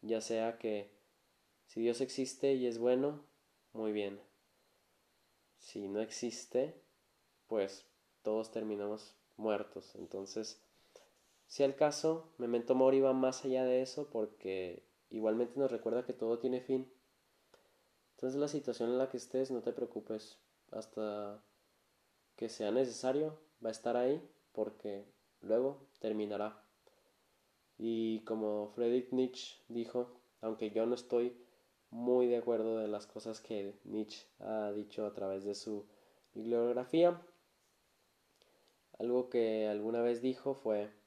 ya 0.00 0.20
sea 0.20 0.58
que 0.58 0.90
si 1.66 1.80
Dios 1.80 2.00
existe 2.00 2.54
y 2.54 2.66
es 2.66 2.78
bueno, 2.78 3.24
muy 3.72 3.92
bien. 3.92 4.20
Si 5.58 5.88
no 5.88 6.00
existe, 6.00 6.82
pues 7.46 7.86
todos 8.22 8.50
terminamos 8.50 9.16
muertos. 9.36 9.94
Entonces, 9.94 10.62
si 11.52 11.62
al 11.62 11.76
caso, 11.76 12.32
Memento 12.38 12.74
Mori 12.74 13.00
va 13.00 13.12
más 13.12 13.44
allá 13.44 13.62
de 13.66 13.82
eso 13.82 14.08
porque 14.08 14.86
igualmente 15.10 15.60
nos 15.60 15.70
recuerda 15.70 16.06
que 16.06 16.14
todo 16.14 16.38
tiene 16.38 16.62
fin. 16.62 16.90
Entonces 18.12 18.40
la 18.40 18.48
situación 18.48 18.88
en 18.88 18.96
la 18.96 19.10
que 19.10 19.18
estés, 19.18 19.50
no 19.50 19.60
te 19.60 19.74
preocupes 19.74 20.38
hasta 20.70 21.44
que 22.36 22.48
sea 22.48 22.70
necesario, 22.70 23.38
va 23.62 23.68
a 23.68 23.72
estar 23.72 23.98
ahí 23.98 24.26
porque 24.52 25.04
luego 25.42 25.90
terminará. 25.98 26.58
Y 27.76 28.20
como 28.20 28.68
Friedrich 28.68 29.12
Nietzsche 29.12 29.62
dijo, 29.68 30.22
aunque 30.40 30.70
yo 30.70 30.86
no 30.86 30.94
estoy 30.94 31.36
muy 31.90 32.28
de 32.28 32.38
acuerdo 32.38 32.78
de 32.78 32.88
las 32.88 33.06
cosas 33.06 33.42
que 33.42 33.78
Nietzsche 33.84 34.26
ha 34.38 34.72
dicho 34.72 35.04
a 35.04 35.12
través 35.12 35.44
de 35.44 35.54
su 35.54 35.84
bibliografía, 36.32 37.20
algo 38.98 39.28
que 39.28 39.68
alguna 39.68 40.00
vez 40.00 40.22
dijo 40.22 40.54
fue 40.54 41.01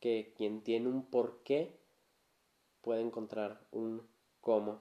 que 0.00 0.32
quien 0.36 0.62
tiene 0.62 0.88
un 0.88 1.04
porqué 1.04 1.78
puede 2.80 3.00
encontrar 3.00 3.60
un 3.72 4.06
cómo. 4.40 4.80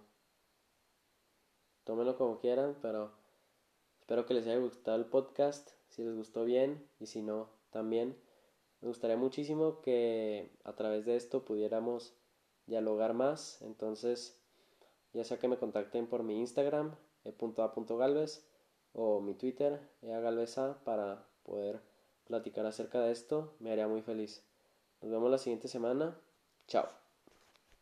Tómenlo 1.83 2.17
como 2.17 2.39
quieran, 2.39 2.77
pero 2.81 3.11
espero 3.99 4.25
que 4.25 4.33
les 4.33 4.45
haya 4.45 4.59
gustado 4.59 4.97
el 4.97 5.05
podcast. 5.05 5.71
Si 5.89 6.03
les 6.03 6.15
gustó 6.15 6.45
bien 6.45 6.87
y 6.99 7.07
si 7.07 7.21
no, 7.21 7.49
también. 7.71 8.17
Me 8.81 8.89
gustaría 8.89 9.17
muchísimo 9.17 9.81
que 9.81 10.51
a 10.63 10.73
través 10.75 11.05
de 11.05 11.15
esto 11.15 11.45
pudiéramos 11.45 12.13
dialogar 12.67 13.13
más. 13.13 13.61
Entonces, 13.61 14.39
ya 15.13 15.23
sea 15.23 15.39
que 15.39 15.47
me 15.47 15.57
contacten 15.57 16.07
por 16.07 16.23
mi 16.23 16.39
Instagram, 16.39 16.95
e.a.galvez, 17.23 18.47
o 18.93 19.19
mi 19.19 19.33
Twitter, 19.33 19.79
eagalveza, 20.01 20.79
para 20.83 21.27
poder 21.43 21.81
platicar 22.25 22.65
acerca 22.65 23.01
de 23.01 23.11
esto, 23.11 23.55
me 23.59 23.71
haría 23.71 23.87
muy 23.87 24.01
feliz. 24.01 24.46
Nos 25.01 25.11
vemos 25.11 25.31
la 25.31 25.37
siguiente 25.37 25.67
semana. 25.67 26.19
Chao. 26.67 27.06